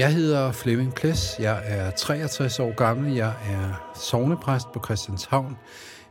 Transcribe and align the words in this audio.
Jeg 0.00 0.14
hedder 0.14 0.52
Flemming 0.52 0.94
Ples. 0.94 1.36
Jeg 1.38 1.62
er 1.64 1.90
63 1.90 2.60
år 2.60 2.74
gammel. 2.74 3.14
Jeg 3.14 3.28
er 3.28 3.92
sovnepræst 3.96 4.72
på 4.72 4.80
Christianshavn 4.84 5.56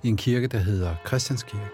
i 0.03 0.07
en 0.07 0.17
kirke, 0.17 0.47
der 0.47 0.57
hedder 0.57 0.95
Christianskirke. 1.07 1.65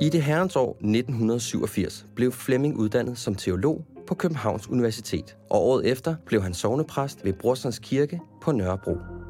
I 0.00 0.08
det 0.08 0.22
herrens 0.22 0.56
år 0.56 0.70
1987 0.70 2.06
blev 2.16 2.32
Flemming 2.32 2.76
uddannet 2.76 3.18
som 3.18 3.34
teolog 3.34 3.84
på 4.06 4.14
Københavns 4.14 4.68
Universitet, 4.68 5.36
og 5.50 5.62
året 5.66 5.86
efter 5.86 6.14
blev 6.26 6.42
han 6.42 6.54
sovnepræst 6.54 7.24
ved 7.24 7.32
Brorsons 7.32 7.78
Kirke 7.78 8.20
på 8.42 8.52
Nørrebro. 8.52 9.21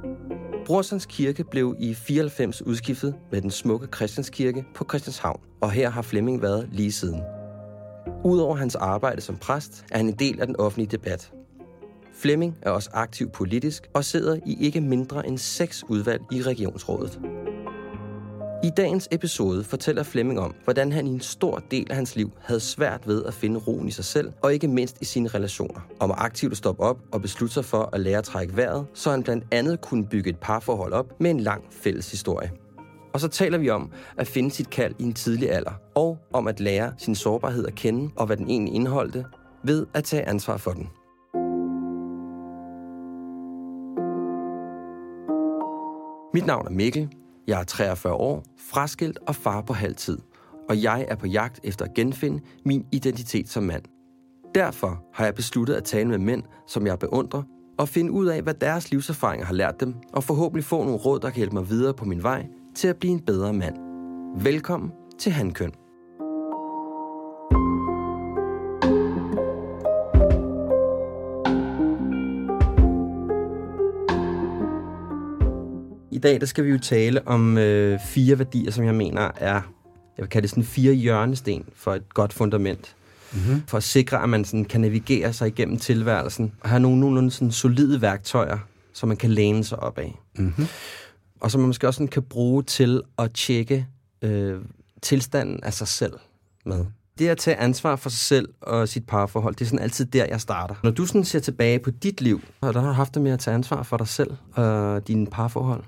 Brorsons 0.66 1.06
Kirke 1.06 1.44
blev 1.44 1.76
i 1.78 1.94
94 1.94 2.62
udskiftet 2.62 3.14
med 3.30 3.42
den 3.42 3.50
smukke 3.50 3.88
Christianskirke 3.94 4.64
på 4.74 4.84
Christianshavn, 4.90 5.40
og 5.60 5.70
her 5.70 5.90
har 5.90 6.02
Flemming 6.02 6.42
været 6.42 6.68
lige 6.72 6.92
siden. 6.92 7.20
Udover 8.24 8.56
hans 8.56 8.74
arbejde 8.74 9.20
som 9.20 9.36
præst, 9.36 9.84
er 9.90 9.96
han 9.96 10.08
en 10.08 10.18
del 10.18 10.40
af 10.40 10.46
den 10.46 10.56
offentlige 10.56 10.90
debat. 10.90 11.32
Flemming 12.14 12.58
er 12.62 12.70
også 12.70 12.90
aktiv 12.92 13.30
politisk 13.30 13.90
og 13.94 14.04
sidder 14.04 14.36
i 14.46 14.56
ikke 14.60 14.80
mindre 14.80 15.26
end 15.26 15.38
seks 15.38 15.84
udvalg 15.88 16.22
i 16.32 16.42
regionsrådet. 16.42 17.20
I 18.64 18.70
dagens 18.70 19.08
episode 19.10 19.64
fortæller 19.64 20.02
Flemming 20.02 20.40
om, 20.40 20.54
hvordan 20.64 20.92
han 20.92 21.06
i 21.06 21.10
en 21.10 21.20
stor 21.20 21.62
del 21.70 21.86
af 21.90 21.96
hans 21.96 22.16
liv 22.16 22.30
havde 22.40 22.60
svært 22.60 23.08
ved 23.08 23.24
at 23.24 23.34
finde 23.34 23.60
roen 23.60 23.88
i 23.88 23.90
sig 23.90 24.04
selv, 24.04 24.32
og 24.42 24.54
ikke 24.54 24.68
mindst 24.68 24.96
i 25.00 25.04
sine 25.04 25.28
relationer. 25.28 25.80
Om 26.00 26.10
at 26.10 26.16
aktivt 26.20 26.56
stoppe 26.56 26.82
op 26.82 26.98
og 27.12 27.22
beslutte 27.22 27.54
sig 27.54 27.64
for 27.64 27.90
at 27.92 28.00
lære 28.00 28.18
at 28.18 28.24
trække 28.24 28.56
vejret, 28.56 28.86
så 28.94 29.10
han 29.10 29.22
blandt 29.22 29.44
andet 29.50 29.80
kunne 29.80 30.06
bygge 30.06 30.30
et 30.30 30.38
parforhold 30.38 30.92
op 30.92 31.20
med 31.20 31.30
en 31.30 31.40
lang 31.40 31.64
fælles 31.70 32.10
historie. 32.10 32.50
Og 33.12 33.20
så 33.20 33.28
taler 33.28 33.58
vi 33.58 33.70
om 33.70 33.90
at 34.16 34.26
finde 34.26 34.50
sit 34.50 34.70
kald 34.70 34.94
i 34.98 35.02
en 35.02 35.12
tidlig 35.12 35.50
alder, 35.50 35.72
og 35.94 36.18
om 36.32 36.46
at 36.48 36.60
lære 36.60 36.92
sin 36.98 37.14
sårbarhed 37.14 37.66
at 37.66 37.74
kende, 37.74 38.10
og 38.16 38.26
hvad 38.26 38.36
den 38.36 38.50
egentlig 38.50 38.74
indeholdte, 38.74 39.24
ved 39.64 39.86
at 39.94 40.04
tage 40.04 40.28
ansvar 40.28 40.56
for 40.56 40.70
den. 40.70 40.88
Mit 46.34 46.46
navn 46.46 46.66
er 46.66 46.70
Mikkel, 46.70 47.08
jeg 47.46 47.60
er 47.60 47.64
43 47.64 48.12
år, 48.12 48.44
fraskilt 48.58 49.18
og 49.26 49.34
far 49.34 49.60
på 49.60 49.72
halvtid, 49.72 50.18
og 50.68 50.82
jeg 50.82 51.06
er 51.08 51.16
på 51.16 51.26
jagt 51.26 51.60
efter 51.64 51.84
at 51.84 51.94
genfinde 51.94 52.42
min 52.64 52.86
identitet 52.92 53.48
som 53.48 53.62
mand. 53.62 53.82
Derfor 54.54 55.04
har 55.14 55.24
jeg 55.24 55.34
besluttet 55.34 55.74
at 55.74 55.84
tale 55.84 56.08
med 56.08 56.18
mænd, 56.18 56.42
som 56.68 56.86
jeg 56.86 56.98
beundrer, 56.98 57.42
og 57.78 57.88
finde 57.88 58.12
ud 58.12 58.26
af, 58.26 58.42
hvad 58.42 58.54
deres 58.54 58.90
livserfaringer 58.90 59.46
har 59.46 59.54
lært 59.54 59.80
dem, 59.80 59.94
og 60.12 60.24
forhåbentlig 60.24 60.64
få 60.64 60.84
nogle 60.84 60.98
råd, 60.98 61.20
der 61.20 61.30
kan 61.30 61.36
hjælpe 61.36 61.56
mig 61.56 61.68
videre 61.68 61.94
på 61.94 62.04
min 62.04 62.22
vej 62.22 62.46
til 62.74 62.88
at 62.88 62.96
blive 62.96 63.12
en 63.12 63.20
bedre 63.20 63.52
mand. 63.52 63.76
Velkommen 64.42 64.90
til 65.18 65.32
Handkøn. 65.32 65.72
Dag 76.22 76.40
der 76.40 76.46
skal 76.46 76.64
vi 76.64 76.70
jo 76.70 76.78
tale 76.78 77.28
om 77.28 77.58
øh, 77.58 77.98
fire 78.08 78.38
værdier, 78.38 78.70
som 78.70 78.84
jeg 78.84 78.94
mener 78.94 79.30
er, 79.36 79.60
jeg 80.16 80.22
vil 80.22 80.28
kalde 80.28 80.42
det 80.42 80.50
sådan 80.50 80.64
fire 80.64 80.92
hjørnesten 80.92 81.64
for 81.74 81.94
et 81.94 82.14
godt 82.14 82.32
fundament. 82.32 82.96
Mm-hmm. 83.32 83.62
For 83.66 83.76
at 83.76 83.82
sikre, 83.82 84.22
at 84.22 84.28
man 84.28 84.44
sådan 84.44 84.64
kan 84.64 84.80
navigere 84.80 85.32
sig 85.32 85.48
igennem 85.48 85.78
tilværelsen 85.78 86.52
og 86.60 86.68
have 86.68 86.80
nogle 86.80 87.00
nogenlunde 87.00 87.30
sådan 87.30 87.50
solide 87.50 88.02
værktøjer, 88.02 88.58
som 88.92 89.08
man 89.08 89.16
kan 89.16 89.30
læne 89.30 89.64
sig 89.64 89.78
op 89.78 89.98
af. 89.98 90.18
Mm-hmm. 90.38 90.66
Og 91.40 91.50
som 91.50 91.60
man 91.60 91.66
måske 91.66 91.86
også 91.86 91.98
sådan 91.98 92.08
kan 92.08 92.22
bruge 92.22 92.62
til 92.62 93.02
at 93.18 93.30
tjekke 93.34 93.86
øh, 94.22 94.60
tilstanden 95.02 95.60
af 95.62 95.74
sig 95.74 95.88
selv 95.88 96.12
med. 96.66 96.84
Det 97.18 97.28
at 97.28 97.38
tage 97.38 97.56
ansvar 97.56 97.96
for 97.96 98.10
sig 98.10 98.18
selv 98.18 98.48
og 98.60 98.88
sit 98.88 99.06
parforhold, 99.06 99.54
det 99.54 99.64
er 99.64 99.68
sådan 99.68 99.78
altid 99.78 100.04
der, 100.04 100.24
jeg 100.24 100.40
starter. 100.40 100.74
Når 100.82 100.90
du 100.90 101.06
sådan 101.06 101.24
ser 101.24 101.38
tilbage 101.40 101.78
på 101.78 101.90
dit 101.90 102.20
liv, 102.20 102.40
har 102.62 102.72
du 102.72 102.78
haft 102.80 103.14
det 103.14 103.22
med 103.22 103.32
at 103.32 103.38
tage 103.38 103.54
ansvar 103.54 103.82
for 103.82 103.96
dig 103.96 104.08
selv 104.08 104.30
og 104.52 105.08
dine 105.08 105.26
parforhold? 105.26 105.84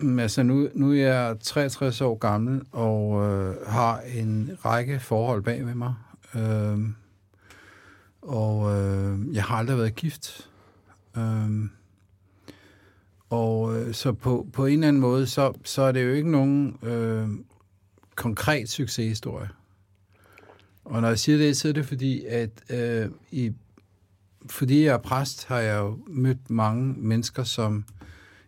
Altså 0.00 0.42
nu, 0.42 0.68
nu 0.74 0.92
er 0.92 0.96
jeg 0.96 1.36
63 1.40 2.00
år 2.00 2.14
gammel 2.14 2.62
og 2.72 3.22
øh, 3.24 3.66
har 3.66 4.00
en 4.00 4.50
række 4.64 5.00
forhold 5.00 5.42
bag 5.42 5.66
ved 5.66 5.74
mig. 5.74 5.94
Øh, 6.34 6.78
og 8.22 8.76
øh, 8.76 9.34
jeg 9.34 9.44
har 9.44 9.56
aldrig 9.56 9.78
været 9.78 9.94
gift. 9.94 10.50
Øh, 11.16 11.50
og 13.30 13.80
øh, 13.80 13.94
så 13.94 14.12
på, 14.12 14.46
på 14.52 14.66
en 14.66 14.72
eller 14.72 14.88
anden 14.88 15.00
måde, 15.00 15.26
så, 15.26 15.52
så 15.64 15.82
er 15.82 15.92
det 15.92 16.04
jo 16.04 16.12
ikke 16.12 16.30
nogen 16.30 16.78
øh, 16.82 17.28
konkret 18.14 18.68
succeshistorie. 18.68 19.48
Og 20.84 21.00
når 21.00 21.08
jeg 21.08 21.18
siger 21.18 21.38
det, 21.38 21.56
så 21.56 21.68
er 21.68 21.72
det 21.72 21.86
fordi, 21.86 22.24
at 22.24 22.50
øh, 22.70 23.10
i, 23.30 23.52
fordi 24.50 24.84
jeg 24.84 24.94
er 24.94 24.98
præst, 24.98 25.46
har 25.46 25.58
jeg 25.58 25.78
jo 25.78 25.98
mødt 26.06 26.50
mange 26.50 26.94
mennesker, 26.98 27.44
som 27.44 27.84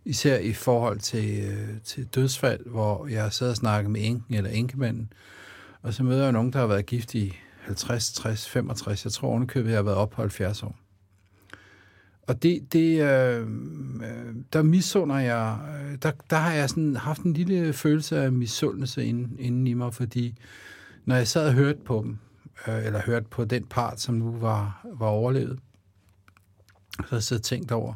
især 0.04 0.38
i 0.38 0.52
forhold 0.52 0.98
til, 0.98 1.40
øh, 1.50 1.80
til 1.84 2.06
dødsfald, 2.06 2.66
hvor 2.66 3.06
jeg 3.06 3.32
sad 3.32 3.50
og 3.50 3.56
snakkede 3.56 3.92
med 3.92 4.00
enken 4.04 4.34
eller 4.34 4.50
enkemanden, 4.50 5.12
og 5.82 5.94
så 5.94 6.02
møder 6.02 6.22
jeg 6.22 6.32
nogen, 6.32 6.52
der 6.52 6.58
har 6.58 6.66
været 6.66 6.86
gift 6.86 7.14
i 7.14 7.36
50, 7.60 8.12
60, 8.12 8.48
65, 8.48 9.04
jeg 9.04 9.12
tror 9.12 9.28
ovenikøbet, 9.28 9.70
jeg 9.70 9.78
har 9.78 9.82
været 9.82 9.96
op 9.96 10.10
på 10.10 10.22
70 10.22 10.62
år. 10.62 10.76
Og 12.28 12.42
det, 12.42 12.72
det 12.72 13.02
øh, 13.02 13.46
der 14.52 14.62
misunder 14.62 15.18
jeg, 15.18 15.58
øh, 15.68 15.98
der, 16.02 16.10
der 16.30 16.36
har 16.36 16.52
jeg 16.52 16.70
sådan 16.70 16.96
haft 16.96 17.22
en 17.22 17.32
lille 17.32 17.72
følelse 17.72 18.18
af 18.18 18.32
misundelse 18.32 19.04
inden, 19.06 19.36
inden 19.38 19.66
i 19.66 19.74
mig, 19.74 19.94
fordi 19.94 20.34
når 21.04 21.16
jeg 21.16 21.28
sad 21.28 21.46
og 21.46 21.52
hørte 21.52 21.78
på 21.84 22.02
dem, 22.04 22.18
øh, 22.68 22.86
eller 22.86 23.00
hørte 23.00 23.26
på 23.30 23.44
den 23.44 23.64
part, 23.64 24.00
som 24.00 24.14
nu 24.14 24.36
var, 24.36 24.86
var 24.94 25.06
overlevet, 25.06 25.58
så 26.96 27.04
havde 27.10 27.24
jeg 27.30 27.42
tænkt 27.42 27.72
over, 27.72 27.94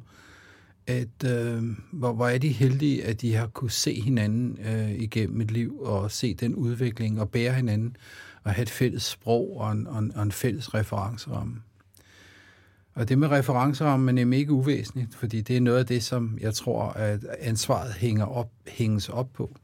at 0.86 1.24
øh, 1.24 1.62
hvor, 1.92 2.12
hvor 2.12 2.28
er 2.28 2.38
de 2.38 2.48
heldige, 2.48 3.04
at 3.04 3.20
de 3.20 3.34
har 3.34 3.46
kunne 3.46 3.70
se 3.70 4.00
hinanden 4.00 4.58
øh, 4.66 4.90
igennem 4.90 5.40
et 5.40 5.50
liv, 5.50 5.80
og 5.80 6.10
se 6.10 6.34
den 6.34 6.54
udvikling, 6.54 7.20
og 7.20 7.30
bære 7.30 7.52
hinanden, 7.52 7.96
og 8.44 8.50
have 8.52 8.62
et 8.62 8.70
fælles 8.70 9.02
sprog 9.02 9.56
og 9.60 9.72
en, 9.72 9.86
og 9.86 9.98
en, 9.98 10.12
og 10.14 10.22
en 10.22 10.32
fælles 10.32 10.74
referenceramme. 10.74 11.56
Og 12.94 13.08
det 13.08 13.18
med 13.18 13.28
referenceramme 13.28 14.10
er 14.10 14.14
nemlig 14.14 14.38
ikke 14.38 14.52
uvæsentligt, 14.52 15.14
fordi 15.14 15.40
det 15.40 15.56
er 15.56 15.60
noget 15.60 15.78
af 15.78 15.86
det, 15.86 16.02
som 16.02 16.38
jeg 16.40 16.54
tror, 16.54 16.82
at 16.82 17.24
ansvaret 17.38 17.92
hænger 17.92 18.26
op, 18.26 18.50
hænges 18.66 19.08
op 19.08 19.32
på. 19.32 19.56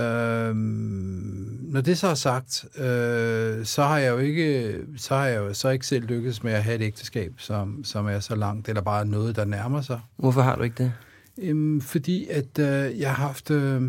Øhm, 0.00 1.58
når 1.62 1.80
det 1.80 1.98
så 1.98 2.06
er 2.06 2.14
sagt, 2.14 2.64
øh, 2.78 3.64
så 3.64 3.82
har 3.82 3.98
jeg 3.98 4.10
jo 4.10 4.18
ikke, 4.18 4.76
så 4.96 5.14
har 5.14 5.26
jeg 5.26 5.38
jo 5.38 5.54
så 5.54 5.68
ikke 5.68 5.86
selv 5.86 6.06
lykkedes 6.06 6.42
med 6.42 6.52
at 6.52 6.64
have 6.64 6.76
et 6.76 6.82
ægteskab, 6.82 7.32
som, 7.36 7.84
som 7.84 8.06
er 8.06 8.20
så 8.20 8.34
langt, 8.34 8.68
eller 8.68 8.82
bare 8.82 9.06
noget, 9.06 9.36
der 9.36 9.44
nærmer 9.44 9.80
sig. 9.80 10.00
Hvorfor 10.16 10.42
har 10.42 10.56
du 10.56 10.62
ikke 10.62 10.84
det? 10.84 10.92
Øhm, 11.38 11.80
fordi 11.80 12.26
at 12.28 12.58
øh, 12.58 13.00
jeg 13.00 13.14
har 13.14 13.26
haft, 13.26 13.50
øh, 13.50 13.82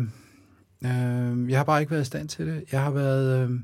øh, 0.84 1.50
jeg 1.50 1.58
har 1.58 1.64
bare 1.64 1.80
ikke 1.80 1.90
været 1.90 2.02
i 2.02 2.04
stand 2.04 2.28
til 2.28 2.46
det. 2.46 2.64
Jeg 2.72 2.82
har 2.82 2.90
været, 2.90 3.48
øh, 3.50 3.60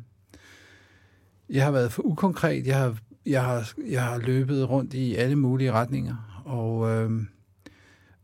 jeg 1.51 1.65
har 1.65 1.71
været 1.71 1.93
for 1.93 2.03
ukonkret. 2.03 2.67
Jeg 2.67 2.79
har, 2.79 2.97
jeg 3.27 3.45
har, 3.45 3.73
jeg 3.89 4.03
har 4.05 4.19
løbet 4.19 4.71
rundt 4.71 4.95
i 4.95 5.15
alle 5.15 5.37
mulige 5.37 5.73
retninger, 5.73 6.43
og 6.45 6.91
øh, 6.91 7.11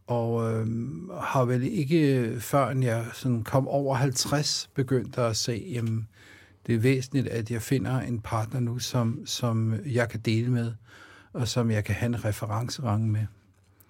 og 0.06 0.52
øh, 0.52 0.66
har 1.20 1.44
vel 1.44 1.62
ikke, 1.62 2.32
før 2.40 2.70
jeg 2.70 3.04
sådan 3.12 3.42
kom 3.42 3.68
over 3.68 3.94
50, 3.94 4.70
begyndt 4.74 5.18
at 5.18 5.36
se, 5.36 5.66
jamen, 5.72 6.08
det 6.66 6.74
er 6.74 6.78
væsentligt, 6.78 7.28
at 7.28 7.50
jeg 7.50 7.62
finder 7.62 8.00
en 8.00 8.20
partner 8.20 8.60
nu, 8.60 8.78
som, 8.78 9.20
som 9.26 9.74
jeg 9.86 10.08
kan 10.08 10.20
dele 10.20 10.50
med, 10.50 10.72
og 11.32 11.48
som 11.48 11.70
jeg 11.70 11.84
kan 11.84 11.94
have 11.94 12.06
en 12.06 12.24
referencerange 12.24 13.08
med. 13.08 13.26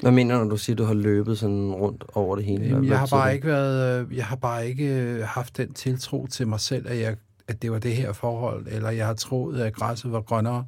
Hvad 0.00 0.12
mener 0.12 0.38
du, 0.38 0.44
når 0.44 0.50
du 0.50 0.56
siger, 0.56 0.74
at 0.74 0.78
du 0.78 0.84
har 0.84 0.94
løbet 0.94 1.38
sådan 1.38 1.72
rundt 1.72 2.04
over 2.14 2.36
det 2.36 2.44
hele? 2.44 2.64
Jamen, 2.64 2.78
Hvad 2.78 2.88
jeg 2.88 2.98
har 2.98 3.06
bare 3.06 3.34
ikke 3.34 3.46
været, 3.46 4.06
øh, 4.06 4.16
jeg 4.16 4.26
har 4.26 4.36
bare 4.36 4.68
ikke 4.68 5.02
øh, 5.02 5.22
haft 5.22 5.56
den 5.56 5.72
tiltro 5.72 6.26
til 6.26 6.48
mig 6.48 6.60
selv, 6.60 6.88
at, 6.88 6.98
jeg, 6.98 7.16
at 7.48 7.62
det 7.62 7.72
var 7.72 7.78
det 7.78 7.96
her 7.96 8.12
forhold, 8.12 8.66
eller 8.70 8.90
jeg 8.90 9.06
har 9.06 9.14
troet, 9.14 9.60
at 9.60 9.74
græsset 9.74 10.12
var 10.12 10.20
grønnere 10.20 10.66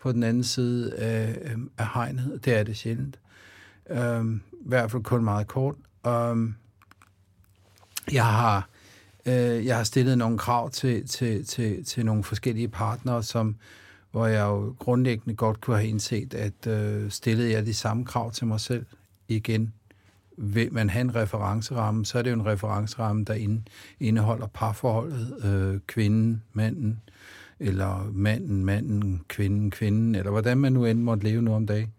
på 0.00 0.12
den 0.12 0.22
anden 0.22 0.44
side 0.44 0.94
af, 0.94 1.38
øh, 1.44 1.58
af 1.78 1.86
hegnet. 1.94 2.40
Det 2.44 2.58
er 2.58 2.62
det 2.62 2.76
sjældent. 2.76 3.18
Um, 3.90 4.42
i 4.60 4.68
hvert 4.68 4.90
fald 4.90 5.02
kun 5.02 5.24
meget 5.24 5.46
kort. 5.46 5.74
Um, 6.04 6.54
jeg 8.12 8.26
har 8.26 8.68
øh, 9.26 9.66
jeg 9.66 9.76
har 9.76 9.84
stillet 9.84 10.18
nogle 10.18 10.38
krav 10.38 10.70
til, 10.70 11.08
til, 11.08 11.46
til, 11.46 11.84
til 11.84 12.06
nogle 12.06 12.24
forskellige 12.24 12.68
partnere, 12.68 13.22
som, 13.22 13.56
hvor 14.10 14.26
jeg 14.26 14.42
jo 14.42 14.74
grundlæggende 14.78 15.36
godt 15.36 15.60
kunne 15.60 15.76
have 15.76 15.88
indset, 15.88 16.34
at 16.34 16.66
øh, 16.66 17.10
stillede 17.10 17.52
jeg 17.52 17.66
de 17.66 17.74
samme 17.74 18.04
krav 18.04 18.30
til 18.32 18.46
mig 18.46 18.60
selv 18.60 18.86
igen, 19.28 19.72
vil 20.36 20.72
man 20.72 20.90
have 20.90 21.00
en 21.00 21.14
referenceramme, 21.14 22.06
så 22.06 22.18
er 22.18 22.22
det 22.22 22.30
jo 22.30 22.34
en 22.34 22.46
referenceramme, 22.46 23.24
der 23.24 23.34
inde, 23.34 23.62
indeholder 24.00 24.46
parforholdet, 24.46 25.44
øh, 25.44 25.80
kvinden, 25.86 26.42
manden, 26.52 27.00
eller 27.58 28.10
manden, 28.12 28.64
manden, 28.64 29.20
kvinden, 29.28 29.70
kvinden, 29.70 30.14
eller 30.14 30.30
hvordan 30.30 30.58
man 30.58 30.72
nu 30.72 30.84
end 30.84 31.00
måtte 31.00 31.24
leve 31.24 31.42
nu 31.42 31.54
om 31.54 31.66
dagen. 31.66 31.92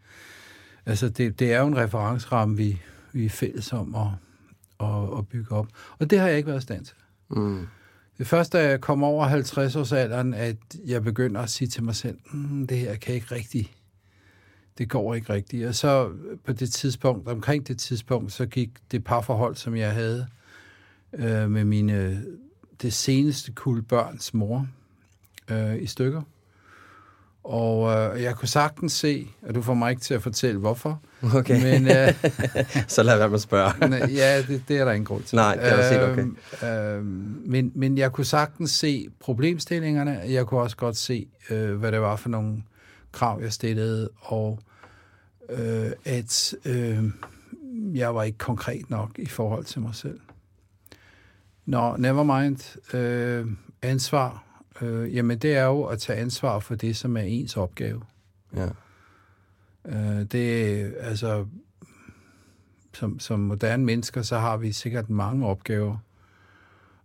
Altså, 0.86 1.10
det, 1.10 1.39
det 1.39 1.54
er 1.54 1.60
jo 1.60 1.68
en 1.68 1.78
referenceramme, 1.78 2.57
vi, 2.57 2.81
vi 3.13 3.25
er 3.25 3.30
fælles 3.30 3.74
om 3.74 3.95
at, 3.95 4.07
at, 4.88 5.18
at 5.18 5.28
bygge 5.28 5.51
op. 5.51 5.68
Og 6.00 6.10
det 6.10 6.19
har 6.19 6.28
jeg 6.28 6.38
ikke 6.38 6.48
været 6.48 6.60
i 6.60 6.62
stand 6.62 6.86
til. 6.86 6.95
Mm. 7.30 7.68
Det 8.18 8.28
første, 8.28 8.57
da 8.57 8.69
jeg 8.69 8.81
kom 8.81 9.04
over 9.04 9.28
50-årsalderen, 9.28 10.36
at 10.36 10.57
jeg 10.86 11.04
begynder 11.04 11.42
at 11.42 11.50
sige 11.50 11.68
til 11.68 11.83
mig 11.83 11.95
selv, 11.95 12.18
mm, 12.33 12.68
det 12.68 12.78
her 12.78 12.95
kan 12.95 13.16
ikke 13.16 13.36
rigtigt. 13.36 13.72
Det 14.78 14.89
går 14.89 15.16
ikke 15.16 15.33
rigtigt. 15.33 15.68
Og 15.68 15.75
så 15.75 16.12
på 16.45 16.54
det 16.54 16.72
tidspunkt, 16.72 17.28
omkring 17.28 17.68
det 17.68 17.78
tidspunkt, 17.80 18.31
så 18.31 18.45
gik 18.45 18.69
det 18.92 19.04
parforhold, 19.04 19.56
som 19.56 19.75
jeg 19.75 19.94
havde 19.94 20.28
øh, 21.13 21.51
med 21.51 21.66
mine, 21.66 22.25
det 22.81 22.94
seneste 22.94 23.51
kul 23.51 23.81
børns 23.81 24.33
mor 24.33 24.68
øh, 25.51 25.81
i 25.81 25.86
stykker. 25.86 26.22
Og 27.44 27.92
øh, 27.92 28.24
jeg 28.24 28.36
kunne 28.36 28.48
sagtens 28.48 28.94
se, 28.94 29.28
og 29.42 29.56
du 29.56 29.62
får 29.62 29.74
mig 29.74 29.90
ikke 29.90 30.02
til 30.02 30.14
at 30.14 30.24
fortælle 30.24 30.60
hvorfor, 30.60 31.02
Okay, 31.36 31.64
men 31.64 31.88
øh, 31.88 32.14
så 32.88 33.04
lad 33.04 33.18
være 33.18 33.30
med 33.30 33.36
at 33.36 33.42
spørge. 33.42 33.96
Ja, 34.22 34.42
det, 34.42 34.64
det 34.68 34.78
er 34.78 34.86
der 34.86 34.92
ingen 34.92 35.06
grund 35.06 35.24
til. 35.24 35.36
Nej, 35.36 35.56
det 35.56 35.68
er 35.68 35.78
også 35.78 35.90
helt 35.90 36.36
okay. 36.62 36.98
Øhm, 36.98 37.42
men, 37.46 37.72
men 37.76 37.98
jeg 37.98 38.12
kunne 38.12 38.26
sagtens 38.26 38.72
se 38.72 39.08
problemstillingerne. 39.20 40.22
Jeg 40.26 40.46
kunne 40.46 40.62
også 40.62 40.78
godt 40.78 40.98
se, 40.98 41.28
øh, 41.50 41.76
hvad 41.76 41.92
det 41.92 42.02
var 42.02 42.16
for 42.16 42.30
nogle 42.30 42.64
krav, 43.12 43.42
jeg 43.42 43.54
stillede, 43.54 44.10
og 44.20 44.60
øh, 45.50 45.92
at 46.06 46.54
øh, 46.66 47.04
jeg 47.94 48.16
var 48.16 48.24
ikke 48.24 48.38
konkret 48.38 48.90
nok 48.90 49.10
i 49.18 49.28
forhold 49.28 49.66
til 49.66 49.82
mig 49.82 49.96
selv. 49.96 50.20
Nå, 51.66 51.96
never 51.98 52.24
mind. 52.42 52.96
Øh, 52.96 53.48
ansvar. 53.82 54.44
Øh, 54.81 55.16
jamen, 55.16 55.38
det 55.38 55.56
er 55.56 55.66
jo 55.66 55.83
at 55.83 56.00
tage 56.00 56.19
ansvar 56.19 56.60
for 56.60 56.75
det, 56.75 56.95
som 56.95 57.18
er 57.18 57.22
ens 57.22 57.57
opgave. 57.57 58.01
Ja. 58.56 58.69
Øh, 59.86 60.24
det 60.24 60.94
altså 61.00 61.45
som, 62.94 63.19
som 63.19 63.39
moderne 63.39 63.86
mennesker, 63.86 64.22
så 64.22 64.38
har 64.38 64.57
vi 64.57 64.72
sikkert 64.72 65.10
mange 65.10 65.48
opgaver. 65.48 65.98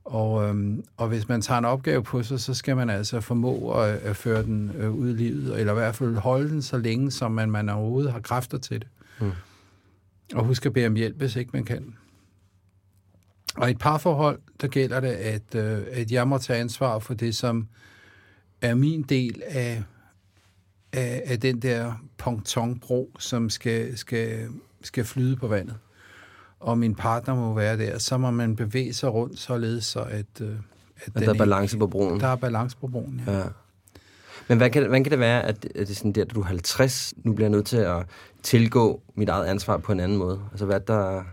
Og, 0.05 0.49
øhm, 0.49 0.85
og 0.97 1.09
hvis 1.09 1.29
man 1.29 1.41
tager 1.41 1.59
en 1.59 1.65
opgave 1.65 2.03
på 2.03 2.23
sig, 2.23 2.41
så 2.41 2.55
skal 2.55 2.77
man 2.77 2.91
altså 2.91 3.21
formå 3.21 3.73
at, 3.73 3.95
at 3.95 4.17
føre 4.17 4.43
den 4.43 4.73
øh, 4.79 4.91
ud 4.91 5.09
i 5.09 5.13
livet, 5.13 5.61
eller 5.61 5.73
i 5.73 5.77
hvert 5.77 5.95
fald 5.95 6.17
holde 6.17 6.49
den 6.49 6.63
så 6.63 6.79
længe, 6.79 7.11
som 7.11 7.33
man, 7.33 7.51
man 7.51 7.69
overhovedet 7.69 8.13
har 8.13 8.21
kræfter 8.21 8.59
til 8.59 8.81
det. 8.81 8.89
Mm. 9.21 9.31
Og 10.35 10.45
husk 10.45 10.67
at 10.67 10.73
bede 10.73 10.87
om 10.87 10.95
hjælp, 10.95 11.17
hvis 11.17 11.37
ikke 11.37 11.51
man 11.53 11.65
kan. 11.65 11.95
Og 13.57 13.69
i 13.69 13.71
et 13.71 13.79
parforhold, 13.79 14.39
der 14.61 14.67
gælder 14.69 15.01
det, 15.01 15.09
at, 15.09 15.55
øh, 15.55 15.83
at 15.93 16.11
jeg 16.13 16.29
må 16.29 16.39
tage 16.39 16.59
ansvar 16.61 16.99
for 16.99 17.15
det, 17.15 17.37
som 17.37 17.69
er 18.63 18.75
min 18.75 19.03
del 19.03 19.43
af, 19.47 19.83
af, 20.93 21.23
af 21.27 21.41
den 21.41 21.63
der 21.63 21.93
pontonbro, 22.19 23.11
som 23.19 23.51
skal, 23.51 23.99
skal, 23.99 24.49
skal 24.83 25.05
flyde 25.05 25.37
på 25.37 25.49
vandet. 25.49 25.77
Og 26.61 26.79
min 26.79 26.95
partner 26.95 27.35
må 27.35 27.55
være 27.55 27.79
der. 27.79 27.99
Så 27.99 28.19
må 28.19 28.31
man 28.31 28.57
bevæge 28.57 28.95
sig 28.95 29.13
rundt 29.13 29.39
således, 29.39 29.85
så 29.85 30.01
at, 30.01 30.27
øh, 30.41 30.49
at, 30.97 31.15
den 31.15 31.15
der 31.15 31.21
er 31.29 31.33
ikke- 31.33 31.39
balance 31.39 31.79
på 31.79 31.87
broen. 31.87 32.21
Der 32.21 32.27
er 32.27 32.37
balance 32.37 32.77
på 32.77 32.87
broen, 32.87 33.23
ja. 33.27 33.39
Ja. 33.39 33.45
Men 34.49 34.59
hvad 34.59 34.71
kan, 34.71 34.83
hvordan 34.83 35.05
kan 35.05 35.11
det 35.11 35.19
være, 35.19 35.43
at, 35.43 35.65
at 35.65 35.75
det 35.75 35.91
er 35.91 35.95
sådan 35.95 36.13
der, 36.13 36.23
at 36.25 36.35
du 36.35 36.41
er 36.41 36.45
50, 36.45 37.15
nu 37.25 37.33
bliver 37.33 37.45
jeg 37.49 37.51
nødt 37.57 37.67
til 37.67 37.77
at 37.77 38.07
tilgå 38.43 39.03
mit 39.15 39.29
eget 39.29 39.47
ansvar 39.47 39.77
på 39.77 39.93
en 39.93 40.01
anden 40.01 40.19
måde? 40.19 40.41
Altså, 40.51 40.67
hvad 40.67 40.81
der, 40.81 41.25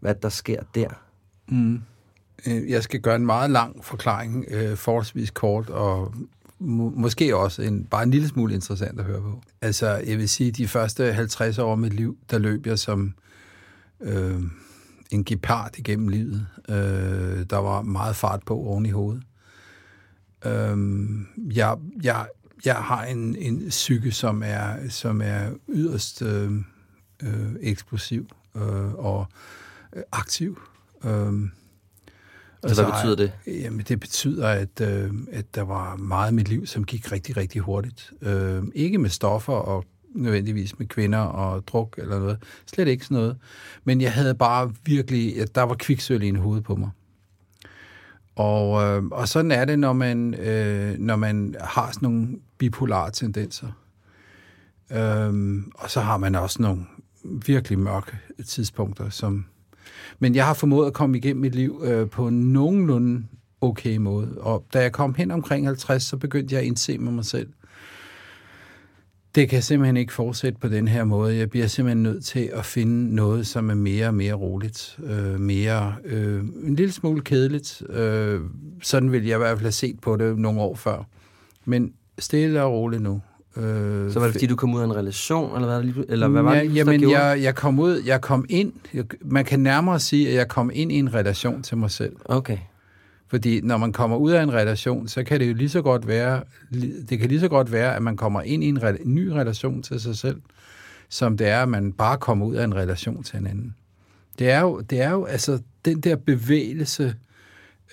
hvad 0.00 0.14
der 0.14 0.28
sker 0.28 0.62
der? 0.74 0.88
Mm. 1.48 1.82
Øh, 2.46 2.70
jeg 2.70 2.82
skal 2.82 3.00
gøre 3.00 3.16
en 3.16 3.26
meget 3.26 3.50
lang 3.50 3.84
forklaring, 3.84 4.44
øh, 4.48 4.76
forholdsvis 4.76 5.30
kort, 5.30 5.70
og 5.70 6.14
må, 6.58 6.92
måske 6.96 7.36
også 7.36 7.62
en, 7.62 7.84
bare 7.84 8.02
en 8.02 8.10
lille 8.10 8.28
smule 8.28 8.54
interessant 8.54 9.00
at 9.00 9.06
høre 9.06 9.20
på. 9.20 9.42
Altså, 9.60 9.88
jeg 9.88 10.18
vil 10.18 10.28
sige, 10.28 10.52
de 10.52 10.68
første 10.68 11.12
50 11.12 11.58
år 11.58 11.72
af 11.72 11.78
mit 11.78 11.92
liv, 11.92 12.16
der 12.30 12.38
løb 12.38 12.66
jeg 12.66 12.78
som 12.78 13.14
øh, 14.00 14.42
en 15.10 15.24
gepard 15.24 15.78
igennem 15.78 16.08
livet. 16.08 16.46
Øh, 16.68 17.46
der 17.50 17.56
var 17.56 17.82
meget 17.82 18.16
fart 18.16 18.42
på 18.46 18.54
oven 18.54 18.86
i 18.86 18.90
hovedet. 18.90 19.22
Øh, 20.44 20.78
jeg, 21.56 21.76
jeg, 22.02 22.26
jeg 22.64 22.76
har 22.76 23.04
en, 23.04 23.36
en 23.36 23.68
psyke, 23.68 24.12
som 24.12 24.42
er, 24.44 24.88
som 24.88 25.20
er 25.24 25.50
yderst 25.68 26.22
øh, 26.22 26.52
øh, 27.22 27.52
eksplosiv 27.60 28.28
øh, 28.56 28.94
og 28.94 29.26
øh, 29.92 30.02
aktiv. 30.12 30.58
Øhm, 31.04 31.50
Så 32.66 32.74
hvad 32.74 32.84
har 32.84 32.92
betyder 32.92 33.28
jeg, 33.46 33.54
Jamen, 33.54 33.84
det 33.88 34.00
betyder, 34.00 34.48
at, 34.48 34.80
øh, 34.80 35.10
at 35.32 35.54
der 35.54 35.62
var 35.62 35.96
meget 35.96 36.26
af 36.26 36.32
mit 36.32 36.48
liv, 36.48 36.66
som 36.66 36.84
gik 36.84 37.12
rigtig, 37.12 37.36
rigtig 37.36 37.60
hurtigt. 37.60 38.12
Øh, 38.22 38.62
ikke 38.74 38.98
med 38.98 39.10
stoffer 39.10 39.52
og 39.52 39.84
nødvendigvis 40.14 40.78
med 40.78 40.86
kvinder 40.86 41.18
og 41.18 41.66
druk 41.66 41.94
eller 41.98 42.18
noget. 42.18 42.42
Slet 42.66 42.88
ikke 42.88 43.04
sådan 43.04 43.14
noget. 43.14 43.36
Men 43.84 44.00
jeg 44.00 44.12
havde 44.12 44.34
bare 44.34 44.72
virkelig, 44.84 45.40
at 45.40 45.54
der 45.54 45.62
var 45.62 45.74
kviksøl 45.74 46.22
i 46.22 46.28
en 46.28 46.36
hoved 46.36 46.60
på 46.60 46.74
mig. 46.74 46.90
Og, 48.36 48.82
øh, 48.82 49.04
og 49.04 49.28
sådan 49.28 49.50
er 49.50 49.64
det, 49.64 49.78
når 49.78 49.92
man, 49.92 50.34
øh, 50.34 50.98
når 50.98 51.16
man 51.16 51.54
har 51.60 51.90
sådan 51.92 52.06
nogle 52.08 52.28
bipolare 52.58 53.10
tendenser. 53.10 53.68
Øhm, 54.92 55.72
og 55.74 55.90
så 55.90 56.00
har 56.00 56.16
man 56.16 56.34
også 56.34 56.62
nogle 56.62 56.84
virkelig 57.46 57.78
mørke 57.78 58.18
tidspunkter, 58.46 59.10
som... 59.10 59.46
Men 60.22 60.34
jeg 60.34 60.46
har 60.46 60.54
formået 60.54 60.86
at 60.86 60.92
komme 60.92 61.18
igennem 61.18 61.40
mit 61.40 61.54
liv 61.54 61.82
øh, 61.84 62.08
på 62.08 62.30
nogenlunde 62.30 63.24
okay 63.60 63.96
måde. 63.96 64.28
Og 64.38 64.64
da 64.74 64.80
jeg 64.82 64.92
kom 64.92 65.14
hen 65.14 65.30
omkring 65.30 65.66
50, 65.66 66.02
så 66.02 66.16
begyndte 66.16 66.54
jeg 66.54 66.60
at 66.60 66.66
indse 66.66 66.98
med 66.98 67.12
mig 67.12 67.24
selv, 67.24 67.48
det 69.34 69.48
kan 69.48 69.62
simpelthen 69.62 69.96
ikke 69.96 70.12
fortsætte 70.12 70.58
på 70.60 70.68
den 70.68 70.88
her 70.88 71.04
måde. 71.04 71.36
Jeg 71.36 71.50
bliver 71.50 71.66
simpelthen 71.66 72.02
nødt 72.02 72.24
til 72.24 72.50
at 72.52 72.64
finde 72.64 73.14
noget, 73.14 73.46
som 73.46 73.70
er 73.70 73.74
mere 73.74 74.06
og 74.06 74.14
mere 74.14 74.34
roligt. 74.34 74.98
Øh, 75.04 75.40
mere, 75.40 75.94
øh, 76.04 76.44
en 76.64 76.76
lille 76.76 76.92
smule 76.92 77.20
kedeligt. 77.20 77.82
Øh, 77.88 78.40
sådan 78.82 79.12
vil 79.12 79.26
jeg 79.26 79.36
i 79.36 79.38
hvert 79.38 79.58
fald 79.58 79.64
have 79.64 79.72
set 79.72 80.00
på 80.00 80.16
det 80.16 80.38
nogle 80.38 80.60
år 80.60 80.74
før. 80.74 81.04
Men 81.64 81.92
stille 82.18 82.62
og 82.62 82.72
roligt 82.72 83.02
nu. 83.02 83.20
Øh, 83.56 84.12
Så 84.12 84.18
var 84.18 84.26
det, 84.26 84.34
fordi 84.34 84.46
du 84.46 84.56
kom 84.56 84.74
ud 84.74 84.80
af 84.80 84.84
en 84.84 84.96
relation, 84.96 85.54
eller 85.54 85.68
hvad, 85.68 85.82
lige- 85.82 86.04
eller 86.08 86.28
hvad 86.28 86.42
var 86.42 86.54
ja, 86.54 86.60
det, 86.60 86.66
lige, 86.66 86.76
jamen, 86.76 86.92
der 86.94 86.98
gjorde? 87.08 87.22
jeg, 87.24 87.42
jeg 87.42 87.54
kom 87.54 87.78
ud, 87.78 88.02
jeg 88.06 88.20
kom 88.20 88.46
ind, 88.48 88.72
jeg, 88.94 89.04
man 89.24 89.44
kan 89.44 89.60
nærmere 89.60 90.00
sige, 90.00 90.28
at 90.28 90.34
jeg 90.34 90.48
kom 90.48 90.70
ind 90.74 90.92
i 90.92 90.94
en 90.94 91.14
relation 91.14 91.62
til 91.62 91.76
mig 91.76 91.90
selv. 91.90 92.16
Okay. 92.24 92.58
Fordi 93.28 93.60
når 93.60 93.76
man 93.76 93.92
kommer 93.92 94.16
ud 94.16 94.30
af 94.30 94.42
en 94.42 94.52
relation, 94.52 95.08
så 95.08 95.24
kan 95.24 95.40
det 95.40 95.48
jo 95.48 95.54
lige 95.54 95.68
så 95.68 95.82
godt 95.82 96.06
være, 96.06 96.42
det 97.08 97.18
kan 97.18 97.28
lige 97.28 97.40
så 97.40 97.48
godt 97.48 97.72
være, 97.72 97.96
at 97.96 98.02
man 98.02 98.16
kommer 98.16 98.42
ind 98.42 98.64
i 98.64 98.66
en, 98.68 98.78
rela- 98.78 99.02
en 99.04 99.14
ny 99.14 99.28
relation 99.28 99.82
til 99.82 100.00
sig 100.00 100.16
selv, 100.16 100.40
som 101.08 101.36
det 101.36 101.48
er, 101.48 101.62
at 101.62 101.68
man 101.68 101.92
bare 101.92 102.16
kommer 102.18 102.46
ud 102.46 102.54
af 102.54 102.64
en 102.64 102.74
relation 102.74 103.22
til 103.22 103.38
en 103.38 103.46
anden. 103.46 103.74
Det 104.38 104.50
er 104.50 104.60
jo, 104.60 104.80
det 104.80 105.00
er 105.00 105.10
jo 105.10 105.24
altså 105.24 105.58
den 105.84 106.00
der 106.00 106.16
bevægelse, 106.16 107.14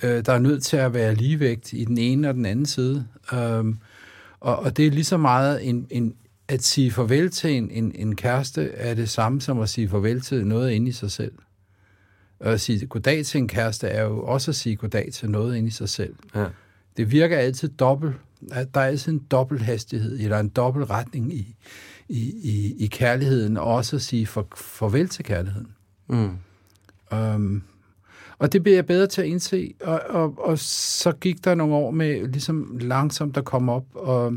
øh, 0.04 0.26
der 0.26 0.34
er 0.34 0.40
nødt 0.40 0.64
til 0.64 0.78
at 0.78 0.94
være 0.94 1.16
ligevægt 1.16 1.74
i 1.74 1.86
den 1.86 1.98
ene 1.98 2.30
og 2.30 2.34
den 2.34 2.46
anden 2.46 2.66
side. 2.66 3.06
Um, 3.34 3.80
og, 4.40 4.60
og 4.60 4.78
det 4.78 4.88
er 4.88 4.92
lige 4.92 5.04
så 5.04 5.18
meget 5.18 5.70
en, 5.70 5.88
en, 5.90 6.16
at 6.48 6.64
sige 6.64 6.92
farvel 6.92 7.30
til 7.32 7.52
en, 7.52 7.72
en, 7.72 7.92
en 7.96 8.16
kæreste, 8.16 8.72
er 8.72 8.94
det 8.94 9.10
samme 9.10 9.42
som 9.42 9.60
at 9.60 9.70
sige 9.70 9.90
farvel 9.90 10.22
til 10.22 10.48
noget 10.48 10.72
inde 10.72 10.90
i 10.90 10.92
sig 10.92 11.12
selv. 11.12 11.34
Og 12.40 12.54
at 12.54 12.62
sige 12.62 12.88
goddag 12.88 13.26
til 13.26 13.38
en 13.38 13.48
kæreste 13.48 13.88
er 13.88 14.04
jo 14.04 14.24
også 14.24 14.52
at 14.52 14.56
sige 14.56 14.76
goddag 14.76 15.10
til 15.14 15.30
noget 15.30 15.58
inde 15.58 15.68
i 15.68 15.72
sig 15.72 15.90
selv. 15.90 16.16
Ja. 16.36 16.46
Det 16.98 17.12
virker 17.12 17.38
altid 17.38 17.70
dobbelt. 17.70 18.16
at 18.52 18.74
Der 18.74 18.82
er 18.82 18.86
altid 18.86 19.14
en 19.14 19.26
dobbelt 19.32 19.62
hastighed, 19.62 20.20
eller 20.20 20.40
en 20.40 20.50
dobbelt 20.50 20.90
retning 20.90 21.34
i, 21.34 21.56
i, 22.10 22.20
i, 22.44 22.76
i 22.78 22.88
kærligheden, 22.88 23.58
og 23.58 23.66
også 23.66 23.96
at 23.96 24.02
sige 24.02 24.28
for, 24.28 24.48
farvel 24.56 25.10
til 25.10 25.26
kærligheden. 25.26 25.68
Mm. 26.08 26.38
Um, 27.18 27.64
og 28.40 28.54
det 28.54 28.64
blev 28.64 28.74
jeg 28.74 28.86
bedre 28.86 29.08
til 29.08 29.22
at 29.22 29.28
indse, 29.28 29.74
og, 29.84 30.02
og, 30.10 30.40
og 30.40 30.60
så 30.60 31.12
gik 31.12 31.46
der 31.46 31.56
nogle 31.56 31.76
år 31.76 31.92
med 31.92 32.28
ligesom 32.28 32.78
langsomt 32.82 33.38
at 33.38 33.46
komme 33.46 33.72
op, 33.72 33.86
og, 33.94 34.34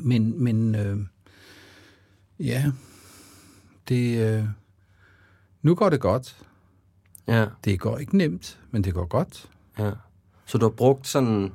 men, 0.00 0.44
men 0.44 0.74
øh, 0.74 0.98
ja, 2.38 2.64
det, 3.88 4.18
øh, 4.18 4.44
nu 5.62 5.74
går 5.74 5.88
det 5.90 6.00
godt. 6.00 6.36
Ja, 7.28 7.46
Det 7.64 7.80
går 7.80 7.98
ikke 7.98 8.16
nemt, 8.16 8.58
men 8.70 8.84
det 8.84 8.94
går 8.94 9.06
godt. 9.06 9.48
ja. 9.78 9.90
Så 10.48 10.58
du 10.58 10.64
har 10.64 10.70
brugt 10.70 11.06
sådan 11.06 11.52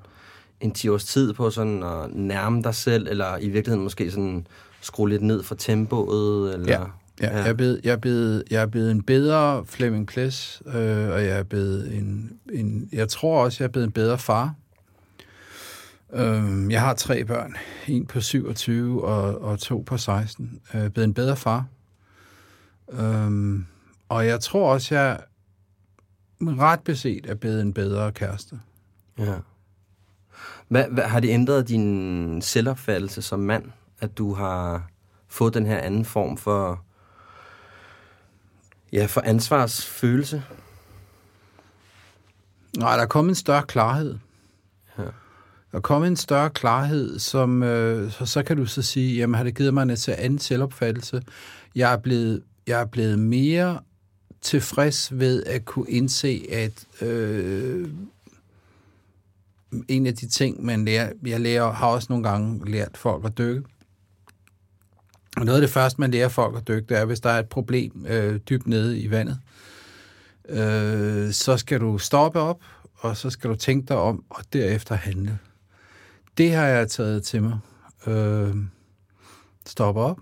en 0.59 0.71
10 0.71 0.89
års 0.89 1.05
tid 1.05 1.33
på 1.33 1.49
sådan 1.49 1.83
at 1.83 2.13
nærme 2.13 2.61
dig 2.63 2.75
selv, 2.75 3.07
eller 3.07 3.37
i 3.37 3.49
virkeligheden 3.49 3.83
måske 3.83 4.11
sådan 4.11 4.47
skrue 4.81 5.09
lidt 5.09 5.21
ned 5.21 5.43
for 5.43 5.55
tempoet, 5.55 6.53
eller... 6.53 6.79
Ja. 6.79 6.83
Ja, 7.21 7.37
Jeg, 7.37 7.49
er 7.49 7.53
blevet, 7.53 7.81
jeg, 7.83 7.91
er 7.91 7.97
blevet, 7.97 8.43
jeg 8.51 8.61
er 8.61 8.65
blevet 8.65 8.91
en 8.91 9.01
bedre 9.01 9.65
Flemming 9.65 10.07
Ples, 10.07 10.61
øh, 10.65 11.09
og 11.09 11.23
jeg 11.23 11.39
er 11.39 11.43
blevet 11.43 11.97
en, 11.97 12.39
en... 12.53 12.89
Jeg 12.91 13.09
tror 13.09 13.43
også, 13.43 13.63
jeg 13.63 13.67
er 13.67 13.71
blevet 13.71 13.85
en 13.85 13.91
bedre 13.91 14.17
far. 14.17 14.55
Øh, 16.13 16.71
jeg 16.71 16.81
har 16.81 16.93
tre 16.93 17.25
børn. 17.25 17.55
En 17.87 18.05
på 18.05 18.21
27 18.21 19.03
og, 19.03 19.41
og 19.41 19.59
to 19.59 19.83
på 19.85 19.97
16. 19.97 20.61
Jeg 20.73 20.85
er 20.85 20.89
blevet 20.89 21.07
en 21.07 21.13
bedre 21.13 21.35
far. 21.35 21.65
Øh, 22.91 23.59
og 24.09 24.27
jeg 24.27 24.39
tror 24.39 24.73
også, 24.73 24.95
jeg 24.95 25.19
ret 26.41 26.79
beset 26.79 27.25
er 27.29 27.35
blevet 27.35 27.61
en 27.61 27.73
bedre 27.73 28.11
kæreste. 28.11 28.59
Ja. 29.19 29.35
Hvad, 30.67 30.85
hvad, 30.91 31.03
har 31.03 31.19
det 31.19 31.29
ændret 31.29 31.67
din 31.67 32.41
selvopfattelse 32.41 33.21
som 33.21 33.39
mand, 33.39 33.65
at 33.99 34.17
du 34.17 34.33
har 34.33 34.87
fået 35.27 35.53
den 35.53 35.65
her 35.65 35.77
anden 35.77 36.05
form 36.05 36.37
for, 36.37 36.83
ja, 38.91 39.05
for 39.05 39.21
ansvarsfølelse? 39.21 40.43
Nej, 42.77 42.95
der 42.95 43.03
er 43.03 43.07
kommet 43.07 43.29
en 43.29 43.35
større 43.35 43.63
klarhed. 43.63 44.17
Ja. 44.97 45.03
Der 45.71 45.77
er 45.77 45.81
kommet 45.81 46.07
en 46.07 46.15
større 46.15 46.49
klarhed, 46.49 47.19
som 47.19 47.63
øh, 47.63 48.11
så, 48.11 48.25
så 48.25 48.43
kan 48.43 48.57
du 48.57 48.65
så 48.65 48.81
sige, 48.81 49.15
jamen 49.15 49.35
har 49.35 49.43
det 49.43 49.55
givet 49.55 49.73
mig 49.73 49.83
en 49.83 49.95
til 49.95 50.15
anden 50.17 50.39
selvopfattelse. 50.39 51.21
Jeg 51.75 51.93
er 51.93 51.97
blevet, 51.97 52.43
jeg 52.67 52.81
er 52.81 52.85
blevet 52.85 53.19
mere 53.19 53.79
tilfreds 54.41 55.19
ved 55.19 55.43
at 55.43 55.65
kunne 55.65 55.89
indse, 55.89 56.45
at 56.51 57.07
øh, 57.07 57.89
en 59.87 60.07
af 60.07 60.15
de 60.15 60.27
ting, 60.27 60.65
man 60.65 60.85
lærer, 60.85 61.11
jeg 61.25 61.39
lærer, 61.39 61.71
har 61.71 61.87
også 61.87 62.07
nogle 62.09 62.29
gange 62.29 62.71
lært 62.71 62.97
folk 62.97 63.25
at 63.25 63.37
dykke. 63.37 63.63
Og 65.37 65.45
noget 65.45 65.57
af 65.57 65.61
det 65.61 65.69
første, 65.69 66.01
man 66.01 66.11
lærer 66.11 66.29
folk 66.29 66.57
at 66.57 66.67
dykke, 66.67 66.87
det 66.89 66.97
er, 66.97 67.05
hvis 67.05 67.19
der 67.19 67.29
er 67.29 67.39
et 67.39 67.49
problem 67.49 68.05
øh, 68.05 68.39
dybt 68.49 68.67
nede 68.67 68.99
i 68.99 69.11
vandet, 69.11 69.39
øh, 70.49 71.31
så 71.31 71.57
skal 71.57 71.79
du 71.79 71.97
stoppe 71.97 72.39
op, 72.39 72.59
og 72.93 73.17
så 73.17 73.29
skal 73.29 73.49
du 73.49 73.55
tænke 73.55 73.87
dig 73.87 73.97
om, 73.97 74.23
og 74.29 74.43
derefter 74.53 74.95
handle. 74.95 75.39
Det 76.37 76.53
har 76.53 76.65
jeg 76.65 76.89
taget 76.89 77.23
til 77.23 77.43
mig. 77.43 77.59
Øh, 78.07 78.55
stoppe 79.65 80.01
op 80.01 80.19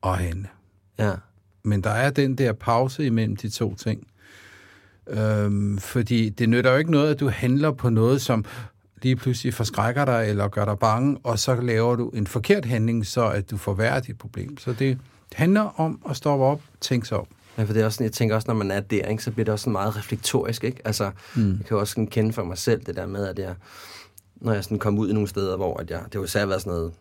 og 0.00 0.18
handle. 0.18 0.48
Ja. 0.98 1.12
Men 1.62 1.80
der 1.80 1.90
er 1.90 2.10
den 2.10 2.38
der 2.38 2.52
pause 2.52 3.06
imellem 3.06 3.36
de 3.36 3.48
to 3.48 3.74
ting. 3.74 4.06
Øhm, 5.06 5.78
fordi 5.78 6.28
det 6.28 6.48
nytter 6.48 6.70
jo 6.70 6.76
ikke 6.76 6.90
noget, 6.90 7.10
at 7.10 7.20
du 7.20 7.28
handler 7.28 7.72
på 7.72 7.90
noget, 7.90 8.20
som 8.20 8.44
lige 9.02 9.16
pludselig 9.16 9.54
forskrækker 9.54 10.04
dig 10.04 10.28
eller 10.28 10.48
gør 10.48 10.64
dig 10.64 10.78
bange, 10.78 11.18
og 11.22 11.38
så 11.38 11.60
laver 11.60 11.96
du 11.96 12.08
en 12.08 12.26
forkert 12.26 12.64
handling, 12.64 13.06
så 13.06 13.28
at 13.30 13.50
du 13.50 13.56
forværrer 13.56 14.00
dit 14.00 14.18
problem. 14.18 14.58
Så 14.58 14.72
det 14.72 14.98
handler 15.32 15.80
om 15.80 16.00
at 16.10 16.16
stoppe 16.16 16.44
op, 16.44 16.60
tænke 16.80 17.08
sig 17.08 17.18
om. 17.18 17.26
Ja, 17.58 17.62
for 17.62 17.72
det 17.72 17.82
er 17.82 17.84
også 17.84 17.96
sådan, 17.96 18.04
jeg 18.04 18.12
tænker 18.12 18.34
også, 18.34 18.48
når 18.48 18.54
man 18.54 18.70
er 18.70 18.80
der, 18.80 19.06
ikke, 19.06 19.22
så 19.22 19.30
bliver 19.30 19.44
det 19.44 19.52
også 19.52 19.62
sådan 19.62 19.72
meget 19.72 19.96
reflektorisk, 19.96 20.64
ikke? 20.64 20.80
Altså, 20.84 21.10
mm. 21.36 21.50
jeg 21.50 21.66
kan 21.66 21.74
jo 21.74 21.80
også 21.80 21.90
sådan 21.90 22.06
kende 22.06 22.32
for 22.32 22.44
mig 22.44 22.58
selv 22.58 22.84
det 22.84 22.96
der 22.96 23.06
med, 23.06 23.26
at 23.26 23.38
jeg, 23.38 23.54
når 24.36 24.52
jeg 24.52 24.64
sådan 24.64 24.78
kom 24.78 24.98
ud 24.98 25.10
i 25.10 25.12
nogle 25.12 25.28
steder, 25.28 25.56
hvor 25.56 25.80
at 25.80 25.90
jeg, 25.90 26.00
det 26.04 26.14
jo 26.14 26.24
især 26.24 26.46
været 26.46 26.60
sådan 26.60 26.72
noget, 26.72 26.92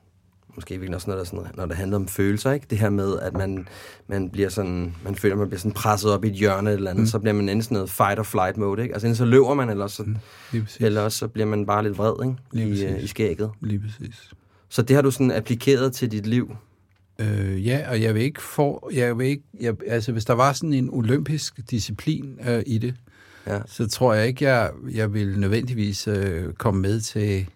måske 0.55 0.73
virkelig 0.73 0.95
også 0.95 1.09
noget, 1.09 1.19
der 1.19 1.25
sådan, 1.25 1.51
når 1.55 1.65
det 1.65 1.75
handler 1.75 1.97
om 1.97 2.07
følelser, 2.07 2.51
ikke? 2.51 2.67
Det 2.69 2.77
her 2.77 2.89
med, 2.89 3.19
at 3.19 3.33
man, 3.33 3.67
man 4.07 4.29
bliver 4.29 4.49
sådan, 4.49 4.95
man 5.03 5.15
føler, 5.15 5.35
man 5.35 5.47
bliver 5.47 5.59
sådan 5.59 5.71
presset 5.71 6.11
op 6.11 6.25
i 6.25 6.27
et 6.27 6.33
hjørne 6.33 6.71
eller 6.71 6.91
andet, 6.91 7.01
mm. 7.01 7.07
så 7.07 7.19
bliver 7.19 7.33
man 7.33 7.49
enten 7.49 7.61
sådan 7.61 7.75
noget 7.75 7.89
fight 7.89 8.19
or 8.19 8.23
flight 8.23 8.57
mode, 8.57 8.81
ikke? 8.81 8.93
Altså 8.93 9.07
enten 9.07 9.15
så 9.17 9.25
løber 9.25 9.53
man, 9.53 9.69
eller 9.69 9.87
så, 9.87 10.03
mm. 10.03 10.65
eller 10.79 11.01
også 11.01 11.17
så 11.17 11.27
bliver 11.27 11.45
man 11.45 11.65
bare 11.65 11.83
lidt 11.83 11.97
vred, 11.97 12.25
ikke? 12.25 12.35
Lige 12.51 12.67
I, 12.67 12.87
præcis. 12.93 13.03
I 13.03 13.07
skægget. 13.07 13.51
Lige 13.61 13.79
præcis. 13.79 14.29
Så 14.69 14.81
det 14.81 14.95
har 14.95 15.01
du 15.01 15.11
sådan 15.11 15.31
applikeret 15.31 15.93
til 15.93 16.11
dit 16.11 16.27
liv. 16.27 16.55
Øh, 17.19 17.67
ja, 17.67 17.89
og 17.89 18.01
jeg 18.01 18.13
vil 18.15 18.21
ikke 18.21 18.41
få, 18.41 18.89
jeg 18.93 19.17
vil 19.17 19.27
ikke, 19.27 19.43
jeg, 19.59 19.75
altså 19.87 20.11
hvis 20.11 20.25
der 20.25 20.33
var 20.33 20.53
sådan 20.53 20.73
en 20.73 20.89
olympisk 20.91 21.59
disciplin 21.71 22.39
øh, 22.47 22.63
i 22.65 22.77
det, 22.77 22.95
Ja. 23.47 23.59
så 23.65 23.87
tror 23.87 24.13
jeg 24.13 24.27
ikke, 24.27 24.45
jeg, 24.45 24.71
jeg 24.91 25.13
vil 25.13 25.39
nødvendigvis 25.39 26.07
øh, 26.07 26.53
komme 26.53 26.81
med 26.81 27.01
til, 27.01 27.49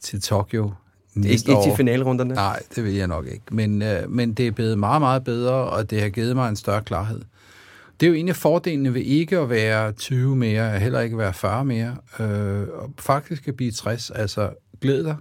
til 0.00 0.20
Tokyo 0.22 0.72
Ikke, 1.16 1.28
næste 1.28 1.50
ikke 1.50 1.58
år. 1.58 1.62
til 1.62 1.72
finalerunderne? 1.76 2.34
Nej, 2.34 2.62
det 2.74 2.84
vil 2.84 2.94
jeg 2.94 3.06
nok 3.06 3.26
ikke. 3.26 3.44
Men, 3.50 3.82
øh, 3.82 4.10
men 4.10 4.34
det 4.34 4.46
er 4.46 4.50
blevet 4.50 4.78
meget, 4.78 5.00
meget 5.02 5.24
bedre, 5.24 5.52
og 5.52 5.90
det 5.90 6.00
har 6.02 6.08
givet 6.08 6.36
mig 6.36 6.48
en 6.48 6.56
større 6.56 6.82
klarhed. 6.82 7.20
Det 8.00 8.06
er 8.06 8.10
jo 8.10 8.14
en 8.16 8.28
af 8.28 8.36
fordelene 8.36 8.94
ved 8.94 9.02
ikke 9.02 9.38
at 9.38 9.50
være 9.50 9.92
20 9.92 10.36
mere, 10.36 10.72
og 10.72 10.80
heller 10.80 11.00
ikke 11.00 11.18
være 11.18 11.32
40 11.32 11.64
mere, 11.64 11.96
øh, 12.20 12.68
og 12.72 12.90
faktisk 12.98 13.48
at 13.48 13.56
blive 13.56 13.72
60. 13.72 14.10
Altså, 14.10 14.50
glæd 14.80 15.04
dig. 15.04 15.16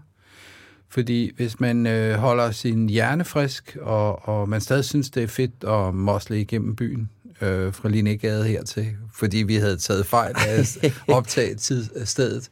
Fordi 0.90 1.32
hvis 1.36 1.60
man 1.60 1.88
øh, 1.88 2.16
holder 2.16 2.52
sin 2.52 2.90
hjerne 2.90 3.26
frisk, 3.26 3.78
og, 3.82 4.30
og 4.30 4.50
man 4.50 4.62
stadig 4.62 4.86
synes, 4.86 5.10
det 5.10 5.24
er 5.24 5.28
fedt 5.28 5.64
at 5.68 5.94
mosle 5.94 6.42
igennem 6.42 6.76
byen, 6.76 7.10
øh, 7.42 7.74
fra 7.74 7.90
Linnegade 7.90 8.44
hertil, 8.44 8.96
fordi 9.14 9.38
vi 9.38 9.56
havde 9.56 9.78
taget 9.78 10.06
fejl 10.06 10.36
af 10.48 10.60
at 10.60 10.94
optage 11.08 11.56
tid, 11.56 11.96
af 11.96 12.08
stedet, 12.08 12.50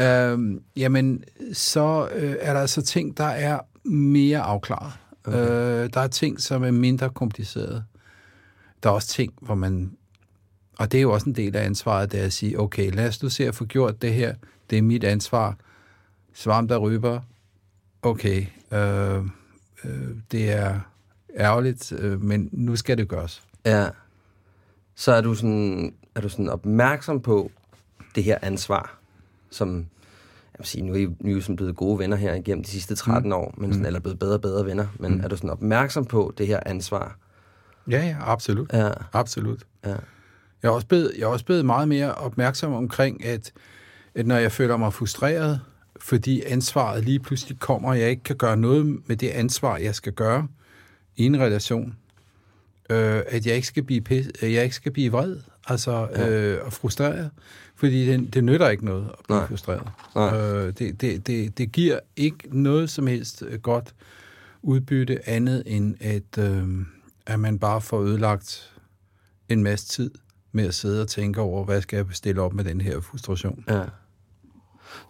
øh, 0.00 0.60
jamen, 0.76 1.24
så 1.52 2.08
øh, 2.14 2.36
er 2.40 2.52
der 2.52 2.60
altså 2.60 2.82
ting, 2.82 3.16
der 3.16 3.24
er 3.24 3.60
mere 3.88 4.40
afklaret. 4.40 4.92
Okay. 5.24 5.38
Øh, 5.38 5.90
der 5.94 6.00
er 6.00 6.08
ting, 6.08 6.40
som 6.40 6.64
er 6.64 6.70
mindre 6.70 7.10
komplicerede. 7.10 7.84
Der 8.82 8.88
er 8.88 8.94
også 8.94 9.08
ting, 9.08 9.32
hvor 9.40 9.54
man... 9.54 9.92
Og 10.78 10.92
det 10.92 10.98
er 10.98 11.02
jo 11.02 11.12
også 11.12 11.28
en 11.28 11.34
del 11.34 11.56
af 11.56 11.64
ansvaret, 11.64 12.12
det 12.12 12.20
er 12.20 12.24
at 12.24 12.32
sige, 12.32 12.60
okay, 12.60 12.90
lad 12.90 13.08
os 13.08 13.22
nu 13.22 13.28
se 13.28 13.46
at 13.46 13.54
få 13.54 13.64
gjort 13.64 14.02
det 14.02 14.14
her. 14.14 14.34
Det 14.70 14.78
er 14.78 14.82
mit 14.82 15.04
ansvar. 15.04 15.56
Svarm 16.34 16.68
der 16.68 16.76
ryber. 16.76 17.20
Okay, 18.02 18.46
øh, 18.72 19.24
øh, 19.84 20.08
det 20.32 20.52
er 20.52 20.80
ærgerligt, 21.36 21.92
øh, 21.92 22.22
men 22.22 22.48
nu 22.52 22.76
skal 22.76 22.98
det 22.98 23.08
gøres. 23.08 23.42
Ja. 23.66 23.88
Så 25.00 25.12
er 25.12 25.20
du 25.20 25.34
sådan, 25.34 25.94
er 26.14 26.20
du 26.20 26.28
sådan 26.28 26.48
opmærksom 26.48 27.20
på 27.20 27.50
det 28.14 28.24
her 28.24 28.38
ansvar, 28.42 28.98
som, 29.50 29.76
jeg 30.52 30.58
vil 30.58 30.66
sige, 30.66 30.82
nu 30.82 30.92
er 30.92 30.96
I, 30.96 31.08
nu 31.20 31.32
er 31.32 31.36
I 31.36 31.40
sådan 31.40 31.56
blevet 31.56 31.76
gode 31.76 31.98
venner 31.98 32.16
her 32.16 32.34
igennem 32.34 32.64
de 32.64 32.70
sidste 32.70 32.94
13 32.94 33.28
mm. 33.28 33.32
år, 33.32 33.54
men 33.56 33.72
sådan, 33.72 33.86
eller 33.86 34.00
blevet 34.00 34.18
bedre 34.18 34.34
og 34.34 34.40
bedre 34.40 34.66
venner, 34.66 34.86
men 34.98 35.14
mm. 35.14 35.20
er 35.20 35.28
du 35.28 35.36
sådan 35.36 35.50
opmærksom 35.50 36.04
på 36.04 36.32
det 36.38 36.46
her 36.46 36.60
ansvar? 36.66 37.18
Ja, 37.90 38.06
ja, 38.06 38.16
absolut. 38.20 38.72
Ja, 38.72 38.90
Absolut. 39.12 39.64
ja, 39.84 39.94
Jeg 40.62 40.68
er 40.68 40.70
også 40.70 40.86
blevet, 40.86 41.12
jeg 41.18 41.22
er 41.22 41.28
også 41.28 41.44
blevet 41.44 41.64
meget 41.64 41.88
mere 41.88 42.14
opmærksom 42.14 42.72
omkring, 42.72 43.24
at, 43.24 43.52
at 44.14 44.26
når 44.26 44.36
jeg 44.36 44.52
føler 44.52 44.76
mig 44.76 44.92
frustreret, 44.92 45.60
fordi 46.00 46.42
ansvaret 46.42 47.04
lige 47.04 47.20
pludselig 47.20 47.58
kommer, 47.58 47.88
og 47.88 48.00
jeg 48.00 48.10
ikke 48.10 48.22
kan 48.22 48.36
gøre 48.36 48.56
noget 48.56 49.08
med 49.08 49.16
det 49.16 49.28
ansvar, 49.28 49.76
jeg 49.76 49.94
skal 49.94 50.12
gøre 50.12 50.48
i 51.16 51.26
en 51.26 51.40
relation, 51.40 51.96
øh, 52.90 53.22
at 53.26 53.46
jeg 53.46 53.54
ikke 53.54 53.66
skal 53.66 53.82
blive, 53.82 54.00
pis, 54.00 54.26
at 54.40 54.52
jeg 54.52 54.64
ikke 54.64 54.76
skal 54.76 54.92
blive 54.92 55.12
vred 55.12 55.36
altså, 55.66 56.08
Ja. 56.16 56.28
øh, 56.28 56.66
og 56.66 56.72
frustreret, 56.72 57.30
fordi 57.76 58.06
det, 58.06 58.34
det 58.34 58.44
nytter 58.44 58.68
ikke 58.68 58.84
noget 58.84 59.06
at 59.18 59.24
blive 59.24 59.38
Nej. 59.38 59.46
frustreret. 59.48 59.88
Nej. 60.14 60.36
Øh, 60.38 60.72
det, 60.78 61.00
det, 61.00 61.26
det, 61.26 61.58
det 61.58 61.72
giver 61.72 61.98
ikke 62.16 62.38
noget 62.62 62.90
som 62.90 63.06
helst 63.06 63.42
øh, 63.48 63.60
godt 63.60 63.94
udbytte 64.62 65.28
andet 65.28 65.62
end, 65.66 65.94
at, 66.00 66.38
øh, 66.38 66.64
at 67.26 67.40
man 67.40 67.58
bare 67.58 67.80
får 67.80 68.00
ødelagt 68.00 68.72
en 69.48 69.62
masse 69.62 69.88
tid 69.88 70.10
med 70.52 70.64
at 70.66 70.74
sidde 70.74 71.02
og 71.02 71.08
tænke 71.08 71.40
over, 71.40 71.64
hvad 71.64 71.82
skal 71.82 71.96
jeg 71.96 72.06
stille 72.12 72.42
op 72.42 72.54
med 72.54 72.64
den 72.64 72.80
her 72.80 73.00
frustration. 73.00 73.64
ja. 73.68 73.82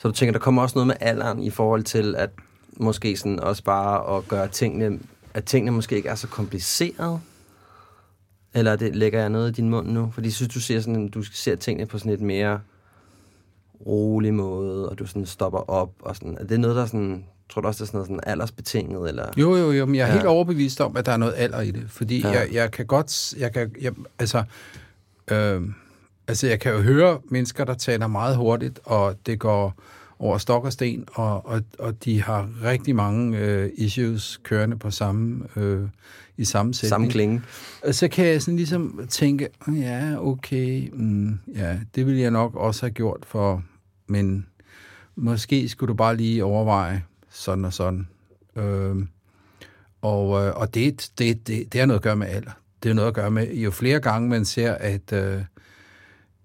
Så 0.02 0.08
du 0.08 0.12
tænker, 0.12 0.32
der 0.32 0.38
kommer 0.38 0.62
også 0.62 0.74
noget 0.76 0.86
med 0.86 0.94
alderen 1.00 1.42
i 1.42 1.50
forhold 1.50 1.82
til, 1.84 2.14
at 2.16 2.30
måske 2.76 3.16
sådan 3.16 3.40
også 3.40 3.64
bare 3.64 4.16
at 4.16 4.28
gøre 4.28 4.48
tingene, 4.48 4.98
at 5.34 5.44
tingene 5.44 5.70
måske 5.70 5.96
ikke 5.96 6.08
er 6.08 6.14
så 6.14 6.26
komplicerede? 6.26 7.20
Eller 8.54 8.76
det, 8.76 8.96
lægger 8.96 9.20
jeg 9.20 9.28
noget 9.28 9.48
i 9.48 9.52
din 9.52 9.70
mund 9.70 9.88
nu? 9.88 10.10
Fordi 10.14 10.26
jeg 10.26 10.32
synes, 10.32 10.54
du 10.54 10.60
ser, 10.60 10.80
sådan, 10.80 11.08
du 11.08 11.22
ser 11.22 11.56
tingene 11.56 11.86
på 11.86 11.98
sådan 11.98 12.12
et 12.12 12.20
mere 12.20 12.60
rolig 13.86 14.34
måde, 14.34 14.88
og 14.88 14.98
du 14.98 15.06
sådan 15.06 15.26
stopper 15.26 15.70
op. 15.70 15.90
Og 16.00 16.16
sådan. 16.16 16.36
Er 16.40 16.44
det 16.44 16.60
noget, 16.60 16.76
der 16.76 16.86
sådan, 16.86 17.24
tror 17.50 17.60
du 17.62 17.68
også, 17.68 17.78
det 17.78 17.82
er 17.82 17.86
sådan 17.86 17.96
noget 17.98 18.08
sådan 18.08 18.20
aldersbetinget? 18.26 19.08
Eller? 19.08 19.26
Jo, 19.36 19.56
jo, 19.56 19.70
jo, 19.72 19.86
men 19.86 19.94
jeg 19.94 20.02
er 20.02 20.06
Ja. 20.06 20.12
helt 20.12 20.26
overbevist 20.26 20.80
om, 20.80 20.96
at 20.96 21.06
der 21.06 21.12
er 21.12 21.16
noget 21.16 21.34
alder 21.36 21.60
i 21.60 21.70
det, 21.70 21.84
fordi 21.88 22.20
ja. 22.20 22.30
jeg, 22.30 22.48
jeg 22.52 22.70
kan 22.70 22.86
godt, 22.86 23.34
jeg 23.38 23.52
kan, 23.52 23.72
jeg, 23.80 23.92
altså, 24.18 24.44
øh, 25.30 25.62
altså, 26.28 26.46
jeg 26.46 26.60
kan 26.60 26.72
jo 26.72 26.78
høre 26.80 27.20
mennesker, 27.30 27.64
der 27.64 27.74
taler 27.74 28.06
meget 28.06 28.36
hurtigt, 28.36 28.80
og 28.84 29.16
det 29.26 29.38
går 29.38 29.74
over 30.22 30.38
stok 30.38 30.64
og 30.64 30.72
sten, 30.72 31.04
og, 31.14 31.46
og, 31.46 31.62
og 31.78 32.04
de 32.04 32.22
har 32.22 32.48
rigtig 32.64 32.96
mange 32.96 33.38
øh, 33.38 33.70
issues 33.74 34.40
kørende 34.42 34.78
på 34.78 34.90
samme, 34.90 35.44
øh, 35.56 35.88
i 36.36 36.44
samme 36.44 36.74
sætning. 36.74 36.88
Samme 36.88 37.10
klinge. 37.10 37.42
Og 37.84 37.94
så 37.94 38.08
kan 38.08 38.26
jeg 38.26 38.42
sådan 38.42 38.56
ligesom 38.56 39.06
tænke, 39.08 39.48
ja, 39.74 40.14
okay, 40.18 40.90
mm, 40.92 41.38
ja, 41.56 41.78
det 41.94 42.06
ville 42.06 42.20
jeg 42.20 42.30
nok 42.30 42.54
også 42.54 42.82
have 42.82 42.90
gjort 42.90 43.24
for, 43.26 43.62
men 44.06 44.46
måske 45.16 45.68
skulle 45.68 45.88
du 45.88 45.94
bare 45.94 46.16
lige 46.16 46.44
overveje 46.44 47.04
sådan 47.30 47.64
og 47.64 47.72
sådan. 47.72 48.08
Øhm, 48.56 49.08
Og, 50.02 50.46
øh, 50.46 50.56
og 50.56 50.74
det, 50.74 51.10
det, 51.18 51.46
det, 51.46 51.72
det 51.72 51.80
har 51.80 51.86
noget 51.86 51.98
at 51.98 52.02
gøre 52.02 52.16
med 52.16 52.26
alder. 52.26 52.50
Det 52.82 52.88
har 52.88 52.94
noget 52.94 53.08
at 53.08 53.14
gøre 53.14 53.30
med, 53.30 53.54
jo 53.54 53.70
flere 53.70 54.00
gange 54.00 54.28
man 54.28 54.44
ser, 54.44 54.72
at, 54.74 55.12
øh, 55.12 55.42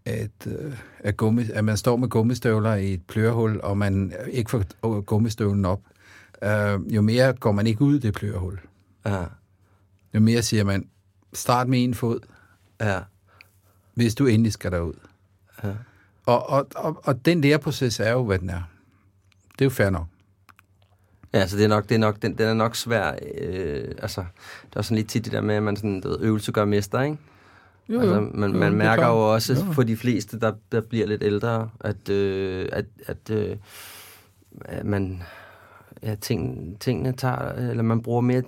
at, 0.06 0.48
øh, 0.48 0.74
at, 1.00 1.18
gummi, 1.18 1.44
at 1.54 1.66
man 1.66 1.78
står 1.78 1.96
med 1.98 2.10
gummistøvler 2.10 2.74
i 2.76 2.94
et 2.94 3.02
plørehul, 3.08 3.60
og 3.64 3.78
man 3.78 4.14
ikke 4.32 4.50
får 4.50 5.02
gummistøvlen 5.02 5.66
op, 5.66 5.82
øh, 6.44 6.96
jo 6.96 7.02
mere 7.02 7.34
går 7.34 7.52
man 7.52 7.68
ikke 7.68 7.82
ud 7.82 8.00
det 8.00 8.14
plørehul. 8.14 8.60
Ja. 9.06 9.26
Jo 10.14 10.20
mere 10.20 10.42
siger 10.42 10.64
man, 10.64 10.88
start 11.34 11.68
med 11.68 11.84
en 11.84 11.94
fod, 11.94 12.20
Ja. 12.82 13.00
hvis 13.94 14.16
du 14.16 14.26
endelig 14.26 14.54
skal 14.54 14.72
derud. 14.72 14.94
Ja. 15.64 15.74
Og, 16.26 16.50
og, 16.50 16.68
og, 16.76 17.02
og 17.04 17.26
den 17.26 17.42
læreproces 17.42 18.00
er 18.00 18.12
jo, 18.12 18.24
hvad 18.26 18.40
den 18.40 18.50
er. 18.50 18.62
Det 19.52 19.62
er 19.62 19.66
jo 19.66 19.70
fair 19.70 19.90
nok. 19.90 20.08
Ja, 21.34 21.48
så 21.48 21.58
det 21.58 21.64
er 21.64 21.68
nok, 21.68 21.90
det 21.90 21.96
er 21.96 22.00
nok, 22.00 22.22
den, 22.22 22.38
den 22.38 22.48
er 22.48 22.54
nok 22.54 22.76
svær. 22.76 23.12
Øh, 23.38 23.92
altså, 23.98 24.26
det 24.70 24.76
er 24.76 24.82
sådan 24.82 24.98
lidt 24.98 25.10
tit 25.10 25.26
det 25.26 25.34
der 25.34 25.42
med, 25.42 25.56
at 25.56 25.64
man 25.64 25.76
sådan, 25.76 26.02
du 26.02 26.10
ved, 26.10 26.20
øvelse 26.22 26.52
gør 26.52 26.66
mester, 26.66 27.02
ikke? 27.02 27.18
Jo, 27.89 28.00
altså, 28.00 28.15
jo. 28.15 28.22
man, 28.34 28.51
Jo, 28.51 28.58
man 28.58 28.74
er 28.74 28.77
mærker 28.77 29.08
jo 29.08 29.34
også 29.34 29.54
Jo. 29.54 29.72
for 29.72 29.84
de 29.84 29.98
fleste, 29.98 30.39
der, 30.39 30.51
der 30.72 30.82
bliver 30.82 31.08
lidt 31.08 31.24
ældre, 31.24 31.70
at, 31.80 32.10
øh, 32.10 32.70
at, 32.72 32.86
at, 33.06 33.30
øh, 33.32 33.58
at 34.65 34.86
man, 34.86 35.24
ja, 36.04 36.15
ting, 36.15 36.75
tingene 36.80 37.13
tager, 37.13 37.51
eller 37.51 37.84
man 37.84 38.01
bruger 38.01 38.22
mere, 38.22 38.44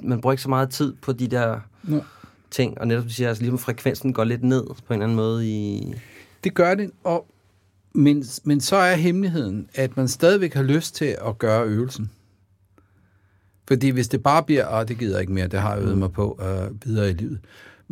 man 0.00 0.20
bruger 0.20 0.32
ikke 0.32 0.42
så 0.42 0.48
meget 0.48 0.70
tid 0.70 0.94
på 1.02 1.12
de 1.12 1.26
der 1.26 1.60
Nå. 1.82 2.00
ting, 2.50 2.80
og 2.80 2.86
netop 2.86 3.04
du 3.04 3.08
siger, 3.10 3.28
altså 3.28 3.42
ligesom 3.42 3.58
frekvensen 3.58 4.12
går 4.12 4.24
lidt 4.24 4.42
ned 4.44 4.64
på 4.66 4.74
en 4.74 4.92
eller 4.92 5.04
anden 5.04 5.16
måde 5.16 5.48
i... 5.48 5.94
Det 6.44 6.54
gør 6.54 6.74
det, 6.74 6.90
og, 7.04 7.26
men, 7.94 8.24
men 8.44 8.60
så 8.60 8.76
er 8.76 8.94
hemmeligheden, 8.94 9.68
at 9.74 9.96
man 9.96 10.08
stadigvæk 10.08 10.54
har 10.54 10.62
lyst 10.62 10.94
til 10.94 11.16
at 11.26 11.38
gøre 11.38 11.64
øvelsen. 11.66 12.10
Fordi 13.68 13.88
hvis 13.88 14.08
det 14.08 14.22
bare 14.22 14.42
bliver, 14.42 14.66
og 14.66 14.88
det 14.88 14.98
gider 14.98 15.12
jeg 15.14 15.20
ikke 15.20 15.32
mere, 15.32 15.46
det 15.46 15.60
har 15.60 15.74
jeg 15.74 15.82
øvet 15.84 15.98
mig 15.98 16.12
på 16.12 16.40
øh, 16.42 16.86
videre 16.86 17.10
i 17.10 17.12
livet. 17.12 17.38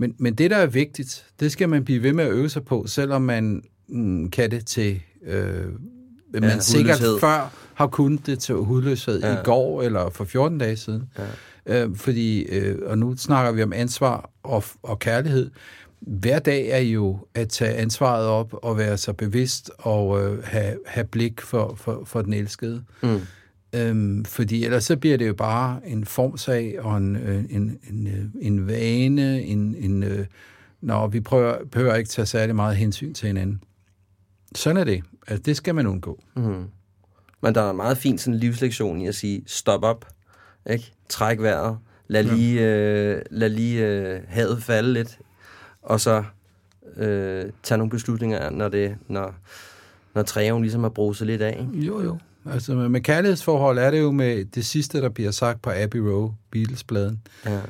Men, 0.01 0.15
men 0.19 0.35
det, 0.35 0.51
der 0.51 0.57
er 0.57 0.67
vigtigt, 0.67 1.25
det 1.41 1.53
skal 1.53 1.69
man 1.69 1.85
blive 1.85 2.03
ved 2.03 2.13
med 2.13 2.25
at 2.25 2.31
øve 2.31 2.49
sig 2.49 2.65
på, 2.65 2.85
selvom 2.87 3.23
man 3.23 3.63
mm, 3.89 4.31
kan 4.31 4.51
det 4.51 4.67
til... 4.67 5.01
Øh, 5.27 5.65
man 6.33 6.43
Ja, 6.43 6.59
sikkert 6.59 6.99
hudløshed. 6.99 7.21
før 7.21 7.53
har 7.75 7.87
kunnet 7.87 8.27
det 8.27 8.39
til 8.39 8.55
hudløshed 8.55 9.21
ja. 9.21 9.33
Ja. 9.33 9.41
i 9.41 9.45
går 9.45 9.83
eller 9.83 10.11
for 10.11 10.25
14 10.25 10.59
dage 10.59 10.77
siden. 10.77 11.03
Ja. 11.67 11.85
Øh, 11.85 11.97
fordi, 11.97 12.43
øh, 12.43 12.79
og 12.87 12.99
nu 12.99 13.17
snakker 13.17 13.53
vi 13.53 13.63
om 13.63 13.73
ansvar 13.73 14.31
og, 14.43 14.65
og 14.83 14.99
kærlighed. 14.99 15.51
Hver 16.01 16.39
dag 16.39 16.69
er 16.69 16.79
jo 16.79 17.19
at 17.35 17.49
tage 17.49 17.75
ansvaret 17.75 18.27
op 18.27 18.55
og 18.63 18.79
være 18.79 18.97
så 18.97 19.13
bevidst 19.13 19.71
og 19.79 20.25
øh, 20.25 20.45
have, 20.45 20.77
have 20.87 21.07
blik 21.07 21.41
for, 21.41 21.75
for, 21.77 22.03
for 22.07 22.23
den 22.23 22.33
elskede. 22.33 22.83
Mm. 23.03 23.21
Øhm, 23.73 24.25
fordi 24.25 24.65
ellers 24.65 24.85
så 24.85 24.97
bliver 24.97 25.17
det 25.17 25.29
jo 25.29 25.35
bare 25.35 25.81
en 25.87 26.05
formsag 26.05 26.81
og 26.81 26.97
en, 26.97 27.17
øh, 27.17 27.45
en, 27.51 27.79
en, 27.91 28.07
øh, 28.07 28.25
en 28.41 28.67
vane, 28.67 29.43
en, 29.43 29.75
en, 29.79 30.03
øh, 30.03 30.27
når 30.81 31.07
vi 31.07 31.21
prøver, 31.21 31.65
behøver 31.73 31.95
ikke 31.95 32.11
tage 32.11 32.27
særlig 32.27 32.57
meget 32.57 32.77
hensyn 32.77 33.15
til 33.15 33.27
hinanden. 33.27 33.63
Sådan 34.55 34.77
er 34.77 34.85
det. 34.85 35.03
Altså, 35.27 35.43
det 35.43 35.57
skal 35.57 35.75
man 35.75 35.87
undgå. 35.87 36.23
Mm. 36.37 36.65
Men 37.43 37.55
der 37.55 37.61
er 37.61 37.71
en 37.71 37.77
meget 37.77 37.99
fin 37.99 38.19
sådan 38.19 38.39
livslektion 38.39 39.01
i 39.01 39.07
at 39.07 39.15
sige, 39.15 39.43
stop 39.47 39.83
op, 39.83 40.09
ikke? 40.71 40.93
Træk 41.09 41.41
vejret, 41.41 41.79
lad 42.09 42.23
lige, 42.23 42.61
øh, 42.61 43.23
lad 43.31 43.49
lige 43.49 43.87
øh, 43.87 44.21
havet 44.29 44.63
falde 44.63 44.93
lidt, 44.93 45.19
og 45.83 46.01
så 46.01 46.25
øh, 46.97 47.45
tage 47.63 47.79
nogle 47.79 47.91
beslutninger, 47.91 48.51
når, 48.51 48.69
det, 48.69 48.97
når, 49.09 49.35
når 50.15 50.23
træven 50.23 50.63
ligesom 50.63 50.85
er 50.85 50.89
bruset 50.89 51.27
lidt 51.27 51.43
af. 51.43 51.57
Ikke? 51.61 51.87
Jo, 51.87 52.03
jo. 52.03 52.19
Altså 52.51 52.75
med, 52.75 53.01
kærlighedsforhold 53.01 53.79
er 53.79 53.91
det 53.91 54.01
jo 54.01 54.11
med 54.11 54.45
det 54.45 54.67
sidste, 54.67 55.01
der 55.01 55.09
bliver 55.09 55.31
sagt 55.31 55.63
på 55.63 55.71
Abbey 55.75 55.99
Road, 55.99 56.31
Beatles-bladen. 56.51 57.23
Ja. 57.47 57.61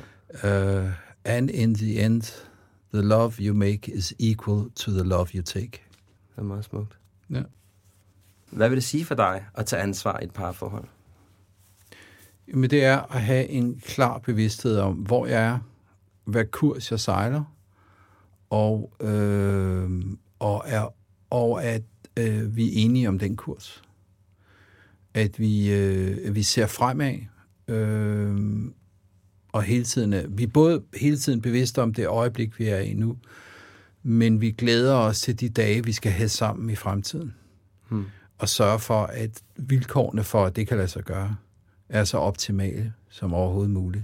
Uh, 0.83 0.89
and 1.25 1.49
in 1.49 1.75
the 1.75 2.05
end, 2.05 2.21
the 2.93 3.01
love 3.01 3.31
you 3.39 3.55
make 3.55 3.91
is 3.91 4.13
equal 4.19 4.69
to 4.75 4.91
the 4.91 5.03
love 5.03 5.27
you 5.35 5.43
take. 5.43 5.71
Det 5.71 6.37
er 6.37 6.43
meget 6.43 6.65
smukt. 6.65 6.97
Ja. 7.29 7.41
Hvad 8.49 8.69
vil 8.69 8.75
det 8.75 8.83
sige 8.83 9.05
for 9.05 9.15
dig 9.15 9.45
at 9.53 9.65
tage 9.65 9.81
ansvar 9.81 10.19
i 10.19 10.23
et 10.23 10.31
parforhold? 10.31 10.85
Men 12.53 12.69
det 12.69 12.83
er 12.83 13.15
at 13.15 13.21
have 13.21 13.47
en 13.47 13.81
klar 13.85 14.17
bevidsthed 14.17 14.77
om, 14.77 14.93
hvor 14.93 15.25
jeg 15.25 15.43
er, 15.43 15.59
hvad 16.25 16.45
kurs 16.45 16.91
jeg 16.91 16.99
sejler, 16.99 17.43
og, 18.49 18.91
øh, 19.01 19.89
og, 20.39 20.63
er, 20.65 20.93
og 21.29 21.63
at 21.63 21.83
øh, 22.17 22.55
vi 22.55 22.67
er 22.67 22.71
enige 22.73 23.07
om 23.07 23.19
den 23.19 23.35
kurs. 23.35 23.83
At 25.13 25.39
vi, 25.39 25.73
øh, 25.73 26.17
at 26.25 26.35
vi 26.35 26.43
ser 26.43 26.67
fremad, 26.67 27.15
øh, 27.67 28.37
og 29.51 29.63
hele 29.63 29.83
tiden 29.83 30.13
er, 30.13 30.27
vi 30.27 30.43
er 30.43 30.47
både 30.47 30.83
hele 30.95 31.17
tiden 31.17 31.41
bevidste 31.41 31.81
om 31.81 31.93
det 31.93 32.07
øjeblik, 32.07 32.59
vi 32.59 32.67
er 32.67 32.79
i 32.79 32.93
nu, 32.93 33.17
men 34.03 34.41
vi 34.41 34.51
glæder 34.51 34.95
os 34.95 35.21
til 35.21 35.39
de 35.39 35.49
dage, 35.49 35.85
vi 35.85 35.91
skal 35.91 36.11
have 36.11 36.29
sammen 36.29 36.69
i 36.69 36.75
fremtiden. 36.75 37.33
Hmm. 37.89 38.05
Og 38.37 38.49
sørge 38.49 38.79
for, 38.79 39.03
at 39.03 39.41
vilkårene 39.55 40.23
for, 40.23 40.45
at 40.45 40.55
det 40.55 40.67
kan 40.67 40.77
lade 40.77 40.87
sig 40.87 41.03
gøre, 41.03 41.35
er 41.89 42.03
så 42.03 42.17
optimale 42.17 42.93
som 43.09 43.33
overhovedet 43.33 43.71
muligt. 43.71 44.03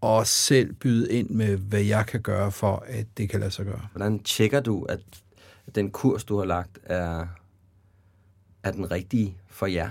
Og 0.00 0.26
selv 0.26 0.72
byde 0.72 1.12
ind 1.12 1.30
med, 1.30 1.56
hvad 1.56 1.82
jeg 1.82 2.06
kan 2.06 2.20
gøre 2.20 2.52
for, 2.52 2.84
at 2.86 3.06
det 3.16 3.30
kan 3.30 3.40
lade 3.40 3.50
sig 3.50 3.66
gøre. 3.66 3.86
Hvordan 3.92 4.18
tjekker 4.18 4.60
du, 4.60 4.82
at 4.82 5.00
at 5.68 5.74
den 5.74 5.90
kurs, 5.90 6.24
du 6.24 6.38
har 6.38 6.44
lagt, 6.44 6.78
er, 6.82 7.26
er 8.68 8.72
den 8.72 8.90
rigtige 8.90 9.36
for 9.48 9.66
jer? 9.66 9.90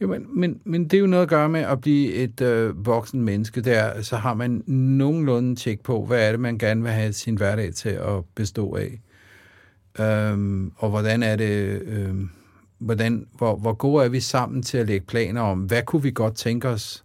Jo, 0.00 0.06
men, 0.06 0.26
men, 0.40 0.60
men 0.64 0.84
det 0.84 0.94
er 0.94 1.00
jo 1.00 1.06
noget 1.06 1.22
at 1.22 1.28
gøre 1.28 1.48
med 1.48 1.60
at 1.60 1.80
blive 1.80 2.12
et 2.12 2.40
øh, 2.40 2.86
voksen 2.86 3.22
menneske. 3.22 3.60
Der, 3.60 4.02
så 4.02 4.16
har 4.16 4.34
man 4.34 4.62
nogenlunde 4.66 5.56
tjek 5.56 5.80
på, 5.80 6.04
hvad 6.04 6.26
er 6.26 6.30
det, 6.30 6.40
man 6.40 6.58
gerne 6.58 6.82
vil 6.82 6.92
have 6.92 7.12
sin 7.12 7.36
hverdag 7.36 7.74
til 7.74 7.88
at 7.88 8.24
bestå 8.34 8.76
af. 8.76 9.00
Øhm, 10.00 10.72
og 10.76 10.90
hvordan 10.90 11.22
er 11.22 11.36
det, 11.36 11.82
øhm, 11.82 12.30
hvordan, 12.78 13.26
hvor, 13.32 13.56
hvor 13.56 13.72
gode 13.72 14.04
er 14.04 14.08
vi 14.08 14.20
sammen 14.20 14.62
til 14.62 14.78
at 14.78 14.86
lægge 14.86 15.06
planer 15.06 15.40
om, 15.40 15.60
hvad 15.60 15.82
kunne 15.82 16.02
vi 16.02 16.10
godt 16.10 16.34
tænke 16.34 16.68
os, 16.68 17.04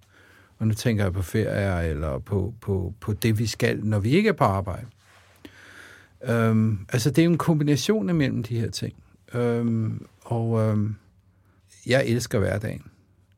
og 0.60 0.68
nu 0.68 0.74
tænker 0.74 1.04
jeg 1.04 1.14
på 1.14 1.22
ferier, 1.22 1.80
eller 1.80 2.20
på, 2.20 2.54
på, 2.62 2.94
på 3.00 3.14
det, 3.14 3.40
vi 3.40 3.46
skal, 3.46 3.86
når 3.86 4.00
vi 4.00 4.10
ikke 4.10 4.30
er 4.30 4.34
på 4.34 4.44
arbejde. 4.44 4.86
Øhm, 6.28 6.80
altså, 6.90 7.10
det 7.10 7.20
er 7.20 7.26
jo 7.26 7.32
en 7.32 7.38
kombination 7.38 8.10
imellem 8.10 8.44
de 8.44 8.60
her 8.60 8.70
ting. 8.70 8.94
Øhm, 9.34 10.06
og 10.26 10.60
øh, 10.62 10.90
jeg 11.86 12.06
elsker 12.06 12.40
hverdagen. 12.40 12.82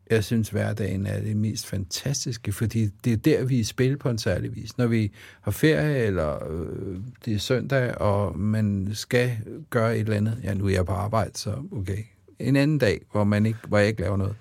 Jeg 0.10 0.24
synes, 0.24 0.50
hverdagen 0.50 1.06
er 1.06 1.21
det 1.21 1.38
mest 1.38 1.67
fantastiske, 1.67 2.52
fordi 2.52 2.86
det 2.86 3.13
er 3.13 3.17
der, 3.17 3.45
vi 3.45 3.60
er 3.60 3.63
spil 3.63 3.98
på 3.98 4.10
en 4.10 4.17
særlig 4.17 4.56
vis. 4.56 4.78
Når 4.78 4.88
vi 4.88 5.12
har 5.41 5.52
ferie, 5.52 5.98
eller 5.98 6.52
øh, 6.52 7.00
det 7.26 7.34
er 7.34 7.39
søndag, 7.39 7.98
og 7.98 8.39
man 8.39 8.89
skal 8.93 9.38
gøre 9.69 9.95
et 9.95 10.00
eller 10.00 10.17
andet. 10.17 10.39
Ja, 10.43 10.54
nu 10.54 10.65
er 10.65 10.69
jeg 10.69 10.86
på 10.86 10.91
arbejde, 10.91 11.38
så 11.38 11.56
okay. 11.71 12.04
En 12.39 12.56
anden 12.56 12.78
dag, 12.78 13.02
hvor, 13.12 13.24
man 13.24 13.45
ikke, 13.45 13.60
hvor 13.67 13.78
jeg 13.78 13.88
ikke 13.88 14.02
laver 14.02 14.17
noget. 14.17 14.36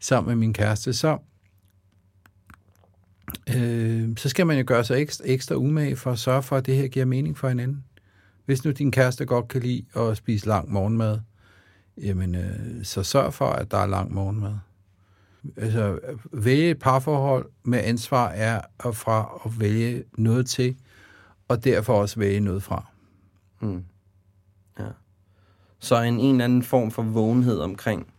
Sammen 0.00 0.28
med 0.28 0.36
min 0.36 0.52
kæreste, 0.52 0.92
så, 0.92 1.18
øh, 3.56 4.08
så 4.16 4.28
skal 4.28 4.46
man 4.46 4.58
jo 4.58 4.64
gøre 4.66 4.84
sig 4.84 5.00
ekstra, 5.02 5.24
ekstra 5.26 5.54
umage 5.54 5.96
for 5.96 6.12
at 6.12 6.18
sørge 6.18 6.42
for, 6.42 6.56
at 6.56 6.66
det 6.66 6.76
her 6.76 6.88
giver 6.88 7.04
mening 7.04 7.38
for 7.38 7.48
hinanden. 7.48 7.84
Hvis 8.44 8.64
nu 8.64 8.70
din 8.70 8.90
kæreste 8.90 9.26
godt 9.26 9.48
kan 9.48 9.60
lide 9.60 9.84
at 9.96 10.16
spise 10.16 10.46
lang 10.46 10.72
morgenmad, 10.72 11.18
jamen, 12.02 12.34
øh, 12.34 12.84
så 12.84 13.02
sørg 13.02 13.34
for, 13.34 13.46
at 13.46 13.70
der 13.70 13.78
er 13.78 13.86
lang 13.86 14.14
morgenmad. 14.14 14.54
Altså, 15.56 15.98
vælge 16.32 16.70
et 16.70 16.78
parforhold 16.78 17.50
med 17.62 17.78
ansvar 17.84 18.28
er 18.28 18.60
at 18.84 18.96
fra 18.96 19.40
at 19.44 19.60
vælge 19.60 20.04
noget 20.18 20.46
til, 20.46 20.76
og 21.48 21.64
derfor 21.64 22.00
også 22.00 22.18
vælge 22.18 22.40
noget 22.40 22.62
fra. 22.62 22.86
Mm. 23.60 23.84
Ja. 24.78 24.88
Så 25.78 26.02
en, 26.02 26.20
en 26.20 26.30
eller 26.30 26.44
anden 26.44 26.62
form 26.62 26.90
for 26.90 27.02
vågenhed 27.02 27.58
omkring 27.58 28.12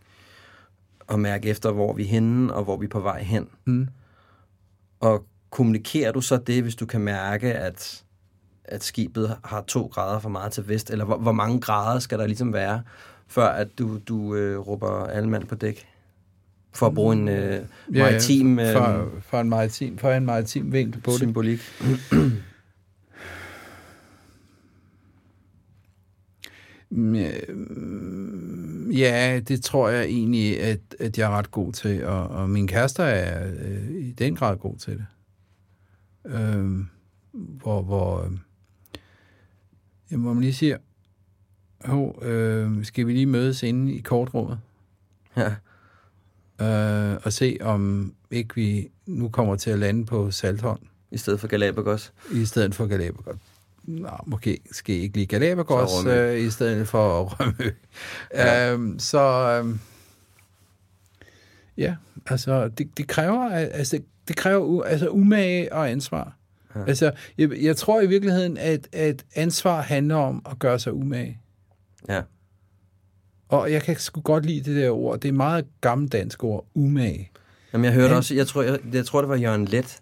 at 1.08 1.20
mærke 1.20 1.48
efter, 1.48 1.72
hvor 1.72 1.92
vi 1.92 2.02
er 2.02 2.08
henne, 2.08 2.54
og 2.54 2.64
hvor 2.64 2.76
vi 2.76 2.84
er 2.84 2.90
på 2.90 3.00
vej 3.00 3.22
hen. 3.22 3.48
Mm. 3.64 3.88
Og 5.00 5.24
kommunikerer 5.50 6.12
du 6.12 6.20
så 6.20 6.36
det, 6.36 6.62
hvis 6.62 6.74
du 6.74 6.86
kan 6.86 7.00
mærke, 7.00 7.54
at, 7.54 8.04
at 8.64 8.84
skibet 8.84 9.36
har 9.44 9.62
to 9.62 9.86
grader 9.86 10.18
for 10.20 10.28
meget 10.28 10.52
til 10.52 10.68
vest? 10.68 10.90
Eller 10.90 11.04
hvor, 11.04 11.16
hvor 11.16 11.32
mange 11.32 11.60
grader 11.60 11.98
skal 11.98 12.18
der 12.18 12.26
ligesom 12.26 12.52
være, 12.52 12.82
før 13.28 13.46
at 13.46 13.68
du, 13.78 13.98
du 14.08 14.34
øh, 14.34 14.58
råber 14.58 15.06
alle 15.06 15.28
mand 15.28 15.46
på 15.46 15.54
dæk? 15.54 15.86
For 16.72 16.86
at 16.86 16.94
bruge 16.94 17.16
en 17.16 17.28
øh, 17.28 17.64
maritim 17.88 18.58
øh, 18.58 18.72
for, 18.72 19.10
for, 19.22 19.40
en 19.40 19.48
maritim, 19.48 19.98
for 19.98 20.12
en 20.12 20.26
maritim 20.26 20.72
vinkel 20.72 21.00
på 21.00 21.10
det. 21.10 21.18
symbolik. 21.18 21.60
Ja, 28.92 29.40
det 29.48 29.62
tror 29.62 29.88
jeg 29.88 30.04
egentlig, 30.04 30.60
at, 30.60 30.80
at 31.00 31.18
jeg 31.18 31.26
er 31.26 31.36
ret 31.38 31.50
god 31.50 31.72
til, 31.72 32.04
og, 32.04 32.28
og 32.28 32.50
min 32.50 32.66
kæreste 32.66 33.02
er 33.02 33.50
øh, 33.60 33.90
i 33.90 34.12
den 34.12 34.36
grad 34.36 34.56
god 34.56 34.76
til 34.76 34.92
det. 34.92 35.06
Øh, 36.26 36.84
hvor, 37.32 37.82
hvor, 37.82 38.30
øh, 40.10 40.20
hvor 40.20 40.32
man 40.32 40.40
lige 40.40 40.54
siger, 40.54 40.76
Hov, 41.84 42.22
øh, 42.22 42.84
skal 42.84 43.06
vi 43.06 43.12
lige 43.12 43.26
mødes 43.26 43.62
inde 43.62 43.92
i 43.92 44.00
kortrummet? 44.00 44.58
Ja. 45.36 45.54
øh, 46.60 47.20
og 47.24 47.32
se, 47.32 47.58
om 47.60 48.12
ikke 48.30 48.54
vi 48.54 48.90
nu 49.06 49.28
kommer 49.28 49.56
til 49.56 49.70
at 49.70 49.78
lande 49.78 50.06
på 50.06 50.30
Saltholm, 50.30 50.80
I 51.10 51.18
stedet 51.18 51.40
for 51.40 51.48
Galapagos. 51.48 52.12
i 52.32 52.44
stedet 52.44 52.74
for 52.74 52.86
Galapagos. 52.86 53.36
Nå, 53.84 54.10
måske 54.26 54.58
skal 54.72 54.94
I 54.94 54.98
ikke 54.98 55.16
lige 55.16 55.26
Galapagos, 55.26 56.04
øh, 56.06 56.40
i 56.40 56.50
stedet 56.50 56.88
for 56.88 57.22
Rømø. 57.24 57.70
Ja. 58.34 58.72
Øhm, 58.72 58.98
så 58.98 59.20
øhm, 59.20 59.80
ja, 61.76 61.96
altså 62.26 62.68
det, 62.68 62.98
det 62.98 63.06
kræver 63.06 63.50
altså 63.50 64.00
det, 64.28 64.36
kræver 64.36 64.84
altså 64.84 65.08
umage 65.08 65.72
og 65.72 65.90
ansvar. 65.90 66.36
Ja. 66.74 66.84
Altså 66.86 67.12
jeg, 67.38 67.62
jeg 67.62 67.76
tror 67.76 68.00
i 68.00 68.06
virkeligheden 68.06 68.56
at 68.56 68.88
at 68.92 69.24
ansvar 69.34 69.80
handler 69.82 70.16
om 70.16 70.46
at 70.50 70.58
gøre 70.58 70.78
sig 70.78 70.92
umage. 70.92 71.40
Ja. 72.08 72.22
Og 73.48 73.72
jeg 73.72 73.82
kan 73.82 73.96
sgu 73.98 74.20
godt 74.20 74.46
lide 74.46 74.70
det 74.70 74.82
der 74.82 74.90
ord. 74.90 75.14
Det 75.20 75.24
er 75.24 75.32
et 75.32 75.36
meget 75.36 75.66
gammeldansk 75.80 76.44
ord, 76.44 76.66
umage. 76.74 77.30
Jamen, 77.72 77.84
jeg 77.84 77.92
hørte 77.92 78.08
Han- 78.08 78.16
også, 78.16 78.34
jeg 78.34 78.46
tror, 78.46 78.62
jeg, 78.62 78.78
jeg 78.92 79.06
tror, 79.06 79.20
det 79.20 79.28
var 79.28 79.36
Jørgen 79.36 79.64
Let. 79.64 80.00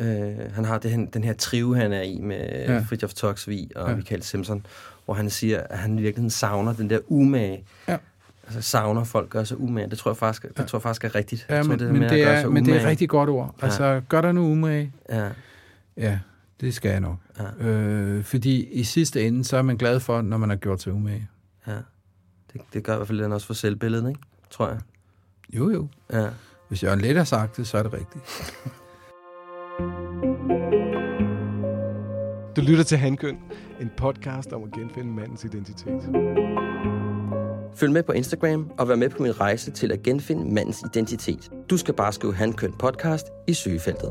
Øh, 0.00 0.52
han 0.54 0.64
har 0.64 0.78
det, 0.78 1.14
den 1.14 1.24
her 1.24 1.32
trive, 1.32 1.76
han 1.76 1.92
er 1.92 2.02
i 2.02 2.18
med 2.20 2.36
ja. 2.38 2.72
Ja. 2.72 2.78
Fridtjof 2.88 3.12
Toksvig 3.14 3.68
og 3.76 3.82
ja. 3.84 3.90
Ja. 3.90 3.96
Michael 3.96 4.22
Simpson, 4.22 4.66
hvor 5.04 5.14
han 5.14 5.30
siger, 5.30 5.60
at 5.60 5.78
han 5.78 5.98
i 5.98 6.02
virkeligheden 6.02 6.30
savner 6.30 6.72
den 6.72 6.90
der 6.90 6.98
umage. 7.08 7.64
Ja. 7.88 7.96
Altså 8.46 8.62
savner 8.62 9.04
folk 9.04 9.30
gør 9.30 9.44
sig 9.44 9.60
umage. 9.60 9.90
Det 9.90 9.98
tror 9.98 10.10
jeg 10.10 10.16
faktisk, 10.16 10.42
det 10.56 10.66
tror 10.66 10.78
jeg 10.78 10.82
faktisk 10.82 11.04
er 11.04 11.14
rigtigt. 11.14 11.46
Ja, 11.48 11.54
jeg 11.54 11.64
tror, 11.64 11.70
men, 11.70 11.78
der 11.80 11.86
men, 11.92 11.98
med 11.98 12.04
at 12.06 12.12
det 12.12 12.22
er, 12.22 12.48
men 12.48 12.64
det 12.66 12.76
er 12.76 12.80
et 12.80 12.86
rigtig 12.86 13.08
godt 13.08 13.28
ord. 13.30 13.54
Ja. 13.60 13.66
Altså, 13.66 14.02
gør 14.08 14.20
dig 14.20 14.34
nu 14.34 14.40
umage. 14.52 14.92
Ja, 15.10 15.28
Ja, 15.96 16.18
det 16.60 16.74
skal 16.74 16.90
jeg 16.90 17.00
nok. 17.00 17.16
Ja. 17.38 17.68
Øh, 17.68 18.24
fordi 18.24 18.64
i 18.64 18.84
sidste 18.84 19.26
ende, 19.26 19.44
så 19.44 19.56
er 19.56 19.62
man 19.62 19.76
glad 19.76 20.00
for, 20.00 20.22
når 20.22 20.36
man 20.36 20.48
har 20.48 20.56
gjort 20.56 20.82
sig 20.82 20.92
umage. 20.92 21.28
ja. 21.66 21.76
Det, 22.52 22.60
det 22.72 22.84
gør 22.84 22.92
i 22.92 22.96
hvert 22.96 23.08
fald 23.08 23.22
den 23.22 23.32
også 23.32 23.46
for 23.46 23.54
selvbilledet, 23.54 24.08
ikke? 24.08 24.20
Tror 24.50 24.68
jeg. 24.68 24.80
Jo, 25.52 25.70
jo. 25.70 25.88
Ja. 26.12 26.28
Hvis 26.68 26.82
Jørgen 26.82 27.00
Let 27.00 27.16
har 27.16 27.24
sagt 27.24 27.56
det, 27.56 27.66
så 27.66 27.78
er 27.78 27.82
det 27.82 27.92
rigtigt. 27.92 28.24
Du 32.56 32.60
lytter 32.60 32.84
til 32.84 32.98
Handkøn, 32.98 33.38
en 33.80 33.90
podcast 33.96 34.52
om 34.52 34.64
at 34.64 34.72
genfinde 34.72 35.12
mandens 35.12 35.44
identitet. 35.44 36.02
Følg 37.74 37.92
med 37.92 38.02
på 38.02 38.12
Instagram 38.12 38.70
og 38.78 38.88
vær 38.88 38.96
med 38.96 39.08
på 39.10 39.22
min 39.22 39.40
rejse 39.40 39.70
til 39.70 39.92
at 39.92 40.02
genfinde 40.02 40.54
mandens 40.54 40.82
identitet. 40.94 41.50
Du 41.70 41.76
skal 41.76 41.94
bare 41.94 42.12
skrive 42.12 42.34
Handkøn 42.34 42.72
podcast 42.78 43.26
i 43.46 43.54
søgefeltet. 43.54 44.10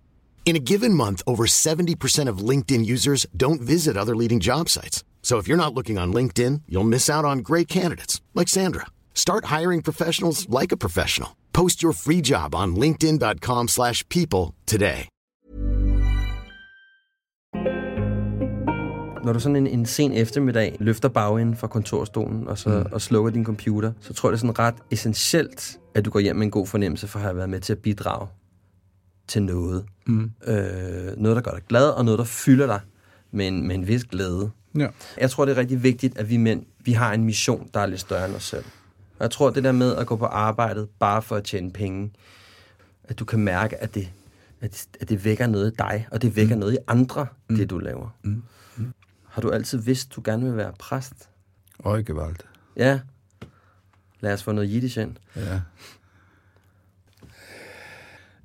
In 0.43 0.55
a 0.55 0.59
given 0.59 0.93
month, 0.93 1.21
over 1.25 1.45
70% 1.45 2.27
of 2.27 2.49
LinkedIn 2.49 2.85
users 2.85 3.25
don't 3.37 3.61
visit 3.61 3.95
other 3.95 4.15
leading 4.15 4.41
job 4.41 4.67
sites. 4.67 5.05
So 5.21 5.37
if 5.37 5.47
you're 5.47 5.55
not 5.55 5.73
looking 5.73 5.97
on 5.97 6.11
LinkedIn, 6.11 6.63
you'll 6.67 6.83
miss 6.83 7.09
out 7.09 7.23
on 7.23 7.39
great 7.39 7.69
candidates 7.69 8.19
like 8.35 8.49
Sandra. 8.49 8.87
Start 9.13 9.45
hiring 9.45 9.81
professionals 9.81 10.49
like 10.49 10.73
a 10.73 10.77
professional. 10.77 11.37
Post 11.53 11.81
your 11.81 11.93
free 11.93 12.21
job 12.21 12.53
on 12.53 12.75
linkedin.com/people 12.75 13.67
slash 13.67 14.03
people 14.09 14.53
today. 14.65 15.07
Når 19.23 19.33
du 19.33 19.39
sådan 19.39 19.55
en, 19.55 19.67
en 19.67 19.85
sen 19.85 20.11
eftermiddag 20.11 20.77
løfter 20.79 21.09
bagenden 21.09 21.55
fra 21.55 21.67
kontorstolen 21.67 22.47
og, 22.47 22.57
så, 22.57 22.69
mm. 22.69 22.85
og 22.91 23.01
slukker 23.01 23.31
din 23.31 23.45
computer, 23.45 23.91
så 23.99 24.13
tror 24.13 24.29
jeg, 24.29 24.31
det 24.31 24.37
er 24.37 24.47
sådan 24.47 24.59
ret 24.59 24.75
essentielt, 24.91 25.79
at 25.95 26.05
du 26.05 26.09
går 26.09 26.19
hjem 26.19 26.35
med 26.35 26.45
en 26.45 26.51
god 26.51 26.67
fornemmelse 26.67 27.07
for 27.07 27.19
at 27.19 27.23
have 27.23 27.35
været 27.35 27.49
med 27.49 27.59
til 27.59 27.73
at 27.73 27.79
bidrage 27.79 28.27
til 29.31 29.43
noget. 29.43 29.85
Mm. 30.05 30.31
Øh, 30.47 31.17
noget, 31.17 31.35
der 31.35 31.41
gør 31.41 31.51
dig 31.51 31.63
glad, 31.69 31.89
og 31.89 32.05
noget, 32.05 32.17
der 32.17 32.23
fylder 32.23 32.65
dig 32.65 32.79
med 33.31 33.47
en, 33.47 33.67
med 33.67 33.75
en 33.75 33.87
vis 33.87 34.03
glæde. 34.03 34.51
Ja. 34.77 34.87
Jeg 35.17 35.29
tror, 35.29 35.45
det 35.45 35.51
er 35.51 35.57
rigtig 35.57 35.83
vigtigt, 35.83 36.17
at 36.17 36.29
vi 36.29 36.37
mænd, 36.37 36.65
vi 36.79 36.91
har 36.91 37.13
en 37.13 37.23
mission, 37.23 37.69
der 37.73 37.79
er 37.79 37.85
lidt 37.85 38.01
større 38.01 38.25
end 38.25 38.35
os 38.35 38.43
selv. 38.43 38.65
Og 39.19 39.23
jeg 39.23 39.31
tror, 39.31 39.49
det 39.49 39.63
der 39.63 39.71
med 39.71 39.95
at 39.95 40.07
gå 40.07 40.15
på 40.15 40.25
arbejdet 40.25 40.89
bare 40.99 41.21
for 41.21 41.35
at 41.35 41.43
tjene 41.43 41.71
penge, 41.71 42.11
at 43.03 43.19
du 43.19 43.25
kan 43.25 43.39
mærke, 43.39 43.77
at 43.77 43.95
det, 43.95 44.09
at, 44.61 44.87
at 44.99 45.09
det 45.09 45.25
vækker 45.25 45.47
noget 45.47 45.71
i 45.71 45.75
dig, 45.75 46.07
og 46.11 46.21
det 46.21 46.35
vækker 46.35 46.55
mm. 46.55 46.59
noget 46.59 46.73
i 46.73 46.77
andre, 46.87 47.27
mm. 47.49 47.55
det 47.55 47.69
du 47.69 47.77
laver. 47.77 48.15
Mm. 48.23 48.43
Har 49.27 49.41
du 49.41 49.49
altid 49.49 49.77
vidst, 49.77 50.15
du 50.15 50.21
gerne 50.25 50.45
vil 50.45 50.57
være 50.57 50.73
præst? 50.79 51.29
Øj, 51.83 52.03
gewalt. 52.03 52.45
Ja. 52.75 52.99
Lad 54.19 54.33
os 54.33 54.43
få 54.43 54.51
noget 54.51 54.73
jiddisch 54.73 54.97
ind. 55.01 55.15
Ja. 55.35 55.61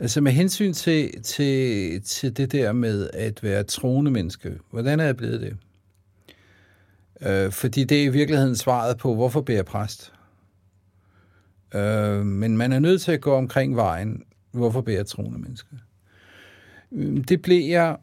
Altså 0.00 0.20
med 0.20 0.32
hensyn 0.32 0.72
til, 0.72 1.22
til, 1.22 2.02
til 2.02 2.36
det 2.36 2.52
der 2.52 2.72
med 2.72 3.10
at 3.12 3.42
være 3.42 3.64
troende 3.64 4.10
menneske, 4.10 4.58
hvordan 4.70 5.00
er 5.00 5.04
jeg 5.04 5.16
blevet 5.16 5.40
det? 5.40 5.56
Øh, 7.20 7.52
fordi 7.52 7.84
det 7.84 8.00
er 8.00 8.04
i 8.04 8.08
virkeligheden 8.08 8.56
svaret 8.56 8.98
på, 8.98 9.14
hvorfor 9.14 9.40
bliver 9.40 9.58
jeg 9.58 9.64
præst? 9.64 10.12
Øh, 11.74 12.26
men 12.26 12.56
man 12.56 12.72
er 12.72 12.78
nødt 12.78 13.02
til 13.02 13.12
at 13.12 13.20
gå 13.20 13.34
omkring 13.34 13.76
vejen, 13.76 14.22
hvorfor 14.50 14.80
bliver 14.80 14.98
jeg 14.98 15.06
troende 15.06 15.38
menneske? 15.38 15.68
Øh, 16.92 17.24
det 17.28 17.42
blev 17.42 17.70
jeg 17.70 17.96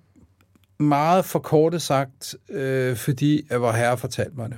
meget 0.78 1.26
for 1.26 1.40
kortet 1.40 1.82
sagt, 1.82 2.36
øh, 2.50 2.96
fordi 2.96 3.48
at 3.50 3.62
vor 3.62 3.72
herre 3.72 3.98
fortalte 3.98 4.36
mig 4.36 4.50
det. 4.50 4.58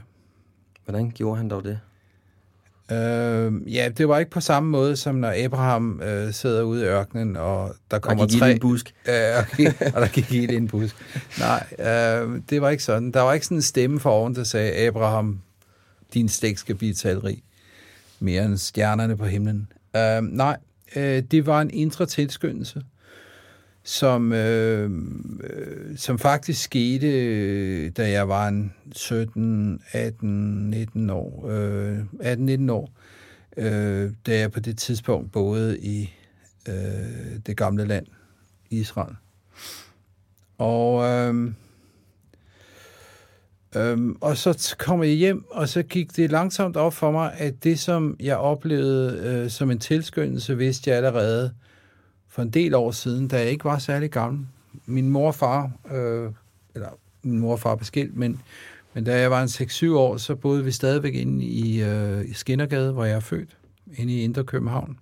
Hvordan 0.86 1.12
gjorde 1.12 1.38
han 1.38 1.50
dog 1.50 1.64
det? 1.64 1.80
Øh, 2.92 3.74
ja, 3.76 3.90
det 3.98 4.10
var 4.10 4.20
ikke 4.20 4.32
på 4.32 4.40
samme 4.40 4.70
måde, 4.70 4.96
som 4.96 5.16
når 5.16 5.34
Abraham 5.46 6.02
øh, 6.02 6.34
sidder 6.34 6.64
ude 6.64 6.82
i 6.82 6.86
ørkenen, 6.86 7.38
og 7.38 7.76
der 7.92 8.00
kommer 8.00 8.28
gik 8.28 8.40
tre... 8.40 8.52
en 8.52 8.60
busk. 8.60 8.94
Ja, 9.08 9.40
okay, 9.40 9.66
og 9.96 10.02
der 10.02 10.08
gik 10.08 10.32
i 10.32 10.56
en 10.56 10.68
busk. 10.68 10.96
Nej, 11.40 11.66
øh, 11.80 12.42
det 12.50 12.62
var 12.62 12.70
ikke 12.70 12.84
sådan. 12.84 13.12
Der 13.12 13.22
var 13.22 13.34
ikke 13.34 13.46
sådan 13.46 13.58
en 13.58 13.62
stemme 13.62 14.00
for 14.00 14.10
oven, 14.10 14.36
der 14.36 14.44
sagde, 14.44 14.74
Abraham, 14.74 15.40
din 16.14 16.30
slægt 16.30 16.60
skal 16.60 16.76
blive 16.76 16.94
talrig. 16.94 17.44
Mere 18.20 18.46
end 18.46 18.58
stjernerne 18.58 19.18
på 19.18 19.26
himlen. 19.26 19.68
Øh, 19.96 20.22
nej, 20.22 20.58
øh, 20.96 21.24
det 21.32 21.46
var 21.46 21.62
en 21.62 21.70
indre 21.74 22.06
tilskyndelse, 22.06 22.82
som, 23.86 24.34
øh, 24.34 24.92
som 25.98 26.20
faktisk 26.20 26.64
skete, 26.64 27.90
da 27.90 28.10
jeg 28.12 28.30
var 28.30 28.48
en 28.48 28.74
17, 28.92 29.82
18, 29.92 30.70
19 30.70 31.10
år. 31.10 31.48
Øh, 31.50 32.00
18-19 32.20 32.72
år. 32.72 32.92
Øh, 33.58 34.12
da 34.26 34.40
jeg 34.40 34.52
på 34.52 34.60
det 34.60 34.78
tidspunkt 34.78 35.32
boede 35.32 35.80
i 35.80 36.14
øh, 36.68 36.74
det 37.46 37.58
gamle 37.58 37.86
land, 37.86 38.06
Israel. 38.70 39.16
Og, 40.58 41.04
øh, 41.04 41.52
øh, 43.76 43.98
og 44.22 44.38
så 44.38 44.76
kom 44.80 45.04
jeg 45.04 45.12
hjem, 45.12 45.46
og 45.52 45.70
så 45.70 45.84
gik 45.84 46.16
det 46.16 46.32
langsomt 46.32 46.78
op 46.78 46.94
for 46.94 47.12
mig, 47.12 47.34
at 47.38 47.64
det, 47.64 47.80
som 47.80 48.18
jeg 48.20 48.38
oplevede 48.38 49.22
øh, 49.24 49.50
som 49.50 49.72
en 49.72 49.80
tilskyndelse, 49.80 50.58
vidste 50.58 50.90
jeg 50.90 50.98
allerede 50.98 51.54
for 52.36 52.42
en 52.42 52.50
del 52.50 52.74
år 52.76 52.92
siden, 52.92 53.28
da 53.28 53.38
jeg 53.40 53.50
ikke 53.50 53.66
var 53.66 53.78
særlig 53.78 54.12
gammel. 54.12 54.48
Min 54.86 55.10
mor 55.10 55.28
og 55.28 55.36
far, 55.36 55.72
øh, 55.92 56.32
eller 56.76 56.90
min 57.24 57.40
mor 57.40 57.52
og 57.52 57.60
far 57.60 57.76
blev 57.76 57.86
skilt, 57.86 58.18
men, 58.18 58.42
men 58.94 59.04
da 59.04 59.20
jeg 59.20 59.32
var 59.32 59.42
en 59.42 59.48
6-7 59.48 59.94
år, 59.94 60.18
så 60.18 60.36
boede 60.36 60.64
vi 60.64 60.72
stadigvæk 60.72 61.14
inde 61.14 61.46
i, 61.46 61.84
øh, 61.84 62.26
i 62.26 62.34
Skinnergade, 62.34 62.92
hvor 62.92 63.06
jeg 63.06 63.16
er 63.16 63.20
født, 63.20 63.58
inde 63.98 64.14
i 64.14 64.22
Indre 64.22 64.44
København. 64.44 65.00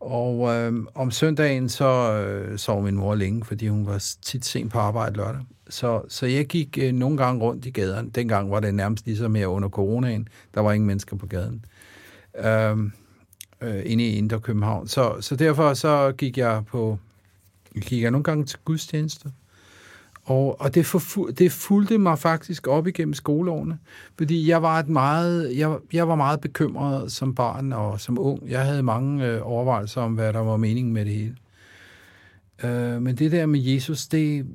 Og 0.00 0.54
øh, 0.54 0.72
om 0.94 1.10
søndagen, 1.10 1.68
så 1.68 2.12
øh, 2.12 2.58
sov 2.58 2.82
min 2.82 2.94
mor 2.94 3.14
længe, 3.14 3.44
fordi 3.44 3.68
hun 3.68 3.86
var 3.86 4.04
tit 4.22 4.44
sent 4.44 4.72
på 4.72 4.78
arbejde 4.78 5.16
lørdag. 5.16 5.40
Så, 5.68 6.02
så 6.08 6.26
jeg 6.26 6.46
gik 6.46 6.78
øh, 6.82 6.92
nogle 6.92 7.16
gange 7.16 7.42
rundt 7.42 7.66
i 7.66 7.70
gaderne. 7.70 8.10
Dengang 8.10 8.50
var 8.50 8.60
det 8.60 8.74
nærmest 8.74 9.06
ligesom 9.06 9.34
her 9.34 9.46
under 9.46 9.68
coronaen. 9.68 10.28
Der 10.54 10.60
var 10.60 10.72
ingen 10.72 10.86
mennesker 10.86 11.16
på 11.16 11.26
gaden. 11.26 11.64
Øh, 12.38 12.76
øh, 13.60 13.82
inde 13.84 14.04
i 14.04 14.16
Indre 14.16 14.40
København. 14.40 14.88
Så, 14.88 15.16
så 15.20 15.36
derfor 15.36 15.74
så 15.74 16.12
gik 16.12 16.38
jeg 16.38 16.62
på 16.66 16.98
gik 17.80 18.02
jeg 18.02 18.10
nogle 18.10 18.24
gange 18.24 18.44
til 18.44 18.58
gudstjenester. 18.64 19.30
Og, 20.24 20.60
og 20.60 20.74
det, 20.74 20.94
forfu- 20.94 21.30
det 21.30 21.52
fulgte 21.52 21.98
mig 21.98 22.18
faktisk 22.18 22.66
op 22.66 22.86
igennem 22.86 23.14
skoleårene, 23.14 23.78
fordi 24.18 24.48
jeg 24.48 24.62
var, 24.62 24.78
et 24.78 24.88
meget, 24.88 25.56
jeg, 25.56 25.76
jeg 25.92 26.08
var 26.08 26.14
meget 26.14 26.40
bekymret 26.40 27.12
som 27.12 27.34
barn 27.34 27.72
og 27.72 28.00
som 28.00 28.18
ung. 28.18 28.50
Jeg 28.50 28.64
havde 28.64 28.82
mange 28.82 29.26
øh, 29.26 29.40
overvejelser 29.42 30.00
om, 30.00 30.14
hvad 30.14 30.32
der 30.32 30.38
var 30.38 30.56
meningen 30.56 30.94
med 30.94 31.04
det 31.04 31.14
hele. 31.14 31.36
Øh, 32.64 33.02
men 33.02 33.16
det 33.16 33.32
der 33.32 33.46
med 33.46 33.60
Jesus, 33.60 34.06
det, 34.06 34.46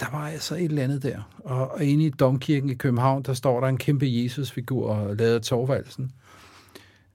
der 0.00 0.06
var 0.12 0.28
altså 0.28 0.54
et 0.54 0.64
eller 0.64 0.82
andet 0.82 1.02
der. 1.02 1.30
Og, 1.38 1.70
og 1.70 1.84
inde 1.84 2.04
i 2.04 2.10
Domkirken 2.10 2.70
i 2.70 2.74
København, 2.74 3.22
der 3.22 3.34
står 3.34 3.60
der 3.60 3.68
en 3.68 3.78
kæmpe 3.78 4.06
Jesus-figur, 4.08 5.14
lavet 5.18 5.34
af 5.34 5.42
Torvaldsen. 5.42 6.12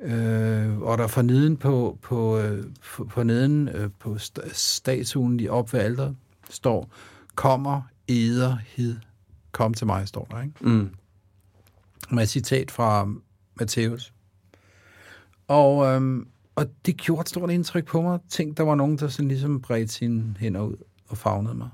Øh, 0.02 0.78
og 0.78 0.98
der 0.98 1.08
for 1.08 1.22
neden 1.22 1.58
på, 1.58 1.98
på, 2.02 2.38
øh, 2.38 2.66
på, 2.96 3.06
på 3.06 3.24
neden 3.24 3.70
øh, 3.70 3.90
på 4.00 4.16
st- 4.16 4.54
statuen 4.54 5.40
i 5.40 5.48
op 5.48 5.74
ved 5.74 5.80
alderet, 5.80 6.16
står, 6.50 6.90
kommer 7.36 7.82
eder 8.08 8.58
hid. 8.68 8.96
Kom 9.52 9.74
til 9.74 9.88
mig, 9.88 10.08
står 10.08 10.28
der, 10.32 10.42
ikke? 10.42 10.54
Mm. 10.62 10.90
Med 12.12 12.24
et 12.24 12.30
citat 12.30 12.72
fra 12.72 13.08
Matthæus. 13.56 14.14
Og, 15.48 15.86
øhm, 15.86 16.28
og 16.56 16.66
det 16.86 16.98
gjorde 16.98 17.22
et 17.22 17.30
stort 17.30 17.52
indtryk 17.52 17.86
på 17.86 18.02
mig. 18.02 18.20
Tænk, 18.30 18.58
der 18.58 18.64
var 18.64 18.76
nogen, 18.76 18.98
der 18.98 19.08
sådan 19.08 19.28
ligesom 19.28 19.62
bredte 19.62 19.94
sine 19.94 20.36
hænder 20.40 20.62
ud 20.62 20.76
og 21.08 21.18
fagnede 21.18 21.54
mig. 21.54 21.70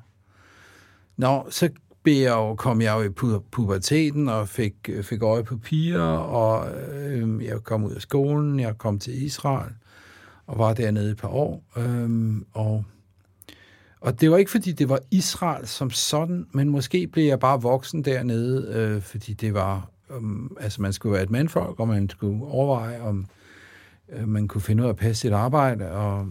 Nå, 1.18 1.48
så 1.50 1.70
blev 2.08 2.22
jeg 2.22 2.32
jo, 2.32 2.56
kom 2.56 2.82
jeg 2.82 2.96
jo 2.98 3.02
i 3.02 3.08
pu- 3.08 3.44
puberteten 3.52 4.30
og 4.30 4.50
fik, 4.50 4.76
øh, 4.90 5.04
fik 5.04 5.22
øje 5.22 5.44
på 5.44 5.58
piger, 5.58 6.02
og 6.18 6.68
øh, 6.72 7.46
jeg 7.46 7.64
kom 7.64 7.84
ud 7.84 7.92
af 7.92 8.02
skolen, 8.02 8.60
jeg 8.60 8.78
kom 8.78 9.00
til 9.00 9.24
Israel 9.24 9.72
og 10.46 10.58
var 10.58 10.74
dernede 10.74 11.12
et 11.12 11.18
par 11.18 11.28
år. 11.28 11.64
Øh, 11.78 12.36
og, 12.54 12.84
og 14.02 14.22
det 14.22 14.32
var 14.32 14.38
ikke, 14.38 14.52
fordi 14.52 14.72
det 14.72 14.90
var 14.90 15.00
Israel 15.12 15.68
som 15.68 15.90
sådan, 15.90 16.48
men 16.52 16.70
måske 16.70 17.08
blev 17.08 17.26
jeg 17.26 17.40
bare 17.40 17.62
voksen 17.62 18.06
dernede, 18.06 18.74
øh, 18.74 19.02
fordi 19.02 19.34
det 19.34 19.54
var, 19.54 19.90
øh, 20.12 20.50
altså 20.60 20.82
man 20.82 20.94
skulle 20.94 21.14
være 21.14 21.24
et 21.24 21.32
mandfolk, 21.32 21.80
og 21.80 21.88
man 21.88 22.10
skulle 22.10 22.46
overveje, 22.46 23.02
om 23.02 23.26
øh, 24.10 24.28
man 24.28 24.48
kunne 24.48 24.62
finde 24.62 24.84
ud 24.84 24.88
af 24.88 24.92
at 24.92 24.98
passe 24.98 25.22
sit 25.22 25.34
arbejde, 25.34 25.92
og, 25.92 26.28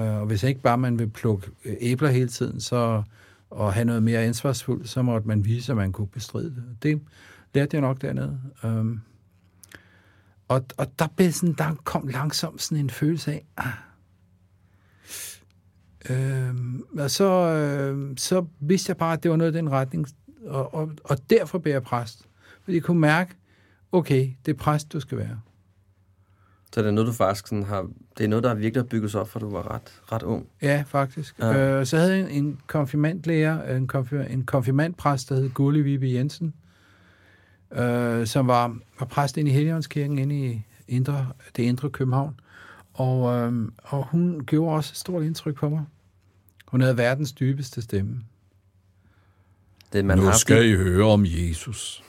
øh, 0.00 0.16
og 0.20 0.26
hvis 0.26 0.42
ikke 0.42 0.60
bare 0.60 0.78
man 0.78 0.98
vil 0.98 1.10
plukke 1.10 1.46
æbler 1.64 2.08
hele 2.08 2.28
tiden, 2.28 2.60
så 2.60 3.02
og 3.50 3.72
have 3.72 3.84
noget 3.84 4.02
mere 4.02 4.24
ansvarsfuldt, 4.24 4.88
så 4.88 5.02
måtte 5.02 5.28
man 5.28 5.44
vise, 5.44 5.72
at 5.72 5.76
man 5.76 5.92
kunne 5.92 6.08
bestride 6.08 6.54
det. 6.54 6.64
Det 6.82 7.02
lærte 7.54 7.74
jeg 7.74 7.80
nok 7.80 8.02
dernede. 8.02 8.40
Øhm, 8.64 9.00
og, 10.48 10.64
og 10.76 10.86
der, 10.98 11.06
blev 11.16 11.32
sådan, 11.32 11.54
der 11.58 11.74
kom 11.84 12.08
langsomt 12.08 12.62
sådan 12.62 12.84
en 12.84 12.90
følelse 12.90 13.32
af, 13.32 13.46
ah, 13.56 13.72
Øhm, 16.10 16.82
og 16.98 17.10
så, 17.10 17.24
øh, 17.24 18.16
så 18.16 18.46
vidste 18.60 18.90
jeg 18.90 18.96
bare, 18.96 19.12
at 19.12 19.22
det 19.22 19.30
var 19.30 19.36
noget 19.36 19.54
i 19.54 19.56
den 19.56 19.70
retning, 19.70 20.06
og, 20.46 20.74
og, 20.74 20.92
og 21.04 21.30
derfor 21.30 21.58
blev 21.58 21.72
jeg 21.72 21.82
præst. 21.82 22.28
Fordi 22.62 22.74
jeg 22.74 22.82
kunne 22.82 23.00
mærke, 23.00 23.34
okay, 23.92 24.30
det 24.46 24.52
er 24.52 24.56
præst, 24.56 24.92
du 24.92 25.00
skal 25.00 25.18
være. 25.18 25.40
Så 26.76 26.82
det 26.82 26.88
er 26.88 26.92
noget, 26.92 27.06
du 27.06 27.12
faktisk 27.12 27.46
sådan 27.46 27.62
har... 27.62 27.88
Det 28.18 28.24
er 28.24 28.28
noget, 28.28 28.44
der 28.44 28.54
virkelig 28.54 28.82
har 28.82 28.88
bygget 28.88 29.10
sig 29.10 29.20
op, 29.20 29.28
for 29.28 29.38
du 29.38 29.50
var 29.50 29.74
ret, 29.74 30.00
ret 30.12 30.22
ung. 30.22 30.46
Ja, 30.62 30.84
faktisk. 30.86 31.38
Ja. 31.38 31.78
Øh, 31.78 31.86
så 31.86 31.96
havde 31.96 32.16
jeg 32.16 32.30
en, 32.30 32.44
en 32.44 32.60
konfirmandlærer, 32.66 33.76
en, 33.76 33.86
konfir, 33.86 34.20
en 34.20 34.44
konfirmandpræst, 34.44 35.28
der 35.28 35.34
hed 35.34 35.50
Gulli 35.50 35.80
Vibe 35.80 36.06
Jensen, 36.06 36.54
øh, 37.72 38.26
som 38.26 38.46
var, 38.46 38.78
var 39.00 39.06
præst 39.06 39.36
inde 39.36 39.50
i 39.50 39.54
Helligåndskirken, 39.54 40.18
inde 40.18 40.46
i 40.46 40.62
indre, 40.88 41.26
det 41.56 41.62
indre 41.62 41.90
København. 41.90 42.40
Og, 42.94 43.36
øh, 43.36 43.68
og 43.84 44.06
hun 44.10 44.44
gjorde 44.46 44.76
også 44.76 44.92
et 44.92 44.96
stort 44.96 45.22
indtryk 45.22 45.54
på 45.54 45.68
mig. 45.68 45.84
Hun 46.66 46.80
havde 46.80 46.96
verdens 46.96 47.32
dybeste 47.32 47.82
stemme. 47.82 48.20
Det, 49.92 50.04
man 50.04 50.18
nu 50.18 50.24
har 50.24 50.32
skal 50.32 50.66
I 50.66 50.76
høre 50.76 51.04
om 51.04 51.24
Jesus. 51.26 52.04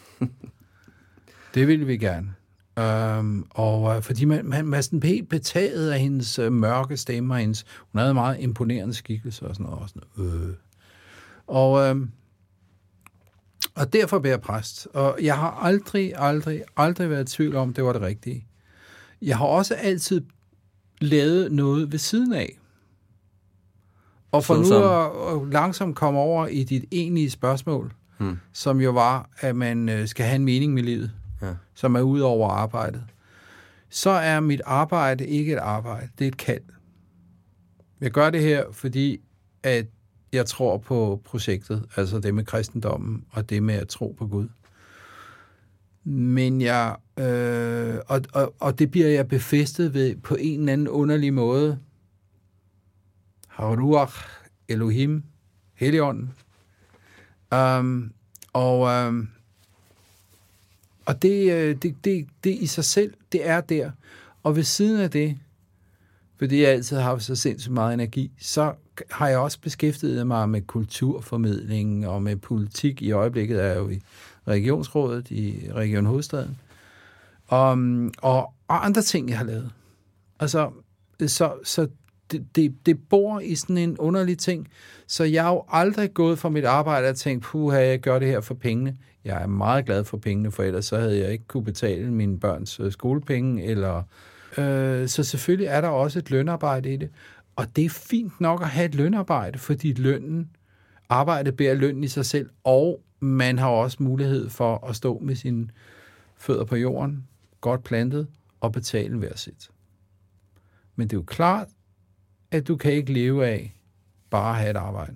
det 1.53 1.67
ville 1.67 1.85
vi 1.85 1.97
gerne. 1.97 2.33
Øhm, 2.77 3.45
og 3.49 3.95
øh, 3.95 4.01
fordi 4.01 4.25
man, 4.25 4.45
man, 4.45 4.73
er 4.73 4.81
sådan 4.81 5.03
helt 5.03 5.29
betaget 5.29 5.91
af 5.91 5.99
hendes 5.99 6.39
øh, 6.39 6.51
mørke 6.51 6.97
stemme, 6.97 7.33
og 7.33 7.37
hendes, 7.37 7.65
hun 7.91 7.99
havde 7.99 8.13
meget 8.13 8.39
imponerende 8.39 8.93
skikkelse 8.93 9.47
og 9.47 9.55
sådan 9.55 9.65
noget. 9.65 9.81
Og, 9.81 9.89
sådan. 9.89 10.03
Øh. 10.17 10.53
og, 11.47 11.89
øh, 11.89 12.07
og 13.75 13.93
derfor 13.93 14.19
blev 14.19 14.31
jeg 14.31 14.41
præst. 14.41 14.87
Og 14.93 15.17
jeg 15.21 15.35
har 15.35 15.51
aldrig, 15.51 16.13
aldrig, 16.15 16.63
aldrig 16.77 17.09
været 17.09 17.33
i 17.33 17.35
tvivl 17.35 17.55
om, 17.55 17.73
det 17.73 17.83
var 17.83 17.93
det 17.93 18.01
rigtige. 18.01 18.47
Jeg 19.21 19.37
har 19.37 19.45
også 19.45 19.75
altid 19.75 20.21
lavet 21.01 21.51
noget 21.51 21.91
ved 21.91 21.99
siden 21.99 22.33
af. 22.33 22.57
Og 24.31 24.43
for 24.43 24.55
nu 24.55 25.45
at 25.45 25.53
langsomt 25.53 25.95
komme 25.95 26.19
over 26.19 26.47
i 26.47 26.63
dit 26.63 26.85
egentlige 26.91 27.29
spørgsmål, 27.29 27.93
Hmm. 28.17 28.37
som 28.53 28.81
jo 28.81 28.91
var, 28.91 29.29
at 29.39 29.55
man 29.55 29.89
øh, 29.89 30.07
skal 30.07 30.25
have 30.25 30.35
en 30.35 30.45
mening 30.45 30.73
med 30.73 30.83
livet, 30.83 31.11
Ja. 31.41 31.53
som 31.73 31.95
er 31.95 32.01
ud 32.01 32.19
over 32.19 32.49
arbejdet, 32.49 33.03
så 33.89 34.09
er 34.09 34.39
mit 34.39 34.61
arbejde 34.65 35.27
ikke 35.27 35.53
et 35.53 35.59
arbejde, 35.59 36.09
det 36.19 36.25
er 36.25 36.27
et 36.27 36.37
kald. 36.37 36.63
Jeg 38.01 38.11
gør 38.11 38.29
det 38.29 38.41
her, 38.41 38.63
fordi 38.71 39.21
at 39.63 39.85
jeg 40.33 40.45
tror 40.45 40.77
på 40.77 41.21
projektet, 41.25 41.85
altså 41.95 42.19
det 42.19 42.35
med 42.35 42.45
kristendommen 42.45 43.25
og 43.31 43.49
det 43.49 43.63
med 43.63 43.75
at 43.75 43.87
tro 43.87 44.15
på 44.17 44.27
Gud. 44.27 44.47
Men 46.03 46.61
jeg, 46.61 46.95
øh, 47.19 47.95
og, 48.07 48.21
og, 48.33 48.53
og 48.59 48.79
det 48.79 48.91
bliver 48.91 49.07
jeg 49.07 49.27
befæstet 49.27 49.93
ved 49.93 50.15
på 50.15 50.35
en 50.39 50.59
eller 50.59 50.73
anden 50.73 50.87
underlig 50.87 51.33
måde. 51.33 51.79
Haruach, 53.47 54.13
Elohim, 54.67 55.23
Helligånden. 55.73 56.33
Um, 57.55 58.13
og 58.53 59.07
um, 59.07 59.29
og 61.07 61.21
det, 61.21 61.51
øh, 61.51 61.75
det, 61.75 61.95
det, 62.03 62.27
det 62.43 62.55
i 62.55 62.65
sig 62.65 62.85
selv, 62.85 63.13
det 63.31 63.47
er 63.47 63.61
der. 63.61 63.91
Og 64.43 64.55
ved 64.55 64.63
siden 64.63 65.01
af 65.01 65.11
det, 65.11 65.37
fordi 66.37 66.61
jeg 66.61 66.69
altid 66.69 66.97
har 66.97 67.03
haft 67.03 67.23
så 67.23 67.35
sindssygt 67.35 67.73
meget 67.73 67.93
energi, 67.93 68.31
så 68.39 68.73
har 69.11 69.27
jeg 69.27 69.37
også 69.37 69.59
beskæftiget 69.61 70.27
mig 70.27 70.49
med 70.49 70.61
kulturformidling 70.61 72.07
og 72.07 72.23
med 72.23 72.35
politik. 72.35 73.01
I 73.01 73.11
øjeblikket 73.11 73.61
er 73.61 73.65
jeg 73.65 73.77
jo 73.77 73.89
i 73.89 74.01
regionsrådet 74.47 75.31
i 75.31 75.69
Region 75.73 76.05
Hovedstaden. 76.05 76.57
Og, 77.47 77.77
og, 78.21 78.53
og 78.67 78.85
andre 78.85 79.01
ting, 79.01 79.29
jeg 79.29 79.37
har 79.37 79.45
lavet. 79.45 79.71
Altså, 80.39 80.71
så, 81.27 81.53
så 81.63 81.87
det, 82.31 82.55
det, 82.55 82.75
det 82.85 82.99
bor 83.09 83.39
i 83.39 83.55
sådan 83.55 83.77
en 83.77 83.97
underlig 83.97 84.37
ting. 84.37 84.67
Så 85.07 85.23
jeg 85.23 85.43
har 85.43 85.51
jo 85.51 85.63
aldrig 85.69 86.13
gået 86.13 86.39
fra 86.39 86.49
mit 86.49 86.65
arbejde 86.65 87.09
og 87.09 87.15
tænkt, 87.15 87.43
puha, 87.43 87.79
jeg 87.79 87.99
gør 87.99 88.19
det 88.19 88.27
her 88.27 88.41
for 88.41 88.53
pengene. 88.53 88.97
Jeg 89.25 89.41
er 89.41 89.47
meget 89.47 89.85
glad 89.85 90.03
for 90.03 90.17
pengene, 90.17 90.51
for 90.51 90.63
ellers 90.63 90.85
så 90.85 90.97
havde 90.97 91.19
jeg 91.19 91.31
ikke 91.31 91.47
kunne 91.47 91.63
betale 91.63 92.11
mine 92.11 92.39
børns 92.39 92.79
øh, 92.79 92.91
skolepenge. 92.91 93.63
Eller, 93.63 94.03
øh, 94.57 95.07
så 95.07 95.23
selvfølgelig 95.23 95.67
er 95.67 95.81
der 95.81 95.87
også 95.87 96.19
et 96.19 96.31
lønarbejde 96.31 96.93
i 96.93 96.97
det. 96.97 97.09
Og 97.55 97.75
det 97.75 97.85
er 97.85 97.89
fint 97.89 98.41
nok 98.41 98.61
at 98.61 98.67
have 98.67 98.85
et 98.85 98.95
lønarbejde, 98.95 99.59
fordi 99.59 99.93
lønnen, 99.93 100.49
arbejdet 101.09 101.57
bærer 101.57 101.73
lønnen 101.73 102.03
i 102.03 102.07
sig 102.07 102.25
selv, 102.25 102.49
og 102.63 103.01
man 103.19 103.57
har 103.57 103.69
også 103.69 104.03
mulighed 104.03 104.49
for 104.49 104.87
at 104.87 104.95
stå 104.95 105.19
med 105.19 105.35
sine 105.35 105.67
fødder 106.37 106.65
på 106.65 106.75
jorden, 106.75 107.27
godt 107.61 107.83
plantet, 107.83 108.27
og 108.59 108.71
betale 108.71 109.17
hver 109.17 109.35
sit. 109.35 109.69
Men 110.95 111.07
det 111.07 111.13
er 111.13 111.17
jo 111.17 111.23
klart, 111.23 111.67
at 112.51 112.67
du 112.67 112.75
kan 112.75 112.91
ikke 112.91 113.13
leve 113.13 113.47
af 113.47 113.75
bare 114.29 114.49
at 114.49 114.59
have 114.59 114.69
et 114.69 114.77
arbejde. 114.77 115.15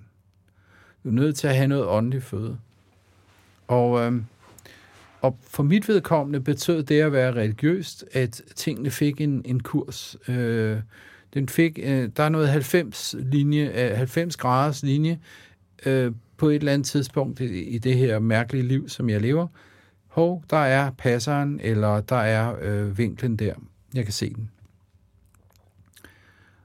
Du 1.04 1.08
er 1.08 1.12
nødt 1.12 1.36
til 1.36 1.46
at 1.46 1.56
have 1.56 1.68
noget 1.68 1.86
åndeligt 1.86 2.24
føde. 2.24 2.58
Og, 3.68 4.00
øh, 4.00 4.22
og 5.20 5.38
for 5.42 5.62
mit 5.62 5.88
vedkommende 5.88 6.40
betød 6.40 6.82
det 6.82 7.00
at 7.00 7.12
være 7.12 7.32
religiøst, 7.32 8.04
at 8.12 8.42
tingene 8.56 8.90
fik 8.90 9.20
en, 9.20 9.42
en 9.44 9.60
kurs. 9.60 10.16
Øh, 10.28 10.78
den 11.34 11.48
fik, 11.48 11.78
øh, 11.82 12.10
der 12.16 12.22
er 12.22 12.28
noget 12.28 12.48
90, 12.48 13.14
linje, 13.18 13.90
øh, 13.90 13.96
90 13.96 14.36
graders 14.36 14.82
linje 14.82 15.18
øh, 15.86 16.12
på 16.36 16.48
et 16.48 16.54
eller 16.54 16.72
andet 16.72 16.86
tidspunkt 16.86 17.40
i, 17.40 17.62
i 17.62 17.78
det 17.78 17.96
her 17.96 18.18
mærkelige 18.18 18.62
liv, 18.62 18.88
som 18.88 19.10
jeg 19.10 19.20
lever. 19.20 19.46
Hov, 20.06 20.44
der 20.50 20.56
er 20.56 20.90
passeren, 20.90 21.60
eller 21.62 22.00
der 22.00 22.16
er 22.16 22.56
øh, 22.62 22.98
vinklen 22.98 23.36
der. 23.36 23.54
Jeg 23.94 24.04
kan 24.04 24.12
se 24.12 24.34
den. 24.34 24.50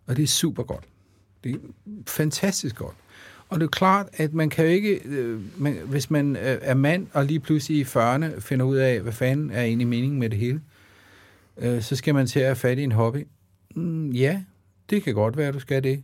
Og 0.07 0.17
det 0.17 0.23
er 0.23 0.27
super 0.27 0.63
godt. 0.63 0.83
Det 1.43 1.51
er 1.51 1.57
fantastisk 2.07 2.75
godt. 2.75 2.95
Og 3.49 3.59
det 3.59 3.65
er 3.65 3.69
klart, 3.69 4.07
at 4.13 4.33
man 4.33 4.49
kan 4.49 4.65
jo 4.65 4.71
ikke, 4.71 5.01
øh, 5.05 5.61
man, 5.61 5.77
hvis 5.85 6.11
man 6.11 6.35
øh, 6.35 6.57
er 6.61 6.73
mand 6.73 7.07
og 7.13 7.25
lige 7.25 7.39
pludselig 7.39 7.77
i 7.77 7.83
40'erne 7.83 8.39
finder 8.39 8.65
ud 8.65 8.77
af, 8.77 9.01
hvad 9.01 9.13
fanden 9.13 9.51
er 9.51 9.61
egentlig 9.61 9.87
meningen 9.87 10.19
med 10.19 10.29
det 10.29 10.39
hele, 10.39 10.61
øh, 11.57 11.81
så 11.81 11.95
skal 11.95 12.13
man 12.13 12.27
til 12.27 12.39
at 12.39 12.45
have 12.45 12.55
fat 12.55 12.77
i 12.77 12.83
en 12.83 12.91
hobby. 12.91 13.27
Mm, 13.75 14.11
ja, 14.11 14.41
det 14.89 15.03
kan 15.03 15.13
godt 15.13 15.37
være, 15.37 15.47
at 15.47 15.53
du 15.53 15.59
skal 15.59 15.83
det. 15.83 16.03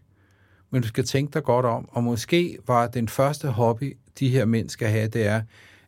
Men 0.69 0.81
du 0.81 0.87
skal 0.87 1.03
tænke 1.03 1.33
dig 1.33 1.43
godt 1.43 1.65
om. 1.65 1.89
Og 1.91 2.03
måske 2.03 2.57
var 2.67 2.87
den 2.87 3.07
første 3.07 3.47
hobby, 3.47 3.97
de 4.19 4.29
her 4.29 4.45
mænd 4.45 4.69
skal 4.69 4.87
have, 4.87 5.07
det 5.07 5.25
er, 5.25 5.41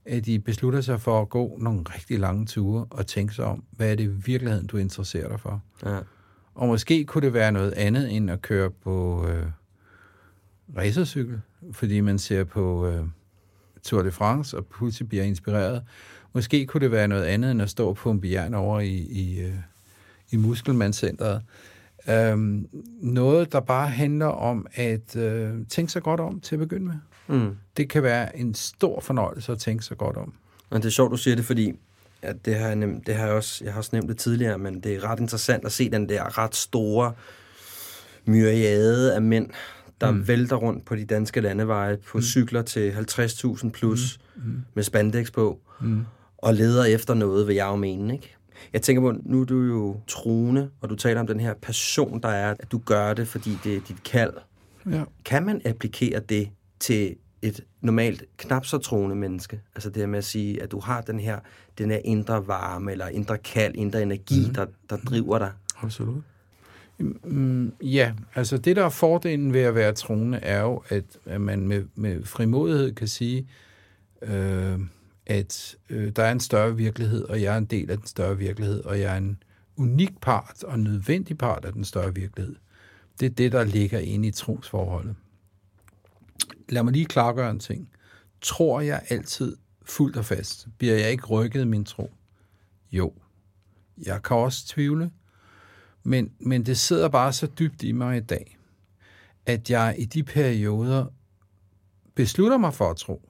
at 0.05 0.25
de 0.25 0.39
beslutter 0.39 0.81
sig 0.81 1.01
for 1.01 1.21
at 1.21 1.29
gå 1.29 1.57
nogle 1.61 1.81
rigtig 1.95 2.19
lange 2.19 2.45
ture 2.45 2.85
og 2.89 3.07
tænke 3.07 3.33
sig 3.33 3.45
om, 3.45 3.63
hvad 3.71 3.91
er 3.91 3.95
det 3.95 4.03
i 4.03 4.07
virkeligheden, 4.07 4.67
du 4.67 4.77
interesserer 4.77 5.29
dig 5.29 5.39
for. 5.39 5.61
Ja. 5.85 5.99
Og 6.55 6.67
måske 6.67 7.05
kunne 7.05 7.21
det 7.21 7.33
være 7.33 7.51
noget 7.51 7.71
andet 7.71 8.15
end 8.15 8.31
at 8.31 8.41
køre 8.41 8.71
på 8.71 9.27
øh, 9.27 9.45
racercykel, 10.77 11.41
fordi 11.71 12.01
man 12.01 12.19
ser 12.19 12.43
på, 12.43 12.87
øh, 12.87 13.05
Tour 13.85 14.03
de 14.03 14.11
France, 14.11 14.57
og 14.57 14.65
pludselig 14.65 15.09
bliver 15.09 15.23
inspireret. 15.23 15.83
Måske 16.33 16.65
kunne 16.65 16.81
det 16.81 16.91
være 16.91 17.07
noget 17.07 17.23
andet, 17.23 17.51
end 17.51 17.61
at 17.61 17.69
stå 17.69 17.93
på 17.93 18.11
en 18.11 18.21
bjørn 18.21 18.53
over 18.53 18.79
i, 18.79 18.95
i, 18.95 19.39
øh, 19.39 19.55
i 20.31 20.37
Muskelmandscenteret. 20.37 21.41
Øhm, 22.09 22.67
noget, 23.01 23.51
der 23.51 23.59
bare 23.59 23.87
handler 23.87 24.25
om 24.25 24.67
at 24.73 25.15
øh, 25.15 25.53
tænke 25.69 25.91
sig 25.91 26.03
godt 26.03 26.19
om 26.19 26.39
til 26.39 26.55
at 26.55 26.59
begynde 26.59 26.85
med. 26.85 26.95
Mm. 27.27 27.57
Det 27.77 27.89
kan 27.89 28.03
være 28.03 28.37
en 28.37 28.53
stor 28.53 28.99
fornøjelse 28.99 29.51
at 29.51 29.57
tænke 29.57 29.85
sig 29.85 29.97
godt 29.97 30.17
om. 30.17 30.33
Og 30.69 30.81
det 30.81 30.85
er 30.85 30.91
sjovt, 30.91 31.11
du 31.11 31.17
siger 31.17 31.35
det, 31.35 31.45
fordi 31.45 31.73
ja, 32.25 32.33
det 32.45 32.55
har 32.55 32.67
jeg, 32.67 32.75
nem, 32.75 33.01
det 33.03 33.15
har 33.15 33.25
jeg, 33.25 33.35
også, 33.35 33.63
jeg 33.63 33.73
har 33.73 33.77
også 33.77 33.89
nævnt 33.93 34.09
det 34.09 34.17
tidligere, 34.17 34.57
men 34.57 34.79
det 34.79 34.95
er 34.95 35.03
ret 35.03 35.19
interessant 35.19 35.65
at 35.65 35.71
se 35.71 35.89
den 35.89 36.09
der 36.09 36.37
ret 36.37 36.55
store 36.55 37.13
myriade 38.25 39.15
af 39.15 39.21
mænd, 39.21 39.49
der 40.01 40.11
mm. 40.11 40.27
vælter 40.27 40.55
rundt 40.55 40.85
på 40.85 40.95
de 40.95 41.05
danske 41.05 41.41
landeveje 41.41 41.97
på 41.97 42.17
mm. 42.17 42.21
cykler 42.21 42.61
til 42.61 42.91
50.000 42.91 43.69
plus 43.69 44.19
mm. 44.35 44.43
Mm. 44.43 44.61
med 44.73 44.83
spandex 44.83 45.31
på, 45.31 45.59
mm. 45.81 46.05
og 46.37 46.53
leder 46.53 46.85
efter 46.85 47.13
noget, 47.13 47.47
vil 47.47 47.55
jeg 47.55 47.65
jo 47.65 47.75
mene, 47.75 48.13
ikke? 48.13 48.35
Jeg 48.73 48.81
tænker 48.81 49.01
på, 49.01 49.13
nu 49.23 49.41
er 49.41 49.45
du 49.45 49.61
jo 49.61 49.99
troende, 50.07 50.69
og 50.81 50.89
du 50.89 50.95
taler 50.95 51.19
om 51.19 51.27
den 51.27 51.39
her 51.39 51.53
passion, 51.61 52.21
der 52.21 52.29
er, 52.29 52.55
at 52.59 52.71
du 52.71 52.81
gør 52.85 53.13
det, 53.13 53.27
fordi 53.27 53.57
det 53.63 53.75
er 53.75 53.79
dit 53.87 54.03
kald. 54.03 54.33
Ja. 54.91 55.03
Kan 55.25 55.45
man 55.45 55.61
applikere 55.65 56.19
det 56.19 56.49
til 56.79 57.15
et 57.47 57.63
normalt 57.81 58.23
knap 58.37 58.65
så 58.65 58.77
troende 58.77 59.15
menneske? 59.15 59.61
Altså 59.75 59.89
det 59.89 59.97
her 59.97 60.07
med 60.07 60.17
at 60.17 60.25
sige, 60.25 60.63
at 60.63 60.71
du 60.71 60.79
har 60.79 61.01
den 61.01 61.19
her, 61.19 61.39
den 61.77 61.91
her 61.91 61.99
indre 62.03 62.47
varme, 62.47 62.91
eller 62.91 63.07
indre 63.07 63.37
kald, 63.37 63.75
indre 63.75 64.01
energi, 64.01 64.47
mm. 64.47 64.53
der, 64.53 64.65
der 64.89 64.97
driver 64.97 65.39
dig. 65.39 65.51
Absolut. 65.81 66.23
Mm, 67.23 67.73
ja, 67.81 68.13
altså 68.35 68.57
det, 68.57 68.75
der 68.75 68.85
er 68.85 68.89
fordelen 68.89 69.53
ved 69.53 69.61
at 69.61 69.75
være 69.75 69.93
troende, 69.93 70.37
er 70.37 70.61
jo, 70.61 70.83
at, 70.89 71.03
at 71.25 71.41
man 71.41 71.67
med, 71.67 71.83
med 71.95 72.23
frimodighed 72.23 72.95
kan 72.95 73.07
sige, 73.07 73.47
øh, 74.21 74.79
at 75.25 75.75
øh, 75.89 76.11
der 76.15 76.23
er 76.23 76.31
en 76.31 76.39
større 76.39 76.75
virkelighed, 76.75 77.23
og 77.23 77.41
jeg 77.41 77.53
er 77.53 77.57
en 77.57 77.65
del 77.65 77.91
af 77.91 77.97
den 77.97 78.07
større 78.07 78.37
virkelighed, 78.37 78.83
og 78.83 78.99
jeg 78.99 79.13
er 79.13 79.17
en 79.17 79.37
unik 79.77 80.21
part 80.21 80.63
og 80.63 80.79
nødvendig 80.79 81.37
part 81.37 81.65
af 81.65 81.73
den 81.73 81.83
større 81.83 82.15
virkelighed. 82.15 82.55
Det 83.19 83.25
er 83.25 83.29
det, 83.29 83.51
der 83.51 83.63
ligger 83.63 83.99
inde 83.99 84.27
i 84.27 84.31
trosforholdet. 84.31 85.15
Lad 86.69 86.83
mig 86.83 86.93
lige 86.93 87.05
klargøre 87.05 87.51
en 87.51 87.59
ting. 87.59 87.89
Tror 88.41 88.81
jeg 88.81 89.01
altid 89.09 89.57
fuldt 89.85 90.17
og 90.17 90.25
fast? 90.25 90.67
Bliver 90.77 90.95
jeg 90.95 91.11
ikke 91.11 91.25
rykket 91.25 91.67
min 91.67 91.85
tro? 91.85 92.11
Jo. 92.91 93.13
Jeg 94.05 94.23
kan 94.23 94.37
også 94.37 94.67
tvivle, 94.67 95.11
men, 96.03 96.31
men 96.39 96.65
det 96.65 96.77
sidder 96.77 97.09
bare 97.09 97.33
så 97.33 97.47
dybt 97.47 97.83
i 97.83 97.91
mig 97.91 98.17
i 98.17 98.21
dag, 98.21 98.57
at 99.45 99.69
jeg 99.69 99.95
i 99.97 100.05
de 100.05 100.23
perioder 100.23 101.05
beslutter 102.15 102.57
mig 102.57 102.73
for 102.73 102.89
at 102.89 102.97
tro. 102.97 103.29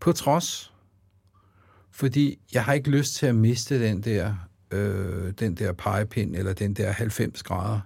På 0.00 0.12
trods. 0.12 0.72
Fordi 1.90 2.38
jeg 2.52 2.64
har 2.64 2.72
ikke 2.72 2.90
lyst 2.90 3.14
til 3.14 3.26
at 3.26 3.34
miste 3.34 3.88
den 3.88 4.00
der, 4.00 4.34
øh, 4.70 5.32
den 5.32 5.54
der 5.54 5.72
pegepind, 5.72 6.36
eller 6.36 6.52
den 6.52 6.74
der 6.74 6.90
90 6.92 7.42
grader. 7.42 7.80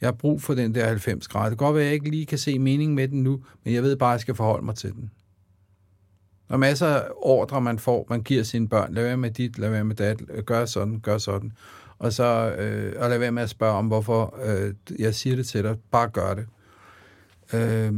Jeg 0.00 0.06
har 0.06 0.12
brug 0.12 0.42
for 0.42 0.54
den 0.54 0.74
der 0.74 0.86
90 0.86 1.28
grader. 1.28 1.48
Det 1.48 1.58
kan 1.58 1.66
godt 1.66 1.74
være, 1.74 1.84
at 1.84 1.86
jeg 1.86 1.94
ikke 1.94 2.10
lige 2.10 2.26
kan 2.26 2.38
se 2.38 2.58
mening 2.58 2.94
med 2.94 3.08
den 3.08 3.22
nu, 3.22 3.42
men 3.64 3.74
jeg 3.74 3.82
ved 3.82 3.96
bare, 3.96 4.10
at 4.10 4.12
jeg 4.12 4.20
skal 4.20 4.34
forholde 4.34 4.64
mig 4.64 4.74
til 4.74 4.92
den. 4.92 5.10
Der 6.48 6.54
er 6.54 6.58
masser 6.58 6.86
af 6.86 7.08
ordre, 7.16 7.60
man 7.60 7.78
får. 7.78 8.06
Man 8.10 8.22
giver 8.22 8.42
sine 8.42 8.68
børn. 8.68 8.94
Lad 8.94 9.02
være 9.02 9.16
med 9.16 9.30
dit, 9.30 9.58
lad 9.58 9.70
være 9.70 9.84
med 9.84 9.96
dat. 9.96 10.22
Gør 10.46 10.64
sådan, 10.64 11.00
gør 11.00 11.18
sådan. 11.18 11.52
Og 11.98 12.12
så 12.12 12.54
øh, 12.58 13.02
og 13.02 13.10
lad 13.10 13.18
være 13.18 13.32
med 13.32 13.42
at 13.42 13.50
spørge 13.50 13.74
om, 13.74 13.86
hvorfor 13.86 14.38
øh, 14.44 14.74
jeg 14.98 15.14
siger 15.14 15.36
det 15.36 15.46
til 15.46 15.64
dig. 15.64 15.76
Bare 15.90 16.08
gør 16.08 16.34
det. 16.34 16.46
Øh, 17.52 17.94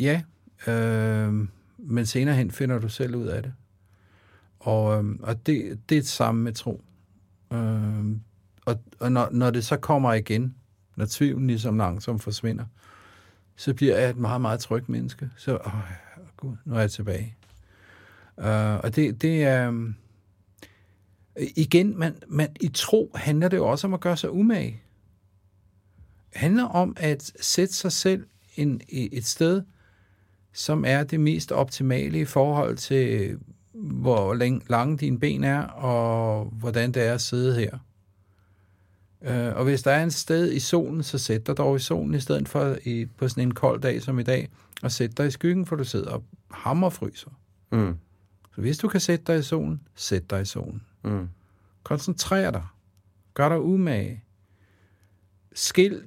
ja, 0.00 0.22
øh, 0.66 1.34
men 1.78 2.06
senere 2.06 2.34
hen 2.34 2.50
finder 2.50 2.78
du 2.78 2.88
selv 2.88 3.16
ud 3.16 3.26
af 3.26 3.42
det. 3.42 3.52
Og, 4.60 5.04
øh, 5.04 5.10
og 5.22 5.46
det, 5.46 5.78
det 5.88 5.96
er 5.96 6.00
det 6.00 6.08
samme 6.08 6.42
med 6.42 6.52
tro. 6.52 6.84
Øh, 7.52 8.04
og 8.66 8.80
og 8.98 9.12
når, 9.12 9.28
når 9.32 9.50
det 9.50 9.64
så 9.64 9.76
kommer 9.76 10.12
igen, 10.12 10.54
når 10.96 11.06
tvivlen 11.10 11.46
ligesom 11.46 11.76
langsomt 11.76 12.22
forsvinder, 12.22 12.64
så 13.56 13.74
bliver 13.74 13.98
jeg 13.98 14.10
et 14.10 14.16
meget, 14.16 14.40
meget 14.40 14.60
trygt 14.60 14.88
menneske. 14.88 15.30
Så, 15.36 15.58
åh, 15.66 15.72
gud, 16.36 16.56
nu 16.64 16.74
er 16.74 16.80
jeg 16.80 16.90
tilbage. 16.90 17.36
Uh, 18.36 18.74
og 18.74 18.96
det, 18.96 19.22
det 19.22 19.44
er... 19.44 19.68
Um, 19.68 19.94
igen, 21.56 21.98
man, 21.98 22.16
man, 22.28 22.48
i 22.60 22.68
tro 22.68 23.10
handler 23.14 23.48
det 23.48 23.56
jo 23.56 23.66
også 23.66 23.86
om 23.86 23.94
at 23.94 24.00
gøre 24.00 24.16
sig 24.16 24.30
umage. 24.30 24.82
Det 26.32 26.40
handler 26.40 26.64
om 26.64 26.96
at 27.00 27.32
sætte 27.40 27.74
sig 27.74 27.92
selv 27.92 28.26
en, 28.56 28.80
et 28.88 29.26
sted, 29.26 29.62
som 30.52 30.84
er 30.86 31.04
det 31.04 31.20
mest 31.20 31.52
optimale 31.52 32.20
i 32.20 32.24
forhold 32.24 32.76
til, 32.76 33.38
hvor 33.74 34.34
lange 34.70 34.96
dine 34.96 35.18
ben 35.18 35.44
er, 35.44 35.62
og 35.62 36.44
hvordan 36.44 36.92
det 36.92 37.02
er 37.02 37.14
at 37.14 37.20
sidde 37.20 37.54
her. 37.54 37.78
Uh, 39.28 39.56
og 39.56 39.64
hvis 39.64 39.82
der 39.82 39.90
er 39.90 40.06
et 40.06 40.12
sted 40.12 40.52
i 40.52 40.58
solen, 40.58 41.02
så 41.02 41.18
sæt 41.18 41.46
dig 41.46 41.56
dog 41.56 41.76
i 41.76 41.78
solen, 41.78 42.14
i 42.14 42.20
stedet 42.20 42.48
for 42.48 42.76
i, 42.84 43.06
på 43.16 43.28
sådan 43.28 43.42
en 43.42 43.54
kold 43.54 43.80
dag 43.80 44.02
som 44.02 44.18
i 44.18 44.22
dag, 44.22 44.48
og 44.82 44.92
sæt 44.92 45.18
dig 45.18 45.26
i 45.26 45.30
skyggen, 45.30 45.66
for 45.66 45.76
du 45.76 45.84
sidder 45.84 46.10
og 46.10 46.24
hammerfryser. 46.50 47.30
Mm. 47.72 47.96
Så 48.54 48.60
hvis 48.60 48.78
du 48.78 48.88
kan 48.88 49.00
sætte 49.00 49.24
dig 49.32 49.38
i 49.38 49.42
solen, 49.42 49.80
sæt 49.94 50.30
dig 50.30 50.42
i 50.42 50.44
solen. 50.44 50.82
Mm. 51.04 51.28
Koncentrer 51.82 52.50
dig. 52.50 52.62
Gør 53.34 53.48
dig 53.48 53.60
umage. 53.60 54.24
Skil 55.54 56.02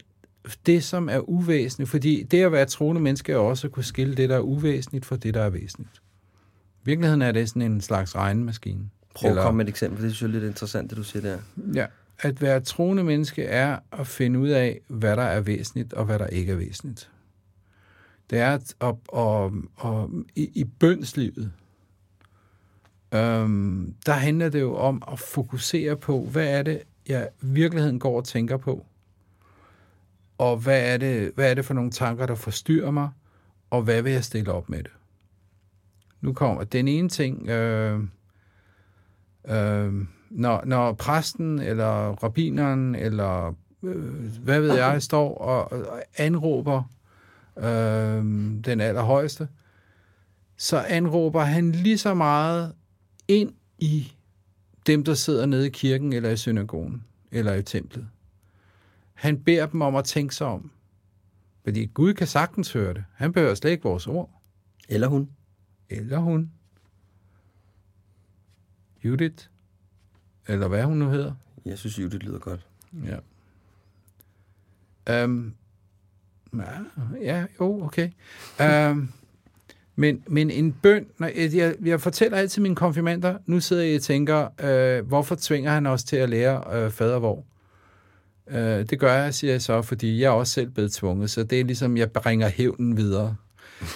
det, 0.65 0.83
som 0.83 1.09
er 1.09 1.19
uvæsentligt, 1.29 1.89
fordi 1.89 2.23
det 2.23 2.43
at 2.43 2.51
være 2.51 2.65
troende 2.65 3.01
menneske 3.01 3.31
er 3.31 3.37
også 3.37 3.67
at 3.67 3.73
kunne 3.73 3.83
skille 3.83 4.15
det, 4.15 4.29
der 4.29 4.35
er 4.35 4.39
uvæsentligt, 4.39 5.05
fra 5.05 5.15
det, 5.15 5.33
der 5.33 5.41
er 5.41 5.49
væsentligt. 5.49 6.01
I 6.81 6.85
virkeligheden 6.85 7.21
er 7.21 7.31
det 7.31 7.49
sådan 7.49 7.61
en 7.61 7.81
slags 7.81 8.15
regnemaskine. 8.15 8.89
Prøv 9.15 9.31
at 9.31 9.37
komme 9.37 9.57
med 9.57 9.65
et 9.65 9.69
eksempel. 9.69 10.03
Det 10.03 10.15
synes 10.15 10.21
jeg 10.21 10.37
er 10.37 10.41
lidt 10.41 10.49
interessant, 10.49 10.89
det 10.89 10.97
du 10.97 11.03
siger 11.03 11.21
der. 11.21 11.37
Ja, 11.73 11.85
at 12.19 12.41
være 12.41 12.59
troende 12.59 13.03
menneske 13.03 13.43
er 13.43 13.79
at 13.91 14.07
finde 14.07 14.39
ud 14.39 14.49
af, 14.49 14.81
hvad 14.87 15.15
der 15.17 15.23
er 15.23 15.41
væsentligt, 15.41 15.93
og 15.93 16.05
hvad 16.05 16.19
der 16.19 16.27
ikke 16.27 16.51
er 16.51 16.55
væsentligt. 16.55 17.11
Det 18.29 18.39
er 18.39 18.53
at, 18.53 18.75
at, 18.81 18.95
at, 19.15 19.51
at, 19.85 20.03
at 20.03 20.09
i, 20.35 20.51
i 20.55 20.63
bønslivet, 20.63 21.51
øhm, 23.13 23.95
der 24.05 24.13
handler 24.13 24.49
det 24.49 24.61
jo 24.61 24.75
om 24.75 25.03
at 25.11 25.19
fokusere 25.19 25.97
på, 25.97 26.25
hvad 26.25 26.47
er 26.47 26.63
det, 26.63 26.83
jeg 27.07 27.29
virkeligheden 27.41 27.99
går 27.99 28.17
og 28.17 28.25
tænker 28.25 28.57
på, 28.57 28.85
og 30.37 30.57
hvad 30.57 30.93
er 30.93 30.97
det, 30.97 31.31
hvad 31.35 31.49
er 31.51 31.53
det 31.53 31.65
for 31.65 31.73
nogle 31.73 31.91
tanker, 31.91 32.25
der 32.25 32.35
forstyrrer 32.35 32.91
mig, 32.91 33.09
og 33.69 33.81
hvad 33.81 34.01
vil 34.01 34.11
jeg 34.11 34.23
stille 34.23 34.51
op 34.51 34.69
med 34.69 34.83
det? 34.83 34.91
Nu 36.21 36.33
kommer 36.33 36.63
den 36.63 36.87
ene 36.87 37.09
ting, 37.09 37.49
øh, 37.49 37.99
øh, 39.47 39.93
når, 40.29 40.63
når 40.65 40.93
præsten 40.93 41.59
eller 41.59 42.11
rabineren 42.23 42.95
eller 42.95 43.55
øh, 43.83 44.37
hvad 44.43 44.61
ved 44.61 44.75
jeg, 44.75 45.01
står 45.01 45.37
og, 45.37 45.71
og 45.71 46.03
anråber 46.17 46.83
øh, 47.57 48.23
den 48.65 48.81
allerhøjeste, 48.81 49.47
så 50.57 50.79
anråber 50.79 51.41
han 51.41 51.71
lige 51.71 51.97
så 51.97 52.13
meget 52.13 52.73
ind 53.27 53.53
i 53.79 54.13
dem, 54.87 55.03
der 55.03 55.13
sidder 55.13 55.45
nede 55.45 55.67
i 55.67 55.69
kirken 55.69 56.13
eller 56.13 56.29
i 56.29 56.37
synagogen 56.37 57.03
eller 57.31 57.53
i 57.53 57.63
templet. 57.63 58.07
Han 59.13 59.39
beder 59.39 59.65
dem 59.65 59.81
om 59.81 59.95
at 59.95 60.05
tænke 60.05 60.35
sig 60.35 60.47
om. 60.47 60.71
Fordi 61.63 61.85
Gud 61.85 62.13
kan 62.13 62.27
sagtens 62.27 62.73
høre 62.73 62.93
det. 62.93 63.03
Han 63.13 63.33
behøver 63.33 63.55
slet 63.55 63.71
ikke 63.71 63.83
vores 63.83 64.07
ord. 64.07 64.41
Eller 64.89 65.07
hun. 65.07 65.29
Eller 65.89 66.17
hun. 66.17 66.51
Judith. 69.03 69.47
Eller 70.47 70.67
hvad 70.67 70.83
hun 70.83 70.97
nu 70.97 71.09
hedder. 71.09 71.33
Jeg 71.65 71.77
synes, 71.77 71.99
Judith 71.99 72.25
lyder 72.25 72.39
godt. 72.39 72.67
Ja. 73.05 73.17
Um, 75.23 75.53
ja, 76.53 76.63
ja, 77.21 77.45
jo, 77.59 77.83
okay. 77.83 78.09
Um, 78.91 79.11
men, 79.95 80.23
men 80.27 80.51
en 80.51 80.73
bøn, 80.73 81.05
når 81.17 81.27
jeg, 81.27 81.55
jeg, 81.55 81.75
jeg 81.85 82.01
fortæller 82.01 82.37
altid 82.37 82.61
mine 82.61 82.75
konfirmander, 82.75 83.37
nu 83.45 83.59
sidder 83.59 83.83
jeg 83.83 83.95
og 83.95 84.01
tænker, 84.01 84.47
øh, 84.63 85.07
hvorfor 85.07 85.35
tvinger 85.39 85.71
han 85.71 85.85
os 85.85 86.03
til 86.03 86.15
at 86.15 86.29
lære 86.29 86.63
øh, 86.73 86.91
fadervor? 86.91 87.45
Øh, 88.49 88.89
det 88.89 88.99
gør 88.99 89.13
jeg, 89.13 89.33
siger 89.33 89.53
jeg 89.53 89.61
så, 89.61 89.81
fordi 89.81 90.21
jeg 90.21 90.27
er 90.27 90.31
også 90.31 90.53
selv 90.53 90.69
blevet 90.69 90.91
tvunget, 90.91 91.29
så 91.29 91.43
det 91.43 91.59
er 91.59 91.63
ligesom, 91.63 91.97
jeg 91.97 92.11
bringer 92.11 92.49
hævnen 92.49 92.97
videre. 92.97 93.35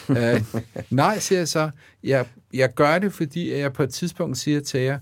øh, 0.10 0.44
nej, 0.90 1.20
siger 1.20 1.40
jeg 1.40 1.48
så, 1.48 1.70
jeg, 2.04 2.26
jeg 2.54 2.74
gør 2.74 3.00
det, 3.00 3.14
fordi 3.14 3.54
jeg 3.54 3.74
på 3.74 3.84
et 3.84 3.90
tidspunkt 3.90 4.38
siger 4.38 4.60
til 4.60 4.80
jer, 4.80 5.00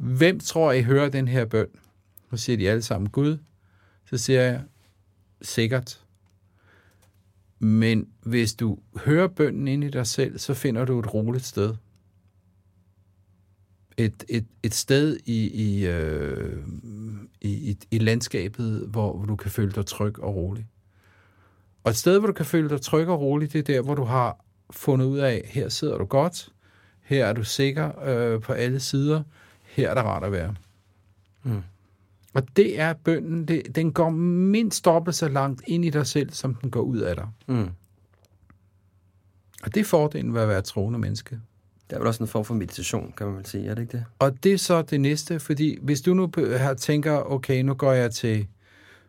hvem 0.00 0.40
tror 0.40 0.72
I 0.72 0.82
hører 0.82 1.08
den 1.08 1.28
her 1.28 1.44
bøn? 1.44 1.66
Så 2.30 2.36
siger 2.36 2.56
de 2.56 2.70
alle 2.70 2.82
sammen, 2.82 3.10
Gud. 3.10 3.38
Så 4.10 4.18
siger 4.18 4.42
jeg, 4.42 4.62
sikkert. 5.42 6.04
Men 7.58 8.08
hvis 8.22 8.54
du 8.54 8.78
hører 8.96 9.28
bønnen 9.28 9.68
ind 9.68 9.84
i 9.84 9.88
dig 9.88 10.06
selv, 10.06 10.38
så 10.38 10.54
finder 10.54 10.84
du 10.84 10.98
et 10.98 11.14
roligt 11.14 11.44
sted. 11.44 11.74
Et, 13.96 14.24
et, 14.28 14.46
et 14.62 14.74
sted 14.74 15.18
i, 15.24 15.48
i, 15.48 15.86
øh, 15.86 16.62
i, 17.40 17.70
i, 17.70 17.78
i 17.90 17.98
landskabet, 17.98 18.86
hvor, 18.88 19.16
hvor 19.16 19.26
du 19.26 19.36
kan 19.36 19.50
føle 19.50 19.72
dig 19.72 19.86
tryg 19.86 20.18
og 20.18 20.34
rolig. 20.34 20.66
Og 21.84 21.90
et 21.90 21.96
sted, 21.96 22.18
hvor 22.18 22.26
du 22.26 22.32
kan 22.32 22.46
føle 22.46 22.68
dig 22.68 22.80
tryg 22.80 23.08
og 23.08 23.20
rolig, 23.20 23.52
det 23.52 23.58
er 23.58 23.74
der, 23.74 23.80
hvor 23.80 23.94
du 23.94 24.04
har 24.04 24.44
fundet 24.70 25.06
ud 25.06 25.18
af, 25.18 25.42
her 25.44 25.68
sidder 25.68 25.98
du 25.98 26.04
godt, 26.04 26.52
her 27.00 27.26
er 27.26 27.32
du 27.32 27.44
sikker 27.44 28.02
øh, 28.02 28.40
på 28.40 28.52
alle 28.52 28.80
sider, 28.80 29.22
her 29.70 29.90
er 29.90 29.94
der 29.94 30.02
rart 30.02 30.24
at 30.24 30.32
være. 30.32 30.54
Mm. 31.42 31.62
Og 32.34 32.56
det 32.56 32.80
er 32.80 32.92
bønden, 32.92 33.48
det, 33.48 33.62
den 33.74 33.92
går 33.92 34.10
mindst 34.10 34.84
dobbelt 34.84 35.16
så 35.16 35.28
langt 35.28 35.62
ind 35.66 35.84
i 35.84 35.90
dig 35.90 36.06
selv, 36.06 36.30
som 36.32 36.54
den 36.54 36.70
går 36.70 36.80
ud 36.80 36.98
af 36.98 37.16
dig. 37.16 37.28
Mm. 37.46 37.68
Og 39.62 39.74
det 39.74 39.80
er 39.80 39.84
fordelen 39.84 40.34
ved 40.34 40.40
at 40.42 40.48
være 40.48 40.62
troende 40.62 40.98
menneske. 40.98 41.40
Det 41.90 41.96
er 41.96 42.00
vel 42.00 42.06
også 42.06 42.22
en 42.22 42.28
form 42.28 42.44
for 42.44 42.54
meditation, 42.54 43.12
kan 43.16 43.26
man 43.26 43.36
vel 43.36 43.46
sige, 43.46 43.66
er 43.66 43.74
det 43.74 43.82
ikke 43.82 43.92
det? 43.92 44.04
Og 44.18 44.44
det 44.44 44.52
er 44.52 44.58
så 44.58 44.82
det 44.82 45.00
næste, 45.00 45.40
fordi 45.40 45.78
hvis 45.82 46.00
du 46.00 46.14
nu 46.14 46.30
her 46.36 46.74
tænker, 46.74 47.32
okay, 47.32 47.62
nu 47.62 47.74
går 47.74 47.92
jeg 47.92 48.10
til 48.10 48.46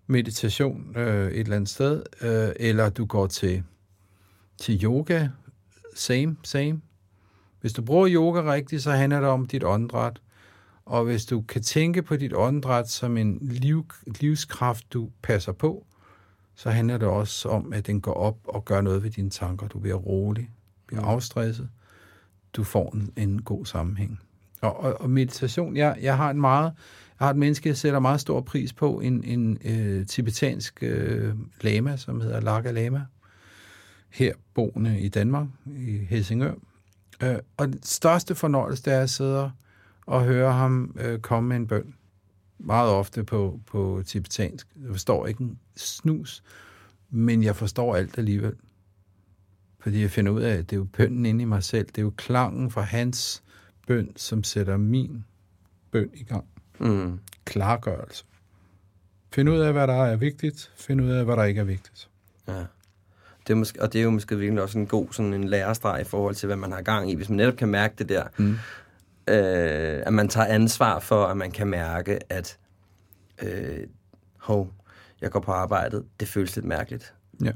meditation 0.07 0.97
øh, 0.97 1.31
et 1.31 1.39
eller 1.39 1.55
andet 1.55 1.69
sted, 1.69 2.03
øh, 2.21 2.49
eller 2.55 2.89
du 2.89 3.05
går 3.05 3.27
til, 3.27 3.63
til 4.57 4.83
yoga, 4.83 5.27
same, 5.95 6.35
same. 6.43 6.81
Hvis 7.61 7.73
du 7.73 7.81
bruger 7.81 8.09
yoga 8.11 8.53
rigtigt, 8.53 8.83
så 8.83 8.91
handler 8.91 9.19
det 9.19 9.29
om 9.29 9.45
dit 9.45 9.63
åndedræt. 9.63 10.21
Og 10.91 11.03
hvis 11.03 11.25
du 11.25 11.41
kan 11.41 11.61
tænke 11.61 12.01
på 12.01 12.15
dit 12.15 12.33
åndedræt 12.33 12.89
som 12.89 13.17
en 13.17 13.37
liv, 13.41 13.85
livskraft, 14.05 14.93
du 14.93 15.09
passer 15.21 15.51
på, 15.51 15.85
så 16.55 16.69
handler 16.69 16.97
det 16.97 17.07
også 17.07 17.49
om, 17.49 17.73
at 17.73 17.87
den 17.87 18.01
går 18.01 18.13
op 18.13 18.37
og 18.43 18.65
gør 18.65 18.81
noget 18.81 19.03
ved 19.03 19.09
dine 19.09 19.29
tanker. 19.29 19.67
Du 19.67 19.79
bliver 19.79 19.95
rolig, 19.95 20.49
bliver 20.87 21.03
afstresset, 21.03 21.69
du 22.53 22.63
får 22.63 22.95
en, 22.95 23.13
en 23.17 23.41
god 23.41 23.65
sammenhæng. 23.65 24.19
Og, 24.61 24.79
og, 24.79 25.01
og 25.01 25.09
meditation, 25.09 25.77
jeg, 25.77 25.97
jeg 26.01 26.17
har 26.17 26.29
en 26.29 26.41
meget, 26.41 26.73
jeg 27.19 27.25
har 27.25 27.29
et 27.29 27.37
menneske, 27.37 27.69
jeg 27.69 27.77
sætter 27.77 27.99
meget 27.99 28.21
stor 28.21 28.41
pris 28.41 28.73
på, 28.73 28.99
en, 28.99 29.23
en 29.23 29.57
øh, 29.65 30.05
tibetansk 30.05 30.83
øh, 30.83 31.35
lama, 31.61 31.97
som 31.97 32.21
hedder 32.21 32.39
Laga 32.39 32.71
Lama, 32.71 33.01
her 34.09 34.33
boende 34.53 34.99
i 34.99 35.09
Danmark, 35.09 35.47
i 35.65 35.97
Helsingør. 35.97 36.53
Øh, 37.23 37.37
og 37.57 37.67
den 37.67 37.83
største 37.83 38.35
fornøjelse, 38.35 38.83
det 38.83 38.93
er 38.93 39.01
at 39.01 39.09
sidde 39.09 39.43
og 39.43 39.51
høre 40.07 40.53
ham 40.53 40.95
øh, 40.99 41.19
komme 41.19 41.49
med 41.49 41.55
en 41.55 41.67
bøn. 41.67 41.95
Meget 42.57 42.89
ofte 42.89 43.23
på, 43.23 43.59
på 43.65 44.03
tibetansk. 44.05 44.67
Jeg 44.83 44.91
forstår 44.91 45.27
ikke 45.27 45.43
en 45.43 45.59
snus, 45.75 46.43
men 47.09 47.43
jeg 47.43 47.55
forstår 47.55 47.95
alt 47.95 48.17
alligevel. 48.17 48.55
Fordi 49.79 50.01
jeg 50.01 50.11
finder 50.11 50.31
ud 50.31 50.41
af, 50.41 50.53
at 50.57 50.69
det 50.69 50.75
er 50.75 50.79
jo 50.79 50.87
bønnen 50.97 51.25
inde 51.25 51.41
i 51.41 51.45
mig 51.45 51.63
selv. 51.63 51.87
Det 51.87 51.97
er 51.97 52.01
jo 52.01 52.13
klangen 52.17 52.71
fra 52.71 52.81
hans 52.81 53.43
bøn, 53.87 54.11
som 54.15 54.43
sætter 54.43 54.77
min 54.77 55.25
bøn 55.91 56.09
i 56.13 56.23
gang. 56.23 56.45
Mm. 56.79 57.19
Klargørelse. 57.45 58.25
Find 59.33 59.49
ud 59.49 59.59
af, 59.59 59.73
hvad 59.73 59.87
der 59.87 60.03
er 60.05 60.15
vigtigt. 60.15 60.71
Find 60.75 61.01
ud 61.01 61.09
af, 61.09 61.25
hvad 61.25 61.35
der 61.35 61.43
ikke 61.43 61.59
er 61.59 61.65
vigtigt. 61.65 62.09
Ja. 62.47 62.65
Det 63.47 63.53
er 63.53 63.55
måske, 63.55 63.81
og 63.81 63.93
det 63.93 63.99
er 63.99 64.03
jo 64.03 64.09
måske 64.09 64.37
virkelig 64.37 64.63
også 64.63 64.79
en 64.79 64.87
god 64.87 65.07
sådan 65.11 65.33
en 65.33 65.43
lærestreg 65.43 66.01
i 66.01 66.03
forhold 66.03 66.35
til, 66.35 66.47
hvad 66.47 66.55
man 66.55 66.71
har 66.71 66.81
gang 66.81 67.11
i. 67.11 67.15
Hvis 67.15 67.29
man 67.29 67.37
netop 67.37 67.55
kan 67.55 67.67
mærke 67.67 67.95
det 67.97 68.09
der, 68.09 68.23
mm. 68.37 68.57
Øh, 69.31 70.03
at 70.05 70.13
man 70.13 70.27
tager 70.27 70.47
ansvar 70.47 70.99
for, 70.99 71.25
at 71.25 71.37
man 71.37 71.51
kan 71.51 71.67
mærke, 71.67 72.33
at 72.33 72.57
øh, 73.41 73.87
hov, 74.37 74.73
jeg 75.21 75.31
går 75.31 75.39
på 75.39 75.51
arbejdet, 75.51 76.05
det 76.19 76.27
føles 76.27 76.55
lidt 76.55 76.65
mærkeligt. 76.65 77.13
Ja. 77.43 77.51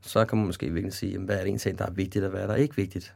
Så 0.00 0.24
kan 0.24 0.38
man 0.38 0.46
måske 0.46 0.70
virkelig 0.70 0.92
sige, 0.92 1.12
jamen, 1.12 1.26
hvad 1.26 1.36
er 1.36 1.40
det 1.40 1.48
egentlig, 1.48 1.78
der 1.78 1.86
er 1.86 1.90
vigtigt, 1.90 2.24
og 2.24 2.30
hvad 2.30 2.42
er 2.42 2.46
der 2.46 2.54
ikke 2.54 2.76
vigtigt? 2.76 3.14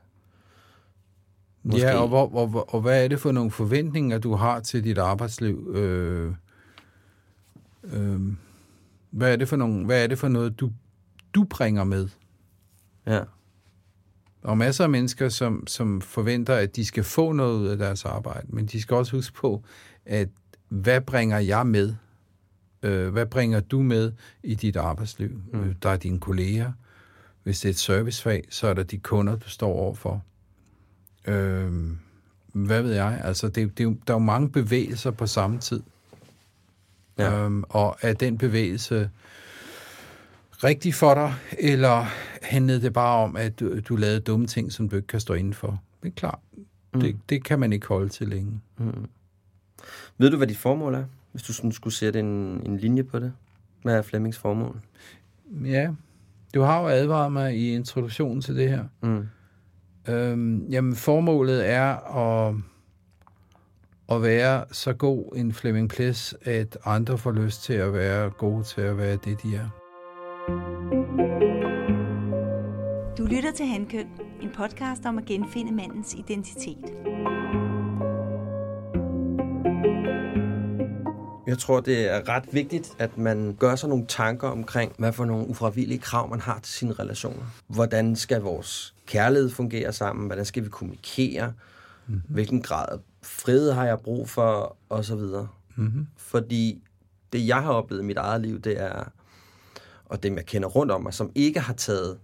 Måske. 1.62 1.86
Ja, 1.86 1.96
og, 1.96 2.08
hvor, 2.08 2.34
og, 2.34 2.74
og 2.74 2.80
hvad 2.80 3.04
er 3.04 3.08
det 3.08 3.20
for 3.20 3.32
nogle 3.32 3.50
forventninger, 3.50 4.18
du 4.18 4.34
har 4.34 4.60
til 4.60 4.84
dit 4.84 4.98
arbejdsliv? 4.98 5.72
Øh, 5.74 6.34
øh, 7.84 8.20
hvad, 9.10 9.32
er 9.32 9.36
det 9.36 9.48
for 9.48 9.56
nogle, 9.56 9.84
hvad 9.84 10.02
er 10.02 10.06
det 10.06 10.18
for 10.18 10.28
noget, 10.28 10.60
du, 10.60 10.70
du 11.34 11.44
bringer 11.44 11.84
med? 11.84 12.08
Ja. 13.06 13.20
Er 14.46 14.54
masser 14.54 14.84
af 14.84 14.90
mennesker, 14.90 15.28
som, 15.28 15.66
som 15.66 16.00
forventer, 16.00 16.54
at 16.54 16.76
de 16.76 16.84
skal 16.84 17.04
få 17.04 17.32
noget 17.32 17.58
ud 17.58 17.66
af 17.66 17.76
deres 17.76 18.04
arbejde, 18.04 18.46
men 18.50 18.66
de 18.66 18.80
skal 18.82 18.96
også 18.96 19.16
huske 19.16 19.34
på, 19.34 19.62
at 20.04 20.28
hvad 20.68 21.00
bringer 21.00 21.38
jeg 21.38 21.66
med? 21.66 21.94
Øh, 22.82 23.08
hvad 23.08 23.26
bringer 23.26 23.60
du 23.60 23.82
med 23.82 24.12
i 24.42 24.54
dit 24.54 24.76
arbejdsliv? 24.76 25.30
Mm. 25.52 25.74
Der 25.82 25.90
er 25.90 25.96
dine 25.96 26.20
kolleger. 26.20 26.72
Hvis 27.42 27.60
det 27.60 27.68
er 27.68 27.72
et 27.72 27.78
servicefag, 27.78 28.44
så 28.50 28.66
er 28.66 28.74
der 28.74 28.82
de 28.82 28.98
kunder, 28.98 29.36
du 29.36 29.48
står 29.48 29.72
overfor. 29.72 30.22
Øh, 31.26 31.72
hvad 32.52 32.82
ved 32.82 32.94
jeg? 32.94 33.20
Altså, 33.24 33.48
det, 33.48 33.78
det, 33.78 33.98
der 34.06 34.14
er 34.14 34.18
jo 34.18 34.24
mange 34.24 34.50
bevægelser 34.50 35.10
på 35.10 35.26
samme 35.26 35.58
tid. 35.58 35.82
Ja. 37.18 37.44
Øhm, 37.44 37.64
og 37.68 37.96
er 38.00 38.12
den 38.12 38.38
bevægelse 38.38 39.10
rigtig 40.64 40.94
for 40.94 41.14
dig, 41.14 41.34
eller 41.58 42.04
handlede 42.42 42.82
det 42.82 42.92
bare 42.92 43.24
om, 43.24 43.36
at 43.36 43.60
du, 43.60 43.80
du 43.80 43.96
lavede 43.96 44.20
dumme 44.20 44.46
ting, 44.46 44.72
som 44.72 44.88
du 44.88 44.96
ikke 44.96 45.08
kan 45.08 45.20
stå 45.20 45.34
indenfor? 45.34 45.82
Det 46.02 46.08
er 46.08 46.12
klart. 46.12 46.38
Mm. 46.94 47.00
Det, 47.00 47.16
det 47.28 47.44
kan 47.44 47.60
man 47.60 47.72
ikke 47.72 47.86
holde 47.86 48.08
til 48.08 48.28
længe. 48.28 48.60
Mm. 48.78 49.06
Ved 50.18 50.30
du, 50.30 50.36
hvad 50.36 50.46
dit 50.46 50.58
formål 50.58 50.94
er? 50.94 51.04
Hvis 51.32 51.42
du 51.42 51.52
sådan 51.52 51.72
skulle 51.72 51.94
sætte 51.94 52.20
en, 52.20 52.62
en 52.66 52.76
linje 52.76 53.04
på 53.04 53.18
det? 53.18 53.32
Hvad 53.82 53.94
er 53.94 54.02
Flemmings 54.02 54.38
formål? 54.38 54.80
Ja, 55.64 55.90
du 56.54 56.60
har 56.60 56.80
jo 56.80 56.88
advaret 56.88 57.32
mig 57.32 57.56
i 57.56 57.74
introduktionen 57.74 58.42
til 58.42 58.56
det 58.56 58.68
her. 58.68 58.84
Mm. 59.02 59.28
Øhm, 60.08 60.66
jamen, 60.66 60.96
formålet 60.96 61.68
er 61.68 62.16
at, 62.16 62.54
at 64.08 64.22
være 64.22 64.64
så 64.72 64.92
god 64.92 65.32
en 65.36 65.52
Flemming 65.52 65.88
Ples, 65.88 66.34
at 66.42 66.78
andre 66.84 67.18
får 67.18 67.32
lyst 67.32 67.62
til 67.62 67.72
at 67.72 67.92
være 67.92 68.30
gode 68.30 68.64
til 68.64 68.80
at 68.80 68.98
være 68.98 69.18
det, 69.24 69.42
de 69.42 69.56
er. 69.56 69.85
Du 73.18 73.24
lytter 73.24 73.52
til 73.56 73.66
Handkøn, 73.66 74.06
en 74.42 74.50
podcast 74.56 75.06
om 75.06 75.18
at 75.18 75.24
genfinde 75.24 75.72
mandens 75.72 76.14
identitet. 76.14 76.84
Jeg 81.46 81.58
tror, 81.58 81.80
det 81.80 82.14
er 82.14 82.28
ret 82.28 82.44
vigtigt, 82.52 82.96
at 82.98 83.18
man 83.18 83.56
gør 83.58 83.76
sig 83.76 83.88
nogle 83.88 84.06
tanker 84.08 84.48
omkring, 84.48 84.92
hvad 84.98 85.12
for 85.12 85.24
nogle 85.24 85.48
ufravillige 85.48 85.98
krav, 85.98 86.30
man 86.30 86.40
har 86.40 86.58
til 86.58 86.74
sine 86.74 86.92
relationer. 86.92 87.44
Hvordan 87.66 88.16
skal 88.16 88.40
vores 88.40 88.94
kærlighed 89.06 89.50
fungere 89.50 89.92
sammen? 89.92 90.26
Hvordan 90.26 90.44
skal 90.44 90.64
vi 90.64 90.68
kommunikere? 90.68 91.52
Mm-hmm. 92.06 92.22
Hvilken 92.28 92.62
grad 92.62 92.86
af 92.92 92.98
fred 93.22 93.72
har 93.72 93.84
jeg 93.84 94.00
brug 94.00 94.28
for? 94.28 94.76
Og 94.88 95.04
så 95.04 95.16
videre. 95.16 95.48
Mm-hmm. 95.76 96.06
Fordi 96.16 96.82
det, 97.32 97.46
jeg 97.46 97.62
har 97.62 97.72
oplevet 97.72 98.02
i 98.02 98.06
mit 98.06 98.16
eget 98.16 98.40
liv, 98.40 98.60
det 98.60 98.82
er, 98.82 99.04
og 100.06 100.22
dem, 100.22 100.36
jeg 100.36 100.46
kender 100.46 100.68
rundt 100.68 100.92
om 100.92 101.02
mig, 101.02 101.14
som 101.14 101.32
ikke 101.34 101.60
har 101.60 101.74
taget 101.74 102.18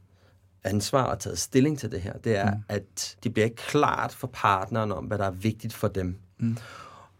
ansvar 0.64 1.02
og 1.02 1.18
taget 1.18 1.38
stilling 1.38 1.78
til 1.78 1.90
det 1.90 2.00
her, 2.00 2.18
det 2.18 2.36
er, 2.36 2.54
mm. 2.54 2.60
at 2.68 3.16
de 3.24 3.30
bliver 3.30 3.44
ikke 3.44 3.56
klart 3.56 4.12
for 4.12 4.30
partneren 4.32 4.92
om, 4.92 5.04
hvad 5.04 5.18
der 5.18 5.24
er 5.24 5.30
vigtigt 5.30 5.74
for 5.74 5.88
dem. 5.88 6.16
Mm. 6.38 6.56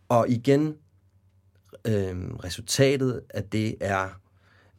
Og 0.09 0.29
igen, 0.29 0.75
øh, 1.85 2.35
resultatet 2.45 3.23
af 3.31 3.45
det 3.45 3.77
er, 3.81 4.09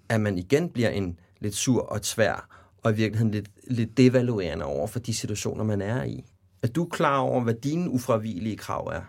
at 0.09 0.21
man 0.21 0.37
igen 0.37 0.69
bliver 0.69 0.89
en 0.89 1.19
lidt 1.39 1.55
sur 1.55 1.81
og 1.81 2.01
tvær, 2.01 2.47
og 2.83 2.91
i 2.91 2.95
virkeligheden 2.95 3.31
lidt, 3.31 3.49
lidt 3.67 3.97
devaluerende 3.97 4.65
over 4.65 4.87
for 4.87 4.99
de 4.99 5.13
situationer, 5.13 5.63
man 5.63 5.81
er 5.81 6.03
i. 6.03 6.25
Er 6.63 6.67
du 6.67 6.85
klar 6.85 7.17
over, 7.17 7.41
hvad 7.41 7.53
dine 7.53 7.89
ufravigelige 7.89 8.57
krav 8.57 8.87
er 8.87 9.01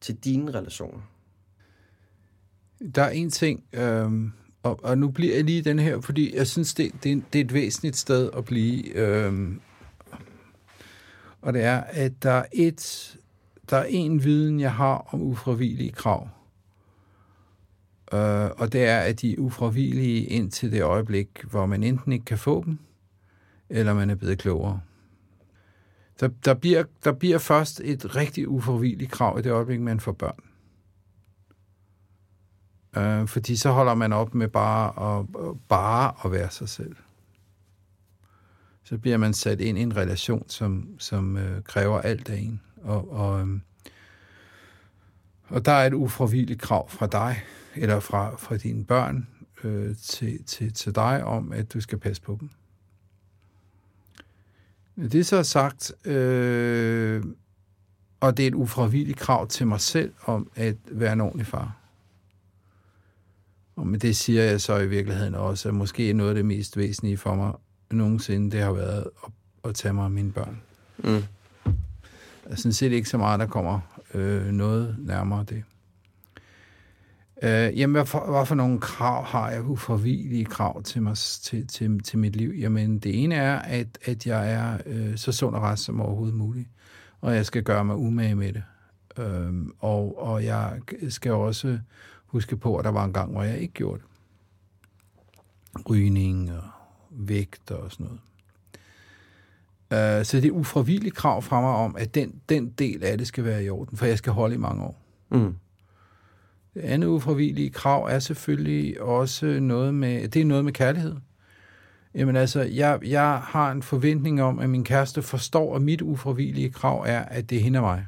til 0.00 0.16
dine 0.16 0.50
relationer? 0.50 1.00
Der 2.94 3.02
er 3.02 3.10
en 3.10 3.30
ting, 3.30 3.64
øh, 3.72 4.10
og, 4.62 4.80
og 4.84 4.98
nu 4.98 5.10
bliver 5.10 5.34
jeg 5.34 5.44
lige 5.44 5.62
den 5.62 5.78
her, 5.78 6.00
fordi 6.00 6.36
jeg 6.36 6.46
synes, 6.46 6.74
det, 6.74 6.92
det, 7.04 7.22
det 7.32 7.40
er 7.40 7.44
et 7.44 7.54
væsentligt 7.54 7.96
sted 7.96 8.30
at 8.36 8.44
blive. 8.44 8.94
Øhm, 8.94 9.60
og 11.42 11.52
det 11.52 11.62
er, 11.62 11.80
at 11.80 12.12
der 12.22 12.30
er 12.30 12.44
et, 12.52 13.16
der 13.70 13.76
er 13.76 13.84
en 13.84 14.24
viden, 14.24 14.60
jeg 14.60 14.74
har 14.74 15.08
om 15.10 15.22
ufravillige 15.22 15.92
krav. 15.92 16.28
Øh, 18.12 18.50
og 18.50 18.72
det 18.72 18.84
er, 18.84 18.98
at 18.98 19.20
de 19.20 19.32
er 19.32 19.38
ufravillige 19.38 20.24
indtil 20.24 20.72
det 20.72 20.82
øjeblik, 20.82 21.28
hvor 21.50 21.66
man 21.66 21.82
enten 21.82 22.12
ikke 22.12 22.24
kan 22.24 22.38
få 22.38 22.64
dem, 22.64 22.78
eller 23.68 23.94
man 23.94 24.10
er 24.10 24.14
blevet 24.14 24.38
klogere. 24.38 24.80
Der, 26.20 26.28
der, 26.44 26.54
bliver, 26.54 26.84
der 27.04 27.12
bliver 27.12 27.38
først 27.38 27.80
et 27.84 28.16
rigtig 28.16 28.48
ufravilligt 28.48 29.10
krav 29.10 29.38
i 29.38 29.42
det 29.42 29.50
øjeblik, 29.50 29.80
man 29.80 30.00
får 30.00 30.12
børn. 30.12 30.51
Øh, 32.96 33.28
fordi 33.28 33.56
så 33.56 33.70
holder 33.70 33.94
man 33.94 34.12
op 34.12 34.34
med 34.34 34.48
bare 34.48 35.18
at, 35.18 35.26
bare 35.68 36.14
at 36.24 36.32
være 36.32 36.50
sig 36.50 36.68
selv. 36.68 36.96
Så 38.84 38.98
bliver 38.98 39.16
man 39.16 39.34
sat 39.34 39.60
ind 39.60 39.78
i 39.78 39.82
en 39.82 39.96
relation, 39.96 40.44
som, 40.48 40.88
som 40.98 41.36
øh, 41.36 41.62
kræver 41.62 42.00
alt 42.00 42.30
af 42.30 42.36
en. 42.36 42.60
Og, 42.82 43.12
og, 43.12 43.40
øh, 43.40 43.58
og 45.48 45.64
der 45.64 45.72
er 45.72 45.86
et 45.86 45.94
ufravigeligt 45.94 46.60
krav 46.60 46.90
fra 46.90 47.06
dig, 47.06 47.42
eller 47.74 48.00
fra, 48.00 48.36
fra 48.36 48.56
dine 48.56 48.84
børn 48.84 49.28
øh, 49.64 49.96
til, 49.96 50.44
til, 50.44 50.72
til 50.72 50.94
dig 50.94 51.24
om, 51.24 51.52
at 51.52 51.72
du 51.72 51.80
skal 51.80 51.98
passe 51.98 52.22
på 52.22 52.38
dem. 52.40 52.50
Det 54.96 55.20
er 55.20 55.24
så 55.24 55.42
sagt, 55.42 56.06
øh, 56.06 57.24
og 58.20 58.36
det 58.36 58.42
er 58.42 58.48
et 58.48 58.54
ufravigeligt 58.54 59.18
krav 59.18 59.48
til 59.48 59.66
mig 59.66 59.80
selv 59.80 60.12
om 60.24 60.50
at 60.56 60.76
være 60.90 61.12
en 61.12 61.20
ordentlig 61.20 61.46
far. 61.46 61.81
Og 63.76 63.86
med 63.86 63.98
det 63.98 64.16
siger 64.16 64.42
jeg 64.42 64.60
så 64.60 64.78
i 64.78 64.88
virkeligheden 64.88 65.34
også, 65.34 65.68
at 65.68 65.74
måske 65.74 66.12
noget 66.12 66.30
af 66.30 66.34
det 66.34 66.44
mest 66.44 66.76
væsentlige 66.76 67.16
for 67.16 67.34
mig 67.34 67.52
nogensinde, 67.90 68.50
det 68.50 68.60
har 68.60 68.72
været 68.72 69.04
at, 69.24 69.32
at 69.64 69.74
tage 69.74 69.94
mig 69.94 70.04
af 70.04 70.10
mine 70.10 70.32
børn. 70.32 70.60
Mm. 70.98 71.22
Jeg 72.48 72.58
sådan 72.58 72.72
set 72.72 72.92
ikke 72.92 73.08
så 73.08 73.18
meget, 73.18 73.40
der 73.40 73.46
kommer 73.46 73.80
øh, 74.14 74.46
noget 74.46 74.96
nærmere 74.98 75.44
det. 75.48 75.62
Øh, 77.42 77.78
jamen, 77.78 77.94
hvad 77.94 78.06
for, 78.06 78.30
hvad 78.30 78.46
for 78.46 78.54
nogle 78.54 78.80
krav 78.80 79.24
har 79.24 79.50
jeg, 79.50 79.62
uforvigelige 79.62 80.44
krav 80.44 80.82
til, 80.82 81.02
mig, 81.02 81.16
til, 81.16 81.66
til, 81.66 82.00
til 82.00 82.18
mit 82.18 82.36
liv? 82.36 82.52
Jamen, 82.58 82.98
det 82.98 83.22
ene 83.22 83.34
er, 83.34 83.58
at, 83.58 83.98
at 84.04 84.26
jeg 84.26 84.52
er 84.52 84.78
øh, 84.86 85.16
så 85.16 85.32
sund 85.32 85.56
og 85.56 85.62
rest 85.62 85.84
som 85.84 86.00
overhovedet 86.00 86.34
muligt, 86.34 86.68
og 87.20 87.34
jeg 87.34 87.46
skal 87.46 87.62
gøre 87.62 87.84
mig 87.84 87.96
umage 87.96 88.34
med 88.34 88.52
det. 88.52 88.62
Øh, 89.18 89.52
og, 89.78 90.22
og 90.22 90.44
jeg 90.44 90.80
skal 91.08 91.32
også 91.32 91.78
huske 92.32 92.56
på, 92.56 92.76
at 92.76 92.84
der 92.84 92.90
var 92.90 93.04
en 93.04 93.12
gang, 93.12 93.32
hvor 93.32 93.42
jeg 93.42 93.58
ikke 93.58 93.74
gjorde 93.74 94.00
det. 94.00 94.08
Rygning 95.90 96.52
og 96.52 96.62
vægt 97.10 97.70
og 97.70 97.92
sådan 97.92 98.06
noget. 98.06 98.20
Øh, 99.92 100.24
så 100.24 100.36
det 100.36 100.48
er 100.48 100.52
ufravilligt 100.52 101.14
krav 101.14 101.42
fra 101.42 101.60
mig 101.60 101.70
om, 101.70 101.96
at 101.96 102.14
den, 102.14 102.40
den 102.48 102.70
del 102.70 103.04
af 103.04 103.18
det 103.18 103.26
skal 103.26 103.44
være 103.44 103.64
i 103.64 103.70
orden, 103.70 103.96
for 103.96 104.06
jeg 104.06 104.18
skal 104.18 104.32
holde 104.32 104.54
i 104.54 104.58
mange 104.58 104.84
år. 104.84 105.02
Mm. 105.30 105.56
Det 106.74 106.80
andet 106.80 107.08
ufravillige 107.08 107.70
krav 107.70 108.04
er 108.04 108.18
selvfølgelig 108.18 109.02
også 109.02 109.46
noget 109.60 109.94
med, 109.94 110.28
det 110.28 110.42
er 110.42 110.46
noget 110.46 110.64
med 110.64 110.72
kærlighed. 110.72 111.16
Jamen 112.14 112.36
altså, 112.36 112.62
jeg, 112.62 112.98
jeg 113.04 113.40
har 113.44 113.72
en 113.72 113.82
forventning 113.82 114.42
om, 114.42 114.58
at 114.58 114.70
min 114.70 114.84
kæreste 114.84 115.22
forstår, 115.22 115.76
at 115.76 115.82
mit 115.82 116.02
ufravillige 116.02 116.70
krav 116.70 117.04
er, 117.06 117.20
at 117.20 117.50
det 117.50 117.58
er 117.58 117.62
hende 117.62 117.78
og 117.78 117.82
mig. 117.82 118.06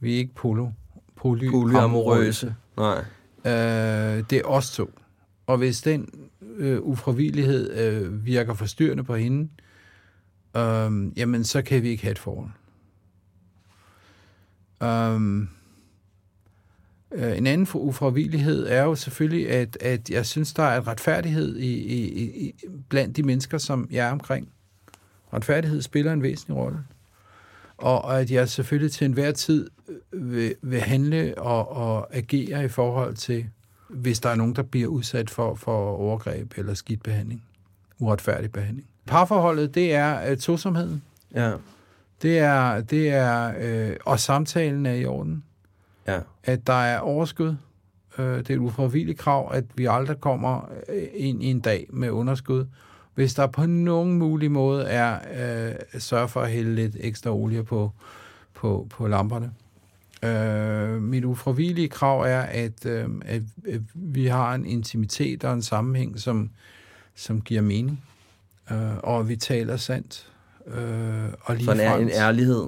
Vi 0.00 0.14
er 0.14 0.18
ikke 0.18 0.34
polo, 0.34 0.68
poly, 1.16 1.50
Polyamorøse. 1.50 2.54
Nej. 2.78 3.04
Øh, 3.44 4.24
det 4.30 4.38
er 4.38 4.44
os 4.44 4.70
to. 4.70 4.90
Og 5.46 5.58
hvis 5.58 5.82
den 5.82 6.08
øh, 6.56 6.80
ufravillighed 6.80 7.72
øh, 7.72 8.26
virker 8.26 8.54
forstyrrende 8.54 9.04
på 9.04 9.16
hende, 9.16 9.48
øh, 10.56 11.18
jamen 11.18 11.44
så 11.44 11.62
kan 11.62 11.82
vi 11.82 11.88
ikke 11.88 12.02
have 12.02 12.12
et 12.12 12.18
forhold. 12.18 12.50
Um, 14.80 15.48
øh, 17.12 17.38
en 17.38 17.46
anden 17.46 17.66
for 17.66 17.78
ufravillighed 17.78 18.66
er 18.66 18.82
jo 18.82 18.94
selvfølgelig, 18.94 19.50
at, 19.50 19.76
at 19.80 20.10
jeg 20.10 20.26
synes, 20.26 20.52
der 20.52 20.62
er 20.62 20.88
retfærdighed 20.88 21.56
i, 21.56 21.72
i, 21.72 22.28
i, 22.46 22.54
blandt 22.88 23.16
de 23.16 23.22
mennesker, 23.22 23.58
som 23.58 23.88
jeg 23.90 24.08
er 24.08 24.12
omkring. 24.12 24.48
Retfærdighed 25.32 25.82
spiller 25.82 26.12
en 26.12 26.22
væsentlig 26.22 26.56
rolle. 26.56 26.78
Og 27.78 28.20
at 28.20 28.30
jeg 28.30 28.48
selvfølgelig 28.48 28.92
til 28.92 29.04
enhver 29.04 29.32
tid 29.32 29.70
vil, 30.12 30.54
vil 30.62 30.80
handle 30.80 31.34
og, 31.36 31.68
og 31.68 32.16
agere 32.16 32.64
i 32.64 32.68
forhold 32.68 33.14
til, 33.14 33.46
hvis 33.88 34.20
der 34.20 34.28
er 34.28 34.34
nogen, 34.34 34.56
der 34.56 34.62
bliver 34.62 34.88
udsat 34.88 35.30
for, 35.30 35.54
for 35.54 35.90
overgreb 35.90 36.52
eller 36.56 36.74
skidt 36.74 37.02
behandling. 37.02 37.42
Uretfærdig 37.98 38.52
behandling. 38.52 38.88
Parforholdet, 39.06 39.74
det 39.74 39.94
er 39.94 40.32
uh, 40.32 40.38
tosomheden. 40.38 41.02
Ja. 41.34 41.52
Det 42.22 42.38
er, 42.38 42.80
det 42.80 43.08
er 43.08 43.52
øh, 43.60 43.96
og 44.04 44.20
samtalen 44.20 44.86
er 44.86 44.92
i 44.94 45.04
orden. 45.04 45.44
Ja. 46.06 46.20
At 46.44 46.66
der 46.66 46.72
er 46.82 46.98
overskud. 46.98 47.56
Øh, 48.18 48.38
det 48.38 48.50
er 48.50 48.54
et 48.54 48.58
ufravilligt 48.58 49.18
krav, 49.18 49.50
at 49.54 49.64
vi 49.74 49.86
aldrig 49.90 50.20
kommer 50.20 50.72
øh, 50.88 51.02
ind 51.14 51.42
i 51.42 51.46
en 51.46 51.60
dag 51.60 51.86
med 51.90 52.10
underskud. 52.10 52.66
Hvis 53.18 53.34
der 53.34 53.46
på 53.46 53.66
nogen 53.66 54.18
mulig 54.18 54.50
måde 54.50 54.84
er 54.84 55.18
øh, 55.68 56.00
sørge 56.00 56.28
for 56.28 56.40
at 56.40 56.50
hælde 56.50 56.74
lidt 56.74 56.96
ekstra 57.00 57.30
olie 57.30 57.64
på, 57.64 57.92
på, 58.54 58.86
på 58.90 59.06
lamperne. 59.06 59.52
Øh, 60.22 61.02
mit 61.02 61.24
ufravillige 61.24 61.88
krav 61.88 62.20
er, 62.20 62.40
at, 62.40 62.86
øh, 62.86 63.08
at, 63.24 63.42
at 63.68 63.80
vi 63.94 64.26
har 64.26 64.54
en 64.54 64.66
intimitet 64.66 65.44
og 65.44 65.52
en 65.54 65.62
sammenhæng, 65.62 66.20
som, 66.20 66.50
som 67.14 67.40
giver 67.40 67.62
mening. 67.62 68.04
Øh, 68.70 68.96
og 68.96 69.20
at 69.20 69.28
vi 69.28 69.36
taler 69.36 69.76
sandt. 69.76 70.32
Øh, 70.66 71.24
og 71.40 71.54
lige 71.54 71.64
Sådan 71.64 71.80
er 71.86 71.96
en 71.96 72.10
ærlighed. 72.10 72.66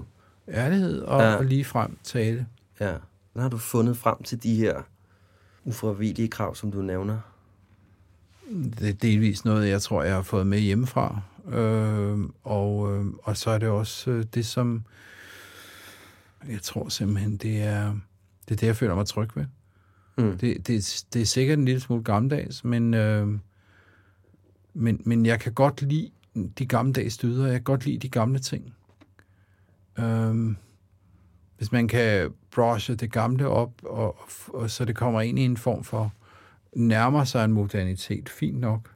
Ærlighed 0.49 1.03
og, 1.03 1.21
Ja. 1.21 1.35
og 1.35 1.45
lige 1.45 1.65
frem 1.65 1.99
tale. 2.05 2.47
Ja. 2.81 2.93
Hvordan 3.33 3.43
har 3.43 3.49
du 3.49 3.59
fundet 3.59 3.97
frem 3.97 4.23
til 4.23 4.43
de 4.43 4.55
her 4.57 4.83
ufravillige 5.65 6.29
krav, 6.29 6.55
som 6.55 6.73
du 6.73 6.83
nævner? 6.83 7.19
Det 8.51 8.89
er 8.89 8.93
delvis 8.93 9.45
noget, 9.45 9.69
jeg 9.69 9.83
tror, 9.83 10.03
jeg 10.03 10.15
har 10.15 10.23
fået 10.23 10.47
med 10.47 10.59
hjemmefra. 10.59 11.21
Øh, 11.49 12.19
og, 12.43 12.93
øh, 12.93 13.07
og 13.23 13.37
så 13.37 13.51
er 13.51 13.59
det 13.59 13.69
også 13.69 14.11
øh, 14.11 14.25
det, 14.35 14.47
som 14.47 14.85
jeg 16.49 16.63
tror 16.63 16.89
simpelthen, 16.89 17.37
det 17.37 17.63
er 17.63 17.95
det, 18.49 18.55
er 18.55 18.57
det 18.57 18.67
jeg 18.67 18.77
føler 18.77 18.95
mig 18.95 19.07
tryg 19.07 19.29
ved. 19.37 19.45
Mm. 20.19 20.39
Det, 20.39 20.67
det, 20.67 21.05
det 21.13 21.23
er 21.23 21.27
sikkert 21.27 21.59
en 21.59 21.65
lille 21.65 21.81
smule 21.81 22.03
gammeldags, 22.03 22.65
men, 22.65 22.95
øh, 22.95 23.29
men, 24.75 25.03
men 25.05 25.27
jeg 25.27 25.41
kan 25.41 25.53
godt 25.53 25.83
lide 25.83 26.11
de 26.59 26.67
gammeldags 26.67 27.17
dyder. 27.17 27.47
Jeg 27.47 27.55
kan 27.55 27.65
godt 27.65 27.85
lide 27.87 27.99
de 27.99 28.09
gamle 28.09 28.39
ting. 28.39 28.75
Øh, 29.99 30.55
hvis 31.57 31.73
man 31.73 31.89
kan 31.89 32.31
brushe 32.51 32.95
det 32.95 33.13
gamle 33.13 33.49
op, 33.49 33.73
og, 33.83 34.19
og 34.49 34.71
så 34.71 34.85
det 34.85 34.97
kommer 34.97 35.21
ind 35.21 35.39
i 35.39 35.43
en 35.43 35.57
form 35.57 35.85
for 35.85 36.13
nærmer 36.77 37.25
sig 37.25 37.45
en 37.45 37.53
modernitet, 37.53 38.29
fint 38.29 38.61
nok. 38.61 38.91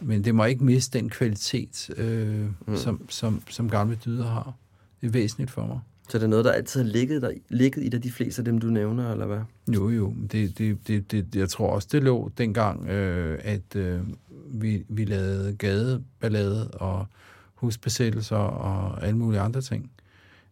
Men 0.00 0.24
det 0.24 0.34
må 0.34 0.44
ikke 0.44 0.64
miste 0.64 0.98
den 0.98 1.10
kvalitet, 1.10 1.90
øh, 1.96 2.46
mm. 2.66 2.76
som, 2.76 3.06
som, 3.08 3.42
som 3.50 3.70
gamle 3.70 3.98
dyder 4.04 4.26
har. 4.26 4.52
Det 5.00 5.06
er 5.06 5.10
væsentligt 5.10 5.50
for 5.50 5.66
mig. 5.66 5.80
Så 6.08 6.18
det 6.18 6.24
er 6.24 6.28
noget, 6.28 6.44
der 6.44 6.52
altid 6.52 6.80
har 6.82 6.88
ligget, 6.88 7.22
der, 7.22 7.30
ligget 7.48 7.84
i 7.84 7.88
dig, 7.88 8.02
de 8.04 8.10
fleste 8.10 8.40
af 8.40 8.44
dem, 8.44 8.58
du 8.58 8.66
nævner, 8.66 9.12
eller 9.12 9.26
hvad? 9.26 9.40
Jo, 9.74 9.88
jo. 9.90 10.14
Det, 10.32 10.58
det, 10.58 10.88
det, 10.88 11.12
det, 11.12 11.36
jeg 11.36 11.48
tror 11.48 11.70
også, 11.70 11.88
det 11.92 12.02
lå 12.02 12.30
dengang, 12.38 12.88
øh, 12.88 13.38
at 13.42 13.76
øh, 13.76 14.00
vi, 14.46 14.84
vi 14.88 15.04
lavede 15.04 15.56
gadeballade 15.56 16.70
og 16.70 17.06
husbesættelser 17.54 18.36
og 18.36 19.06
alle 19.06 19.18
mulige 19.18 19.40
andre 19.40 19.60
ting. 19.60 19.90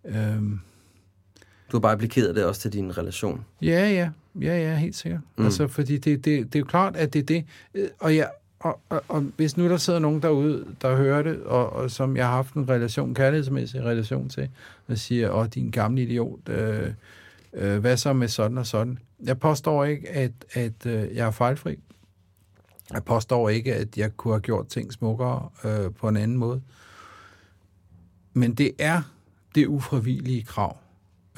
Øh, 0.05 0.43
Du 1.73 1.77
har 1.77 1.79
bare 1.79 1.93
applikeret 1.93 2.37
det 2.37 2.45
også 2.45 2.61
til 2.61 2.73
din 2.73 2.99
relation. 2.99 3.45
Ja, 3.63 3.91
ja. 3.91 4.11
Ja, 4.41 4.59
ja, 4.59 4.77
helt 4.77 4.97
sikkert. 4.97 5.21
Mm. 5.37 5.45
Altså, 5.45 5.67
fordi 5.69 5.99
det, 5.99 6.25
det, 6.25 6.47
det 6.47 6.55
er 6.55 6.59
jo 6.59 6.65
klart, 6.65 6.97
at 6.97 7.13
det 7.13 7.19
er 7.19 7.27
det. 7.27 7.45
Øh, 7.75 7.89
Og, 7.99 8.17
jeg, 8.17 8.31
og, 8.59 8.81
og, 8.89 9.03
og 9.09 9.21
hvis 9.37 9.57
nu 9.57 9.69
der 9.69 9.77
sidder 9.77 9.99
nogen 9.99 10.23
derude, 10.23 10.65
der 10.83 10.97
hører 10.97 11.23
det, 11.23 11.43
og, 11.43 11.73
og 11.73 11.91
som 11.91 12.17
jeg 12.17 12.27
har 12.27 12.35
haft 12.35 12.55
en 12.55 12.69
relation, 12.69 13.15
kærlighedsmæssig 13.15 13.85
relation 13.85 14.29
til, 14.29 14.49
og 14.89 14.99
siger, 14.99 15.31
åh, 15.31 15.47
din 15.55 15.71
gamle 15.71 16.03
idiot, 16.03 16.49
øh, 16.49 16.91
øh, 17.55 17.79
hvad 17.79 17.97
så 17.97 18.13
med 18.13 18.29
sådan 18.29 18.59
og 18.59 18.67
sådan? 18.67 18.99
Jeg 19.25 19.39
påstår 19.39 19.85
ikke, 19.85 20.09
at, 20.09 20.33
at 20.53 20.87
øh, 20.87 21.17
jeg 21.17 21.27
er 21.27 21.31
fejlfri. 21.31 21.79
Jeg 22.93 23.05
påstår 23.05 23.49
ikke, 23.49 23.75
at 23.75 23.99
jeg 23.99 24.17
kunne 24.17 24.35
have 24.35 24.41
gjort 24.41 24.69
ting 24.69 24.93
smukkere 24.93 25.49
øh, 25.65 25.93
på 25.95 26.09
en 26.09 26.17
anden 26.17 26.37
måde. 26.37 26.63
Men 28.33 28.55
det 28.55 28.71
er 28.79 29.03
det 29.55 29.67
ufravillige 29.67 30.43
krav. 30.43 30.77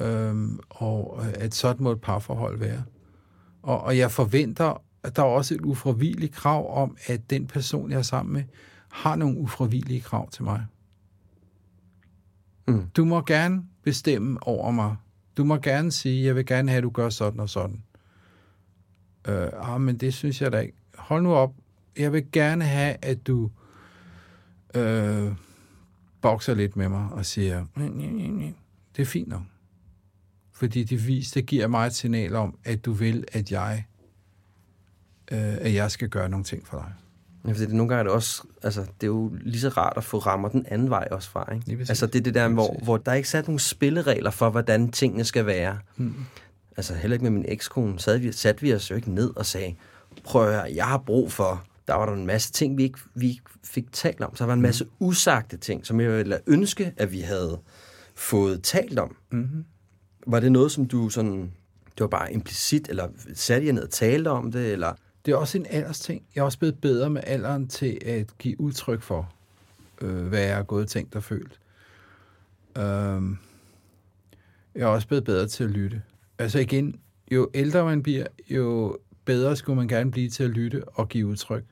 Øhm, 0.01 0.59
og 0.69 1.19
øh, 1.21 1.33
at 1.35 1.55
sådan 1.55 1.83
må 1.83 1.91
et 1.91 2.01
parforhold 2.01 2.57
være. 2.59 2.83
Og, 3.61 3.81
og 3.81 3.97
jeg 3.97 4.11
forventer, 4.11 4.81
at 5.03 5.15
der 5.15 5.21
er 5.21 5.27
også 5.27 5.55
et 5.55 5.61
ufravilligt 5.61 6.33
krav 6.33 6.81
om, 6.83 6.97
at 7.07 7.29
den 7.29 7.47
person, 7.47 7.91
jeg 7.91 7.97
er 7.97 8.01
sammen 8.01 8.33
med, 8.33 8.43
har 8.89 9.15
nogle 9.15 9.37
ufravillige 9.37 10.01
krav 10.01 10.29
til 10.29 10.43
mig. 10.43 10.65
Mm. 12.67 12.89
Du 12.97 13.05
må 13.05 13.21
gerne 13.21 13.63
bestemme 13.83 14.43
over 14.47 14.71
mig. 14.71 14.95
Du 15.37 15.43
må 15.43 15.57
gerne 15.57 15.91
sige, 15.91 16.25
jeg 16.25 16.35
vil 16.35 16.45
gerne 16.45 16.69
have, 16.69 16.77
at 16.77 16.83
du 16.83 16.89
gør 16.89 17.09
sådan 17.09 17.39
og 17.39 17.49
sådan. 17.49 17.83
Øh, 19.27 19.49
ah, 19.53 19.81
men 19.81 19.97
det 19.97 20.13
synes 20.13 20.41
jeg 20.41 20.51
da 20.51 20.59
ikke. 20.59 20.77
Hold 20.97 21.23
nu 21.23 21.33
op. 21.33 21.53
Jeg 21.97 22.13
vil 22.13 22.31
gerne 22.31 22.65
have, 22.65 22.95
at 23.01 23.27
du 23.27 23.51
øh, 24.75 25.31
bokser 26.21 26.53
lidt 26.53 26.75
med 26.75 26.89
mig 26.89 27.07
og 27.11 27.25
siger, 27.25 27.65
det 28.95 29.01
er 29.01 29.05
fint 29.05 29.27
nok. 29.27 29.41
Fordi 30.59 30.83
det 30.83 31.07
vis, 31.07 31.31
det 31.31 31.45
giver 31.45 31.67
mig 31.67 31.87
et 31.87 31.95
signal 31.95 32.35
om, 32.35 32.57
at 32.65 32.85
du 32.85 32.91
vil, 32.91 33.23
at 33.31 33.51
jeg, 33.51 33.85
øh, 35.31 35.53
at 35.53 35.73
jeg 35.73 35.91
skal 35.91 36.09
gøre 36.09 36.29
nogle 36.29 36.43
ting 36.45 36.67
for 36.67 36.77
dig. 36.77 36.93
Ja, 37.45 37.51
fordi 37.51 37.65
det, 37.65 37.73
nogle 37.73 37.89
gange 37.89 37.99
er 37.99 38.03
det 38.03 38.11
også, 38.11 38.43
altså, 38.63 38.81
det 38.81 39.03
er 39.03 39.07
jo 39.07 39.31
lige 39.41 39.61
så 39.61 39.69
rart 39.69 39.93
at 39.97 40.03
få 40.03 40.17
rammer 40.17 40.49
den 40.49 40.65
anden 40.69 40.89
vej 40.89 41.07
også 41.11 41.29
fra, 41.29 41.45
Lige 41.49 41.59
ikke? 41.59 41.77
præcis. 41.77 41.89
Altså, 41.89 42.05
det 42.05 42.15
er 42.15 42.23
det 42.23 42.33
der, 42.33 42.47
Lige 42.47 42.53
hvor, 42.53 42.79
hvor 42.83 42.97
der 42.97 43.11
er 43.11 43.15
ikke 43.15 43.29
sat 43.29 43.47
nogle 43.47 43.59
spilleregler 43.59 44.31
for, 44.31 44.49
hvordan 44.49 44.91
tingene 44.91 45.23
skal 45.23 45.45
være. 45.45 45.79
Mm. 45.97 46.15
Altså, 46.77 46.93
heller 46.93 47.15
ikke 47.15 47.23
med 47.23 47.31
min 47.31 47.45
ekskone, 47.47 47.99
sad 47.99 48.17
vi, 48.17 48.31
satte 48.31 48.61
vi 48.61 48.73
os 48.73 48.91
jo 48.91 48.95
ikke 48.95 49.11
ned 49.11 49.37
og 49.37 49.45
sagde, 49.45 49.75
prøv 50.23 50.47
at 50.47 50.53
høre, 50.53 50.71
jeg 50.75 50.85
har 50.85 50.97
brug 50.97 51.31
for, 51.31 51.63
der 51.87 51.93
var 51.93 52.05
der 52.05 52.13
en 52.13 52.25
masse 52.25 52.51
ting, 52.51 52.77
vi 52.77 52.83
ikke, 52.83 52.99
vi 53.15 53.29
ikke 53.29 53.43
fik 53.63 53.91
talt 53.91 54.21
om. 54.21 54.35
Så 54.35 54.43
der 54.43 54.47
var 54.47 54.53
en 54.53 54.61
masse 54.61 54.85
usagte 54.99 55.57
ting, 55.57 55.85
som 55.85 55.99
jeg 55.99 56.11
ville 56.11 56.39
ønske, 56.47 56.93
at 56.97 57.11
vi 57.11 57.19
havde 57.19 57.59
fået 58.15 58.63
talt 58.63 58.99
om. 58.99 59.15
Mm-hmm. 59.31 59.65
Var 60.27 60.39
det 60.39 60.51
noget, 60.51 60.71
som 60.71 60.85
du 60.85 61.09
sådan, 61.09 61.41
det 61.85 61.99
var 62.01 62.07
bare 62.07 62.33
implicit, 62.33 62.89
eller 62.89 63.07
satte 63.33 63.65
jeg 63.65 63.73
ned 63.73 63.83
og 63.83 63.89
talte 63.89 64.27
om 64.27 64.51
det, 64.51 64.71
eller... 64.71 64.93
Det 65.25 65.31
er 65.31 65.35
også 65.35 65.57
en 65.57 65.65
aldersting. 65.69 66.23
Jeg 66.35 66.41
er 66.41 66.45
også 66.45 66.59
blevet 66.59 66.81
bedre 66.81 67.09
med 67.09 67.21
alderen 67.25 67.67
til 67.67 67.97
at 68.05 68.37
give 68.37 68.61
udtryk 68.61 69.01
for, 69.01 69.33
øh, 70.01 70.27
hvad 70.27 70.41
jeg 70.41 70.55
har 70.55 70.63
gået 70.63 70.83
og 70.83 70.89
tænkt 70.89 71.15
og 71.15 71.23
følt. 71.23 71.59
Øhm, 72.77 73.37
jeg 74.75 74.81
er 74.81 74.87
også 74.87 75.07
blevet 75.07 75.23
bedre 75.23 75.47
til 75.47 75.63
at 75.63 75.69
lytte. 75.69 76.01
Altså 76.37 76.59
igen, 76.59 76.99
jo 77.31 77.49
ældre 77.53 77.85
man 77.85 78.03
bliver, 78.03 78.27
jo 78.49 78.97
bedre 79.25 79.55
skulle 79.55 79.75
man 79.75 79.87
gerne 79.87 80.11
blive 80.11 80.29
til 80.29 80.43
at 80.43 80.49
lytte 80.49 80.87
og 80.87 81.09
give 81.09 81.27
udtryk. 81.27 81.63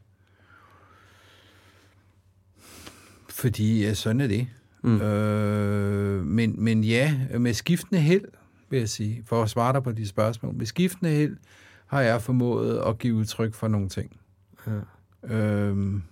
Fordi 3.30 3.84
ja, 3.84 3.94
sådan 3.94 4.22
er 4.22 4.28
det. 4.28 4.48
Mm. 4.88 5.02
Øh, 5.02 6.26
men, 6.26 6.64
men 6.64 6.84
ja, 6.84 7.16
med 7.40 7.54
skiftende 7.54 8.02
held, 8.02 8.26
vil 8.70 8.80
jeg 8.80 8.90
sige, 8.90 9.24
for 9.26 9.44
at 9.44 9.50
svare 9.50 9.74
dig 9.74 9.84
på 9.84 9.92
de 9.92 10.08
spørgsmål. 10.08 10.56
Med 10.56 10.66
skiftende 10.66 11.12
held 11.12 11.38
har 11.86 12.02
jeg 12.02 12.22
formået 12.22 12.82
at 12.88 12.98
give 12.98 13.16
udtryk 13.16 13.54
for 13.54 13.68
nogle 13.68 13.90
ting. 13.90 14.20
Ja. 14.68 15.36
Øhm, 15.36 16.04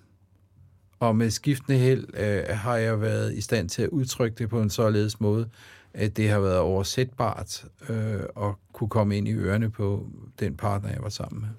og 0.99 1.15
med 1.15 1.30
skiftende 1.30 1.80
held 1.80 2.05
øh, 2.17 2.43
har 2.49 2.76
jeg 2.76 3.01
været 3.01 3.34
i 3.34 3.41
stand 3.41 3.69
til 3.69 3.82
at 3.82 3.89
udtrykke 3.89 4.36
det 4.38 4.49
på 4.49 4.61
en 4.61 4.69
således 4.69 5.19
måde, 5.19 5.49
at 5.93 6.17
det 6.17 6.30
har 6.30 6.39
været 6.39 6.59
oversætbart 6.59 7.65
øh, 7.89 8.19
at 8.38 8.53
kunne 8.73 8.89
komme 8.89 9.17
ind 9.17 9.28
i 9.28 9.34
ørerne 9.34 9.69
på 9.69 10.07
den 10.39 10.57
partner, 10.57 10.89
jeg 10.89 11.01
var 11.01 11.09
sammen 11.09 11.41
med. 11.41 11.49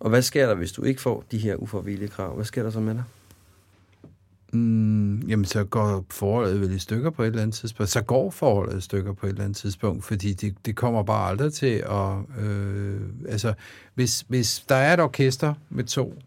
Og 0.00 0.10
hvad 0.10 0.22
sker 0.22 0.46
der, 0.46 0.54
hvis 0.54 0.72
du 0.72 0.82
ikke 0.82 1.00
får 1.00 1.24
de 1.30 1.38
her 1.38 1.56
uforvillige 1.56 2.08
krav? 2.08 2.34
Hvad 2.34 2.44
sker 2.44 2.62
der 2.62 2.70
så 2.70 2.80
med 2.80 2.94
dig? 2.94 3.04
Mm, 4.52 5.20
jamen, 5.20 5.44
så 5.44 5.64
går 5.64 6.04
forholdet 6.10 6.60
vel 6.60 6.72
i 6.72 6.78
stykker 6.78 7.10
på 7.10 7.22
et 7.22 7.26
eller 7.26 7.42
andet 7.42 7.54
tidspunkt. 7.54 7.90
Så 7.90 8.02
går 8.02 8.30
forholdet 8.30 8.78
i 8.78 8.80
stykker 8.80 9.12
på 9.12 9.26
et 9.26 9.30
eller 9.30 9.44
andet 9.44 9.56
tidspunkt, 9.56 10.04
fordi 10.04 10.32
det, 10.32 10.54
det 10.66 10.76
kommer 10.76 11.02
bare 11.02 11.30
aldrig 11.30 11.52
til 11.52 11.84
at... 11.90 12.44
Øh, 12.44 13.00
altså, 13.28 13.54
hvis, 13.94 14.24
hvis 14.28 14.64
der 14.68 14.74
er 14.74 14.94
et 14.94 15.00
orkester 15.00 15.54
med 15.70 15.84
to, 15.84 16.18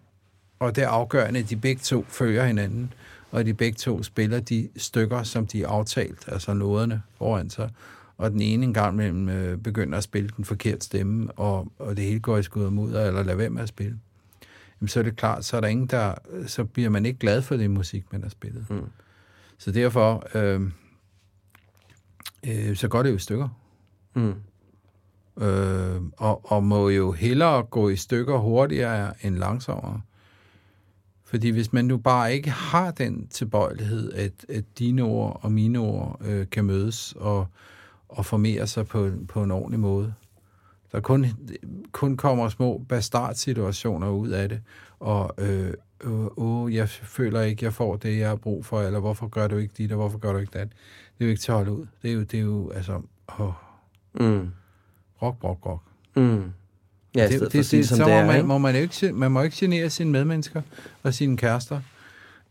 og 0.60 0.76
det 0.76 0.84
er 0.84 0.88
afgørende, 0.88 1.40
at 1.40 1.50
de 1.50 1.56
begge 1.56 1.80
to 1.80 2.06
følger 2.08 2.46
hinanden, 2.46 2.94
og 3.32 3.46
de 3.46 3.54
begge 3.54 3.76
to 3.76 4.04
spiller 4.04 4.40
de 4.40 4.70
stykker, 4.78 5.24
som 5.24 5.48
de 5.48 5.64
er 5.64 5.68
aftalt, 5.68 6.26
altså 6.28 6.54
noderne 6.54 7.02
foran 7.18 7.50
sig, 7.50 7.70
og 8.18 8.32
den 8.32 8.42
ene 8.42 8.64
en 8.64 8.74
gang 8.74 8.96
mellem 8.96 9.30
øh, 9.30 9.58
begynder 9.58 9.98
at 9.98 10.04
spille 10.04 10.30
den 10.38 10.46
forkerte 10.46 10.86
stemme, 10.86 11.32
og, 11.32 11.72
og 11.80 11.98
det 11.98 12.06
hele 12.06 12.20
går 12.20 12.38
i 12.38 12.44
skud 12.44 12.64
og 12.64 12.74
mudder, 12.74 13.06
eller 13.06 13.24
lader 13.24 13.38
være 13.38 13.50
med 13.50 13.62
at 13.62 13.70
spille 13.70 14.00
jamen, 14.82 14.88
så 14.88 15.00
er 15.00 15.04
det 15.04 15.16
klart, 15.16 15.46
så 15.46 15.58
er 15.58 15.62
der 15.62 15.68
ingen, 15.68 15.88
der, 15.88 16.16
så 16.48 16.64
bliver 16.64 16.90
man 16.90 17.06
ikke 17.06 17.20
glad 17.20 17.42
for 17.42 17.58
det 17.58 17.72
musik, 17.72 18.12
man 18.12 18.22
har 18.22 18.30
spillet. 18.30 18.66
Mm. 18.70 18.90
Så 19.58 19.72
derfor, 19.72 20.38
øh, 20.38 20.62
øh, 22.48 22.76
så 22.76 22.88
går 22.88 23.04
det 23.04 23.10
jo 23.10 23.16
i 23.16 23.20
stykker. 23.20 23.50
Mm. 24.14 24.34
Øh, 25.44 26.02
og, 26.18 26.52
og 26.52 26.64
må 26.64 26.90
jo 26.90 27.12
hellere 27.12 27.64
gå 27.64 27.90
i 27.90 27.96
stykker 27.96 28.38
hurtigere 28.38 29.26
end 29.26 29.36
langsommere. 29.36 30.02
Fordi 31.24 31.50
hvis 31.50 31.74
man 31.74 31.86
nu 31.86 31.98
bare 31.98 32.34
ikke 32.34 32.50
har 32.50 32.92
den 32.92 33.28
tilbøjelighed, 33.28 34.14
at, 34.14 34.46
at 34.50 34.64
dine 34.80 35.02
ord 35.04 35.40
og 35.44 35.52
mine 35.52 35.80
ord 35.80 36.22
øh, 36.26 36.50
kan 36.52 36.66
mødes 36.66 37.14
og, 37.18 37.48
og 38.10 38.26
formere 38.26 38.68
sig 38.68 38.88
på, 38.88 39.12
på 39.28 39.44
en 39.44 39.52
ordentlig 39.52 39.80
måde, 39.80 40.14
der 40.96 41.02
kun, 41.02 41.26
kun 41.92 42.18
kommer 42.18 42.50
små 42.50 42.86
bastardsituationer 42.90 44.10
ud 44.10 44.30
af 44.30 44.50
det, 44.50 44.62
og 45.00 45.36
øh, 45.38 45.74
øh, 46.04 46.26
åh, 46.38 46.74
jeg 46.74 46.90
føler 46.90 47.42
ikke, 47.42 47.66
jeg 47.66 47.74
får 47.74 47.96
det, 47.96 48.20
jeg 48.20 48.30
har 48.30 48.36
brug 48.36 48.66
for, 48.66 48.82
eller 48.82 49.00
hvorfor 49.00 49.28
gør 49.28 49.48
du 49.48 49.58
ikke 49.58 49.74
dit, 49.78 49.92
og 49.92 49.98
hvorfor 49.98 50.18
gør 50.18 50.32
du 50.32 50.38
ikke 50.38 50.60
det? 50.60 50.70
Det 51.18 51.24
er 51.24 51.26
jo 51.26 51.30
ikke 51.30 51.42
til 51.42 51.52
at 51.52 51.58
holde 51.58 51.72
ud. 51.72 51.86
Det 52.02 52.10
er 52.10 52.14
jo, 52.14 52.22
det 52.22 52.34
er 52.34 52.44
jo 52.44 52.70
altså, 52.70 53.02
åh, 53.40 53.52
mm. 54.14 54.50
rock, 55.22 55.44
rock, 55.44 55.66
rock. 55.66 55.82
Mm. 56.16 56.52
Ja, 57.16 57.28
det, 57.28 57.42
det, 57.42 57.54
det, 57.54 57.72
det, 57.72 57.88
så 57.88 58.04
må, 58.04 58.10
er, 58.10 58.26
man, 58.26 58.46
må 58.46 58.58
man, 58.58 58.76
ikke, 58.76 59.12
man 59.12 59.32
må 59.32 59.42
ikke 59.42 59.58
genere 59.60 59.90
sine 59.90 60.12
medmennesker 60.12 60.62
og 61.04 61.14
sine 61.14 61.38
kærester 61.38 61.82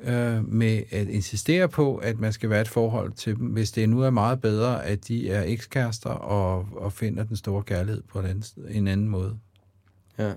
øh, 0.00 0.48
med 0.48 0.82
at 0.90 1.08
insistere 1.08 1.68
på, 1.68 1.96
at 1.96 2.18
man 2.18 2.32
skal 2.32 2.50
være 2.50 2.60
et 2.60 2.68
forhold 2.68 3.12
til 3.12 3.36
dem, 3.36 3.46
hvis 3.46 3.70
det 3.70 3.88
nu 3.88 4.00
er 4.00 4.10
meget 4.10 4.40
bedre, 4.40 4.84
at 4.84 5.08
de 5.08 5.30
er 5.30 5.42
ekskærester 5.46 6.10
og, 6.10 6.68
og 6.72 6.92
finder 6.92 7.24
den 7.24 7.36
store 7.36 7.62
kærlighed 7.62 8.02
på 8.02 8.18
en 8.20 8.26
anden, 8.26 8.44
en 8.68 8.88
anden 8.88 9.08
måde. 9.08 9.38
Ja. 10.18 10.32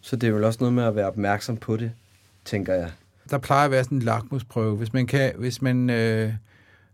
Så 0.00 0.16
det 0.16 0.28
er 0.28 0.32
vel 0.32 0.44
også 0.44 0.58
noget 0.60 0.74
med 0.74 0.84
at 0.84 0.96
være 0.96 1.06
opmærksom 1.06 1.56
på 1.56 1.76
det, 1.76 1.92
tænker 2.44 2.74
jeg. 2.74 2.90
Der 3.30 3.38
plejer 3.38 3.64
at 3.64 3.70
være 3.70 3.84
sådan 3.84 3.98
en 3.98 4.02
lakmusprøve. 4.02 4.76
Hvis 4.76 4.92
man 4.92 5.06
kan, 5.06 5.32
hvis 5.38 5.62
man, 5.62 5.90
øh, 5.90 6.32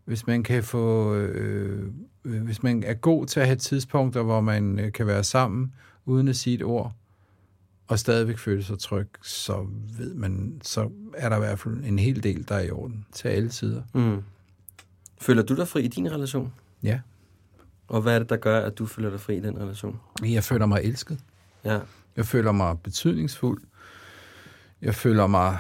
hvis 0.05 0.27
man 0.27 0.43
kan 0.43 0.65
få... 0.65 1.15
Øh, 1.15 1.93
øh, 2.25 2.43
hvis 2.43 2.63
man 2.63 2.83
er 2.83 2.95
god 2.95 3.27
til 3.27 3.41
at 3.41 3.47
have 3.47 3.57
tidspunkter, 3.57 4.23
hvor 4.23 4.41
man 4.41 4.79
øh, 4.79 4.93
kan 4.93 5.07
være 5.07 5.25
sammen, 5.25 5.73
uden 6.05 6.29
at 6.29 6.37
sige 6.37 6.55
et 6.55 6.63
ord, 6.63 6.93
og 7.89 7.99
stadigvæk 7.99 8.39
føle 8.39 8.65
sig 8.65 8.79
tryg, 8.79 9.09
så 9.23 9.67
ved 9.99 10.15
man, 10.15 10.61
så 10.63 10.91
er 11.15 11.29
der 11.29 11.37
i 11.37 11.39
hvert 11.39 11.59
fald 11.59 11.85
en 11.85 11.99
hel 11.99 12.23
del, 12.23 12.49
der 12.49 12.55
er 12.55 12.63
i 12.63 12.71
orden 12.71 13.07
til 13.13 13.29
alle 13.29 13.53
sider. 13.53 13.83
Mm. 13.95 14.23
Føler 15.21 15.43
du 15.43 15.57
dig 15.57 15.69
fri 15.69 15.83
i 15.83 15.89
din 15.89 16.13
relation? 16.13 16.53
Ja. 16.83 17.01
Og 17.89 18.03
hvad 18.03 18.15
er 18.15 18.19
det, 18.19 18.31
der 18.31 18.37
gør, 18.37 18.61
at 18.61 18.79
du 18.79 18.87
føler 18.87 19.11
dig 19.11 19.21
fri 19.21 19.37
i 19.37 19.41
den 19.41 19.59
relation? 19.59 20.01
Jeg 20.23 20.45
føler 20.45 20.67
mig 20.67 20.81
elsket. 20.83 21.19
Ja. 21.65 21.79
Jeg 22.17 22.27
føler 22.27 22.53
mig 22.53 22.79
betydningsfuld. 22.79 23.63
Jeg 24.83 24.95
føler 24.95 25.27
mig 25.27 25.59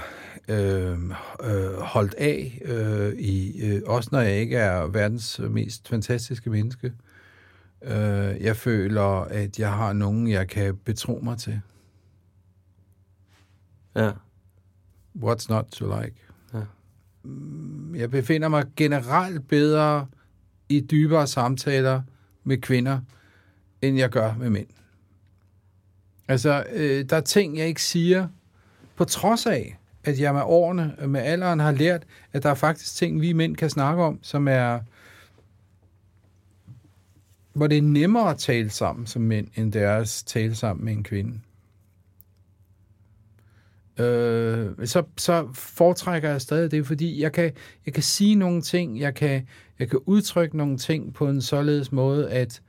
øh, 0.48 0.98
øh, 1.44 1.72
holdt 1.78 2.14
af, 2.14 2.62
øh, 2.64 3.12
i, 3.18 3.62
øh, 3.62 3.82
også 3.86 4.08
når 4.12 4.20
jeg 4.20 4.36
ikke 4.36 4.56
er 4.56 4.86
verdens 4.86 5.40
mest 5.50 5.88
fantastiske 5.88 6.50
menneske. 6.50 6.92
Øh, 7.82 7.92
jeg 8.40 8.56
føler, 8.56 9.20
at 9.20 9.58
jeg 9.58 9.72
har 9.72 9.92
nogen, 9.92 10.28
jeg 10.28 10.48
kan 10.48 10.76
betro 10.76 11.20
mig 11.22 11.38
til. 11.38 11.60
Ja. 13.96 14.10
What's 15.22 15.46
not 15.48 15.64
to 15.64 16.00
like? 16.00 16.16
Ja. 16.54 16.60
Jeg 17.94 18.10
befinder 18.10 18.48
mig 18.48 18.64
generelt 18.76 19.48
bedre 19.48 20.06
i 20.68 20.80
dybere 20.80 21.26
samtaler 21.26 22.02
med 22.44 22.58
kvinder, 22.58 23.00
end 23.82 23.96
jeg 23.96 24.10
gør 24.10 24.34
med 24.34 24.50
mænd. 24.50 24.66
Altså, 26.28 26.64
øh, 26.72 27.04
der 27.04 27.16
er 27.16 27.20
ting, 27.20 27.58
jeg 27.58 27.66
ikke 27.66 27.82
siger, 27.82 28.28
på 28.96 29.04
trods 29.04 29.46
af, 29.46 29.78
at 30.04 30.20
jeg 30.20 30.34
med 30.34 30.42
årene, 30.44 30.96
med 31.06 31.20
alderen 31.20 31.60
har 31.60 31.72
lært, 31.72 32.02
at 32.32 32.42
der 32.42 32.50
er 32.50 32.54
faktisk 32.54 32.94
ting, 32.94 33.20
vi 33.20 33.32
mænd 33.32 33.56
kan 33.56 33.70
snakke 33.70 34.02
om, 34.02 34.18
som 34.22 34.48
er, 34.48 34.80
hvor 37.52 37.66
det 37.66 37.78
er 37.78 37.82
nemmere 37.82 38.30
at 38.30 38.38
tale 38.38 38.70
sammen 38.70 39.06
som 39.06 39.22
mænd, 39.22 39.48
end 39.54 39.72
det 39.72 39.82
er 39.82 39.96
at 39.96 40.22
tale 40.26 40.54
sammen 40.54 40.84
med 40.84 40.92
en 40.92 41.04
kvinde. 41.04 41.40
Øh, 43.98 44.70
så, 44.84 45.02
så 45.16 45.48
foretrækker 45.54 46.30
jeg 46.30 46.40
stadig 46.40 46.70
det, 46.70 46.86
fordi 46.86 47.22
jeg 47.22 47.32
kan, 47.32 47.52
jeg 47.86 47.94
kan 47.94 48.02
sige 48.02 48.34
nogle 48.34 48.62
ting, 48.62 49.00
jeg 49.00 49.14
kan, 49.14 49.46
jeg 49.78 49.90
kan 49.90 49.98
udtrykke 50.06 50.56
nogle 50.56 50.78
ting 50.78 51.14
på 51.14 51.28
en 51.28 51.42
således 51.42 51.92
måde, 51.92 52.30
at 52.30 52.62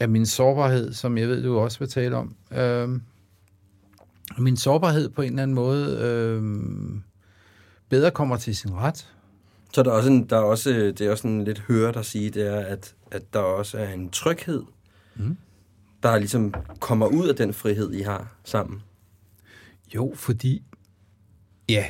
af 0.00 0.08
min 0.08 0.26
sårbarhed, 0.26 0.92
som 0.92 1.18
jeg 1.18 1.28
ved, 1.28 1.42
du 1.42 1.58
også 1.58 1.78
vil 1.78 1.88
tale 1.88 2.16
om. 2.16 2.34
Øh, 2.52 2.88
min 4.38 4.56
sårbarhed 4.56 5.08
på 5.08 5.22
en 5.22 5.28
eller 5.28 5.42
anden 5.42 5.54
måde 5.54 5.98
øh, 6.00 6.42
bedre 7.88 8.10
kommer 8.10 8.36
til 8.36 8.56
sin 8.56 8.74
ret. 8.74 9.12
Så 9.72 9.82
der 9.82 9.90
er 9.90 9.94
også, 9.94 10.10
en, 10.10 10.24
der 10.24 10.36
er 10.36 10.42
også, 10.42 10.70
det 10.70 11.00
er 11.00 11.10
også 11.10 11.28
en 11.28 11.44
lidt 11.44 11.58
hørt 11.58 11.96
at 11.96 12.06
sige, 12.06 12.30
det 12.30 12.46
er, 12.46 12.60
at, 12.60 12.94
at 13.10 13.22
der 13.32 13.38
også 13.38 13.78
er 13.78 13.92
en 13.92 14.10
tryghed, 14.10 14.62
mm. 15.16 15.36
der 16.02 16.18
ligesom 16.18 16.54
kommer 16.80 17.06
ud 17.06 17.28
af 17.28 17.36
den 17.36 17.54
frihed, 17.54 17.92
I 17.92 18.00
har 18.00 18.36
sammen. 18.44 18.82
Jo, 19.94 20.12
fordi... 20.16 20.62
Ja. 21.68 21.86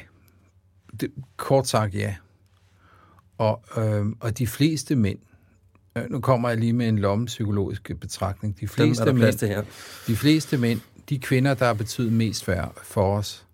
Det, 1.00 1.12
kort 1.36 1.66
sagt, 1.68 1.94
ja. 1.94 2.16
Og, 3.38 3.62
øh, 3.76 4.06
og 4.20 4.38
de 4.38 4.46
fleste 4.46 4.96
mænd, 4.96 5.18
Øh, 5.96 6.10
nu 6.10 6.20
kommer 6.20 6.48
jeg 6.48 6.58
lige 6.58 6.72
med 6.72 6.88
en 6.88 6.98
lommepsykologisk 6.98 7.90
betragtning. 8.00 8.60
De 8.60 8.68
fleste, 8.68 9.04
Dem 9.04 9.14
mænd, 9.16 9.46
her. 9.46 9.64
de 10.06 10.16
fleste 10.16 10.58
mænd, 10.58 10.80
de 11.08 11.18
kvinder, 11.18 11.54
der 11.54 11.66
har 11.66 11.74
betydet 11.74 12.12
mest 12.12 12.44
for, 12.44 12.72
for 12.82 13.16
os, 13.18 13.46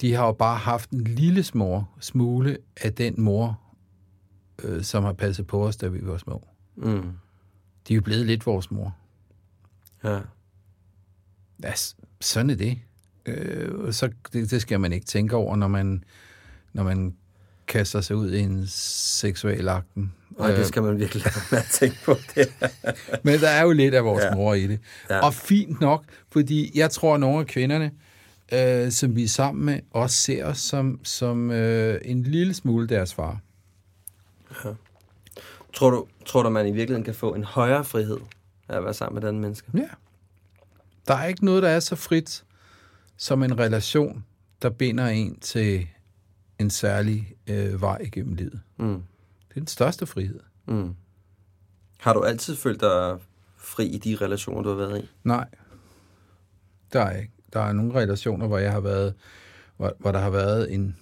de 0.00 0.14
har 0.14 0.26
jo 0.26 0.32
bare 0.32 0.56
haft 0.56 0.90
en 0.90 1.00
lille 1.04 1.42
små, 1.42 1.84
smule 2.00 2.58
af 2.76 2.94
den 2.94 3.20
mor, 3.20 3.60
øh, 4.62 4.82
som 4.82 5.04
har 5.04 5.12
passet 5.12 5.46
på 5.46 5.66
os, 5.66 5.76
da 5.76 5.88
vi 5.88 5.98
var 6.02 6.16
små. 6.16 6.48
Mm. 6.76 7.02
De 7.88 7.92
er 7.92 7.94
jo 7.94 8.00
blevet 8.02 8.26
lidt 8.26 8.46
vores 8.46 8.70
mor. 8.70 8.96
Ja. 10.04 10.20
Ja, 11.62 11.72
sådan 12.20 12.50
er 12.50 12.54
det. 12.54 12.78
Øh, 13.28 13.92
så 13.92 14.10
det, 14.32 14.50
det 14.50 14.62
skal 14.62 14.80
man 14.80 14.92
ikke 14.92 15.06
tænke 15.06 15.36
over, 15.36 15.56
når 15.56 15.68
man, 15.68 16.04
når 16.72 16.82
man 16.82 17.14
kaster 17.66 18.00
sig 18.00 18.16
ud 18.16 18.32
i 18.32 18.40
en 18.40 18.64
seksuel 18.68 19.68
akten. 19.68 20.12
Nej, 20.38 20.50
det 20.50 20.66
skal 20.66 20.82
man 20.82 20.98
virkelig 20.98 21.24
lade 21.24 21.36
med 21.50 21.58
at 21.58 21.64
tænke 21.64 21.98
på. 22.04 22.16
Det. 22.34 22.52
Men 23.24 23.40
der 23.40 23.48
er 23.48 23.62
jo 23.62 23.72
lidt 23.72 23.94
af 23.94 24.04
vores 24.04 24.24
ja. 24.24 24.34
mor 24.34 24.54
i 24.54 24.66
det. 24.66 24.80
Ja. 25.10 25.18
Og 25.18 25.34
fint 25.34 25.80
nok, 25.80 26.04
fordi 26.28 26.78
jeg 26.78 26.90
tror, 26.90 27.14
at 27.14 27.20
nogle 27.20 27.40
af 27.40 27.46
kvinderne, 27.46 27.90
øh, 28.52 28.92
som 28.92 29.16
vi 29.16 29.24
er 29.24 29.28
sammen 29.28 29.64
med, 29.64 29.80
også 29.90 30.16
ser 30.16 30.44
os 30.44 30.58
som, 30.58 31.00
som 31.04 31.50
øh, 31.50 32.00
en 32.04 32.22
lille 32.22 32.54
smule 32.54 32.88
deres 32.88 33.14
far. 33.14 33.38
Ja. 34.64 34.70
Tror 35.72 35.90
du, 35.90 36.06
tror 36.26 36.42
du, 36.42 36.50
man 36.50 36.66
i 36.66 36.70
virkeligheden 36.70 37.04
kan 37.04 37.14
få 37.14 37.34
en 37.34 37.44
højere 37.44 37.84
frihed 37.84 38.18
af 38.68 38.76
at 38.76 38.84
være 38.84 38.94
sammen 38.94 39.20
med 39.20 39.28
den 39.28 39.40
menneske? 39.40 39.70
Ja. 39.74 39.88
Der 41.08 41.14
er 41.14 41.26
ikke 41.26 41.44
noget, 41.44 41.62
der 41.62 41.68
er 41.68 41.80
så 41.80 41.96
frit 41.96 42.44
som 43.18 43.42
en 43.42 43.58
relation, 43.58 44.24
der 44.62 44.70
binder 44.70 45.06
en 45.06 45.40
til 45.40 45.86
en 46.58 46.70
særlig 46.70 47.34
øh, 47.46 47.80
vej 47.80 47.98
igennem 47.98 48.34
livet. 48.34 48.60
Mm. 48.76 49.02
Det 49.48 49.56
er 49.56 49.60
den 49.60 49.66
største 49.66 50.06
frihed. 50.06 50.40
Mm. 50.66 50.94
Har 52.00 52.12
du 52.12 52.22
altid 52.22 52.56
følt 52.56 52.80
dig 52.80 53.18
fri 53.56 53.86
i 53.86 53.98
de 53.98 54.16
relationer, 54.16 54.62
du 54.62 54.68
har 54.68 54.76
været 54.76 55.04
i? 55.04 55.08
Nej, 55.24 55.48
der 56.92 57.00
er 57.00 57.16
ikke. 57.16 57.32
Der 57.52 57.60
er 57.60 57.72
nogle 57.72 57.94
relationer, 57.94 58.46
hvor 58.46 58.58
jeg 58.58 58.72
har 58.72 58.80
været 58.80 59.14
hvor, 59.76 59.96
hvor 59.98 60.12
der 60.12 60.18
har 60.18 60.30
været 60.30 60.74
en, 60.74 60.96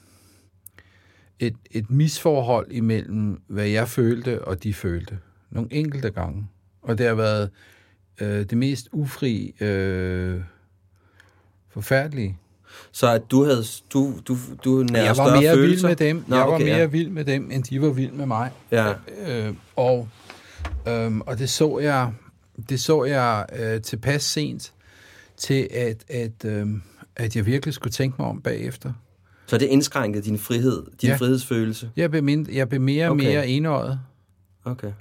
et, 1.39 1.57
et 1.71 1.91
misforhold 1.91 2.73
imellem, 2.73 3.43
hvad 3.47 3.67
jeg 3.67 3.89
følte 3.89 4.45
og 4.45 4.63
de 4.63 4.75
følte. 4.75 5.19
Nogle 5.51 5.73
enkelte 5.73 6.11
gange. 6.11 6.49
Og 6.83 6.99
det 6.99 7.07
har 7.07 7.15
været 7.15 7.51
øh, 8.21 8.51
det 8.51 8.59
mest 8.59 8.89
ufri, 8.93 9.55
øh, 9.61 10.41
forfærdelige. 11.77 12.39
Så 12.93 13.13
at 13.13 13.31
du 13.31 13.45
havde 13.45 13.65
du 13.93 14.15
du 14.29 14.37
du 14.65 14.83
nærer 14.83 15.05
jeg 15.05 15.17
var 15.17 15.41
mere 15.41 15.55
følelser? 15.55 15.89
vild 15.89 15.99
med 15.99 16.07
dem. 16.09 16.25
Nå, 16.27 16.37
jeg 16.37 16.47
var 16.47 16.53
okay, 16.55 16.65
mere 16.65 16.77
ja. 16.77 16.85
vild 16.87 17.09
med 17.11 17.25
dem, 17.25 17.51
end 17.51 17.63
de 17.65 17.83
var 17.83 17.89
vild 17.91 18.13
med 18.13 18.27
mig. 18.27 18.51
Ja. 18.71 18.93
Øh, 19.29 19.55
og 19.77 20.09
øhm, 20.89 21.21
og 21.21 21.39
det 21.39 21.51
så 21.51 21.79
jeg 21.79 22.13
det 22.69 22.81
så 22.81 23.05
jeg 23.05 23.47
øh, 23.59 23.83
tilpas 23.83 24.23
sent 24.23 24.73
til 25.37 25.69
at 25.71 26.05
at 26.09 26.45
øhm, 26.45 26.83
at 27.17 27.37
jeg 27.37 27.47
virkelig 27.47 27.75
skulle 27.75 27.93
tænke 27.93 28.17
mig 28.19 28.29
om 28.29 28.41
bagefter. 28.41 28.93
Så 29.47 29.59
det 29.59 29.67
indskrænkede 29.67 30.25
din 30.25 30.39
frihed, 30.39 30.83
din 31.01 31.11
Ja. 31.11 31.17
frihedsfølelse? 31.17 31.91
Jeg 31.97 32.11
blev, 32.11 32.23
mind, 32.23 32.53
jeg 32.53 32.69
blev 32.69 32.81
mere 32.81 33.07
og 33.07 33.13
Okay. 33.13 33.25
mere 33.25 33.49
enøjet. 33.49 34.01
Okay. 34.65 34.93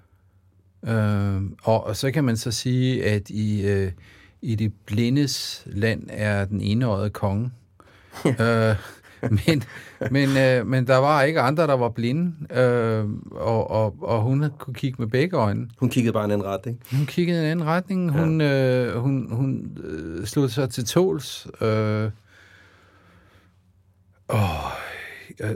Øhm, 0.88 1.56
og, 1.64 1.84
og 1.84 1.96
så 1.98 2.12
kan 2.12 2.24
man 2.24 2.38
så 2.38 2.52
sige, 2.52 3.06
at 3.06 3.30
i, 3.30 3.62
øh, 3.68 3.92
i 4.46 4.56
det 4.56 4.74
blindes 4.86 5.64
land 5.66 6.04
er 6.10 6.46
den 6.46 6.62
enøjede 6.62 7.10
konge. 7.10 7.52
øh, 8.26 8.76
men, 9.22 9.64
men, 10.12 10.38
øh, 10.38 10.68
men 10.68 10.88
der 10.88 10.98
var 10.98 11.22
ikke 11.22 11.42
andre, 11.42 11.68
der 11.68 11.74
var 11.74 11.90
blinde, 11.90 12.58
øh, 12.60 13.06
og, 13.32 13.72
og, 13.72 13.96
og 14.02 14.22
hun 14.22 14.46
kunne 14.60 14.74
kigge 14.74 14.96
med 15.00 15.08
begge 15.08 15.38
øjne. 15.38 15.70
Hun 15.78 15.90
kiggede 15.90 16.14
bare 16.14 16.24
i 16.24 16.26
en 16.26 16.32
anden 16.32 16.48
retning. 16.48 16.82
Hun 16.92 17.06
kiggede 17.06 17.40
i 17.40 17.44
en 17.44 17.52
anden 17.52 17.66
retning. 17.66 18.12
Hun, 18.12 18.42
øh, 18.42 18.98
hun, 19.02 19.28
hun 19.32 19.78
øh, 19.84 20.26
slog 20.26 20.50
sig 20.50 20.70
til 20.70 20.86
tåls. 20.86 21.48
Øh, 21.62 22.10
og 24.28 24.50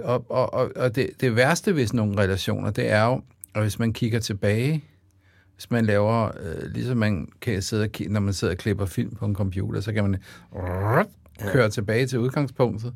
og, 0.03 0.25
og, 0.29 0.53
og, 0.53 0.71
og 0.75 0.95
det, 0.95 1.09
det 1.21 1.35
værste 1.35 1.75
ved 1.75 1.87
sådan 1.87 1.97
nogle 1.97 2.17
relationer, 2.17 2.71
det 2.71 2.91
er 2.91 3.05
jo, 3.05 3.21
at 3.55 3.61
hvis 3.61 3.79
man 3.79 3.93
kigger 3.93 4.19
tilbage, 4.19 4.83
hvis 5.59 5.71
man 5.71 5.85
laver, 5.85 6.31
øh, 6.39 6.71
ligesom 6.73 6.97
man 6.97 7.27
kan 7.41 7.61
sidde 7.61 7.83
og, 7.83 7.89
når 8.09 8.19
man 8.19 8.33
sidder 8.33 8.53
og 8.53 8.57
klipper 8.57 8.85
film 8.85 9.15
på 9.15 9.25
en 9.25 9.35
computer, 9.35 9.81
så 9.81 9.93
kan 9.93 10.03
man 10.03 10.21
køre 11.53 11.69
tilbage 11.69 12.07
til 12.07 12.19
udgangspunktet. 12.19 12.93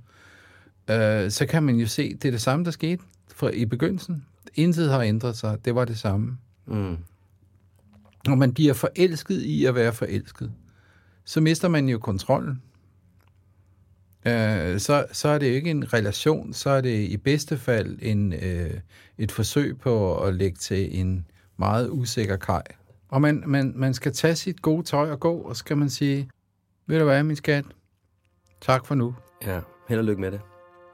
Øh, 0.89 1.31
så 1.31 1.45
kan 1.49 1.63
man 1.63 1.75
jo 1.75 1.87
se, 1.87 2.13
det 2.13 2.25
er 2.25 2.31
det 2.31 2.41
samme, 2.41 2.65
der 2.65 2.71
skete 2.71 3.03
fra, 3.35 3.49
i 3.49 3.65
begyndelsen. 3.65 4.25
Intet 4.55 4.89
har 4.89 5.01
ændret 5.01 5.37
sig. 5.37 5.65
Det 5.65 5.75
var 5.75 5.85
det 5.85 5.97
samme. 5.97 6.37
Mm. 6.65 6.97
Når 8.27 8.35
man 8.35 8.53
bliver 8.53 8.73
forelsket 8.73 9.41
i 9.41 9.65
at 9.65 9.75
være 9.75 9.93
forelsket, 9.93 10.51
så 11.25 11.41
mister 11.41 11.67
man 11.67 11.89
jo 11.89 11.99
kontrollen. 11.99 12.61
Øh, 14.25 14.79
så, 14.79 15.05
så 15.11 15.27
er 15.27 15.37
det 15.37 15.49
jo 15.49 15.53
ikke 15.53 15.71
en 15.71 15.93
relation, 15.93 16.53
så 16.53 16.69
er 16.69 16.81
det 16.81 17.09
i 17.09 17.17
bedste 17.17 17.57
fald 17.57 17.97
en, 18.01 18.33
øh, 18.33 18.79
et 19.17 19.31
forsøg 19.31 19.79
på 19.79 20.17
at 20.23 20.35
lægge 20.35 20.57
til 20.57 20.99
en 20.99 21.25
meget 21.57 21.89
usikker 21.89 22.37
kaj. 22.37 22.63
Og 23.09 23.21
man, 23.21 23.43
man, 23.47 23.73
man 23.75 23.93
skal 23.93 24.13
tage 24.13 24.35
sit 24.35 24.61
gode 24.61 24.83
tøj 24.83 25.11
og 25.11 25.19
gå, 25.19 25.33
og 25.33 25.55
så 25.55 25.59
skal 25.59 25.77
man 25.77 25.89
sige, 25.89 26.29
ved 26.87 26.99
du 26.99 27.05
hvad, 27.05 27.23
min 27.23 27.35
skat, 27.35 27.65
tak 28.61 28.85
for 28.85 28.95
nu. 28.95 29.15
Ja, 29.45 29.59
held 29.89 29.99
og 29.99 30.05
lykke 30.05 30.21
med 30.21 30.31
det. 30.31 30.41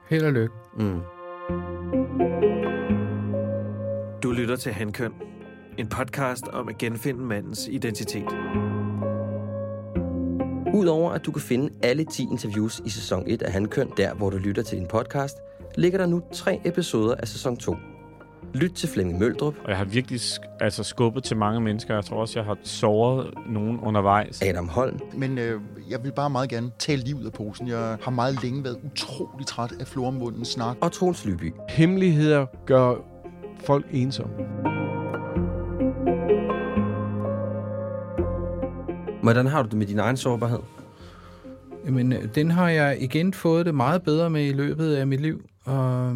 Held 0.10 0.26
og 0.26 0.34
lykke. 0.34 0.55
Mm. 0.78 0.99
Du 4.24 4.32
lytter 4.32 4.55
til 4.55 4.72
Handkøn. 4.72 5.14
En 5.78 5.88
podcast 5.88 6.47
om 6.47 6.70
at 6.70 6.78
genfinde 6.78 7.22
mandens 7.22 7.68
identitet. 7.68 8.28
Udover 10.74 11.12
at 11.12 11.26
du 11.26 11.32
kan 11.32 11.41
finde 11.41 11.74
alle 11.84 12.05
10 12.05 12.24
interviews 12.24 12.82
i 12.86 12.89
sæson 12.89 13.24
1 13.28 13.41
af 13.41 13.51
Handkøn, 13.51 13.91
der 13.97 14.14
hvor 14.14 14.30
du 14.30 14.38
lytter 14.38 14.64
til 14.64 14.78
din 14.78 14.88
podcast, 14.88 15.38
ligger 15.76 15.97
der 15.99 16.05
nu 16.05 16.22
tre 16.34 16.62
episoder 16.66 17.16
af 17.16 17.28
sæson 17.28 17.57
2. 17.57 17.76
Lyt 18.54 18.72
til 18.72 18.89
Flemming 18.89 19.20
Møldrup, 19.20 19.54
Og 19.64 19.70
jeg 19.70 19.78
har 19.78 19.86
virkelig 19.86 20.20
sk- 20.20 20.58
altså 20.60 20.84
skubbet 20.84 21.24
til 21.24 21.38
mange 21.38 21.62
mennesker. 21.62 21.93
Jeg 21.93 22.06
tror 22.06 22.22
også, 22.22 22.39
jeg 22.39 22.45
har 22.45 22.58
såret 22.64 23.34
nogen 23.50 23.80
undervejs. 23.80 24.41
Adam 24.41 24.68
Holm, 24.68 25.00
Men 25.18 25.38
øh, 25.38 25.62
jeg 25.89 26.04
vil 26.04 26.12
bare 26.12 26.30
meget 26.30 26.50
gerne 26.50 26.72
tale 26.80 27.02
livet 27.02 27.26
af 27.26 27.34
posen. 27.34 27.68
Jeg 27.68 27.97
har 28.02 28.12
meget 28.12 28.43
længe 28.43 28.64
været 28.64 28.78
utrolig 28.84 29.45
træt 29.47 29.74
af 29.80 29.88
flormundens 29.88 30.47
snak. 30.47 30.78
og 30.82 30.91
Troels 30.91 31.26
Lyby. 31.26 31.54
Hemmeligheder 31.70 32.45
gør 32.66 32.95
folk 33.66 33.86
ensomme. 33.91 34.34
Hvordan 39.24 39.47
har 39.47 39.62
du 39.64 39.70
det 39.70 39.78
med 39.78 39.88
din 39.88 40.00
egen 40.00 40.18
sårbarhed? 40.18 40.60
Jamen, 41.86 42.14
øh, 42.14 42.36
den 42.36 42.52
har 42.52 42.70
jeg 42.70 42.97
igen 43.02 43.34
fået 43.34 43.66
det 43.66 43.76
meget 43.76 44.04
bedre 44.04 44.30
med 44.30 44.45
i 44.45 44.54
løbet 44.54 44.95
af 44.95 45.08
mit 45.08 45.22
liv. 45.22 45.41
Og, 45.66 46.14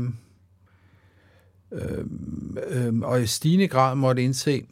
Øhm, 1.74 2.58
øhm, 2.70 3.04
og 3.04 3.22
i 3.22 3.26
stigende 3.26 3.68
grad 3.68 3.96
måtte 3.96 4.24
indse, 4.24 4.64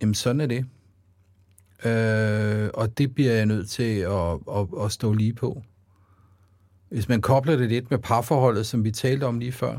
jamen 0.00 0.14
sådan 0.14 0.40
er 0.40 0.46
det. 0.46 0.64
Øh, 1.84 2.70
og 2.74 2.98
det 2.98 3.14
bliver 3.14 3.32
jeg 3.32 3.46
nødt 3.46 3.68
til 3.68 3.98
at, 3.98 4.38
at, 4.56 4.84
at 4.84 4.92
stå 4.92 5.12
lige 5.12 5.32
på. 5.32 5.62
Hvis 6.88 7.08
man 7.08 7.20
kobler 7.20 7.56
det 7.56 7.68
lidt 7.68 7.90
med 7.90 7.98
parforholdet, 7.98 8.66
som 8.66 8.84
vi 8.84 8.90
talte 8.90 9.24
om 9.24 9.38
lige 9.38 9.52
før. 9.52 9.78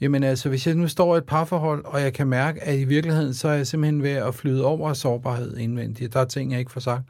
Jamen 0.00 0.22
altså, 0.22 0.48
hvis 0.48 0.66
jeg 0.66 0.74
nu 0.74 0.88
står 0.88 1.14
i 1.14 1.18
et 1.18 1.24
parforhold, 1.24 1.84
og 1.84 2.00
jeg 2.00 2.12
kan 2.12 2.26
mærke, 2.26 2.62
at 2.62 2.78
i 2.78 2.84
virkeligheden, 2.84 3.34
så 3.34 3.48
er 3.48 3.54
jeg 3.54 3.66
simpelthen 3.66 4.02
ved 4.02 4.10
at 4.10 4.34
flyde 4.34 4.64
over 4.64 4.88
af 4.88 4.96
sårbarhed 4.96 5.56
indvendigt. 5.56 6.12
Der 6.12 6.20
er 6.20 6.24
ting, 6.24 6.50
jeg 6.50 6.58
ikke 6.58 6.72
får 6.72 6.80
sagt 6.80 7.02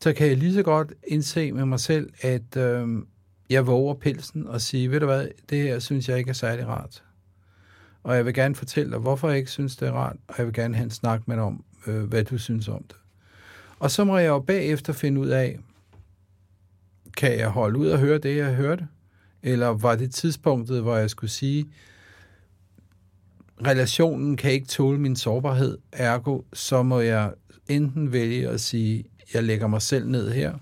så 0.00 0.12
kan 0.12 0.26
jeg 0.26 0.36
lige 0.36 0.54
så 0.54 0.62
godt 0.62 0.92
indse 1.06 1.52
med 1.52 1.64
mig 1.64 1.80
selv, 1.80 2.10
at 2.20 2.56
øh, 2.56 2.88
jeg 3.50 3.66
våger 3.66 3.94
pelsen 3.94 4.46
og 4.46 4.60
sige, 4.60 4.90
ved 4.90 5.00
du 5.00 5.06
hvad, 5.06 5.28
det 5.50 5.62
her 5.62 5.78
synes 5.78 6.08
jeg 6.08 6.18
ikke 6.18 6.28
er 6.28 6.34
særlig 6.34 6.66
rart. 6.66 7.02
Og 8.02 8.16
jeg 8.16 8.26
vil 8.26 8.34
gerne 8.34 8.54
fortælle 8.54 8.92
dig, 8.92 8.98
hvorfor 8.98 9.28
jeg 9.28 9.38
ikke 9.38 9.50
synes, 9.50 9.76
det 9.76 9.88
er 9.88 9.92
rart, 9.92 10.16
og 10.28 10.34
jeg 10.38 10.46
vil 10.46 10.54
gerne 10.54 10.74
have 10.74 10.84
en 10.84 10.90
snak 10.90 11.28
med 11.28 11.36
dig 11.36 11.44
om, 11.44 11.64
øh, 11.86 12.02
hvad 12.02 12.24
du 12.24 12.38
synes 12.38 12.68
om 12.68 12.82
det. 12.82 12.96
Og 13.78 13.90
så 13.90 14.04
må 14.04 14.18
jeg 14.18 14.28
jo 14.28 14.38
bagefter 14.38 14.92
finde 14.92 15.20
ud 15.20 15.28
af, 15.28 15.58
kan 17.16 17.38
jeg 17.38 17.48
holde 17.48 17.78
ud 17.78 17.88
og 17.88 17.98
høre 17.98 18.18
det, 18.18 18.36
jeg 18.36 18.54
hørte? 18.54 18.88
Eller 19.42 19.66
var 19.66 19.96
det 19.96 20.14
tidspunktet, 20.14 20.82
hvor 20.82 20.96
jeg 20.96 21.10
skulle 21.10 21.30
sige, 21.30 21.66
relationen 23.66 24.36
kan 24.36 24.52
ikke 24.52 24.66
tåle 24.66 24.98
min 24.98 25.16
sårbarhed, 25.16 25.78
ergo, 25.92 26.42
så 26.52 26.82
må 26.82 27.00
jeg 27.00 27.32
enten 27.68 28.12
vælge 28.12 28.48
at 28.48 28.60
sige, 28.60 29.04
jeg 29.34 29.44
lægger 29.44 29.66
mig 29.66 29.82
selv 29.82 30.08
ned 30.08 30.30
her, 30.30 30.54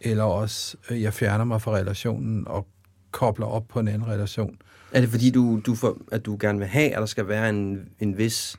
eller 0.00 0.24
også, 0.24 0.76
øh, 0.90 1.02
jeg 1.02 1.14
fjerner 1.14 1.44
mig 1.44 1.62
fra 1.62 1.72
relationen 1.72 2.48
og 2.48 2.66
kobler 3.10 3.46
op 3.46 3.68
på 3.68 3.80
en 3.80 3.88
anden 3.88 4.08
relation. 4.08 4.56
Er 4.94 5.00
det 5.00 5.08
fordi, 5.08 5.30
du, 5.30 5.60
du 5.66 5.74
får, 5.74 5.98
at 6.12 6.26
du 6.26 6.36
gerne 6.40 6.58
vil 6.58 6.68
have, 6.68 6.90
at 6.90 6.98
der 7.00 7.06
skal 7.06 7.28
være 7.28 7.48
en, 7.48 7.88
en 8.00 8.18
vis... 8.18 8.56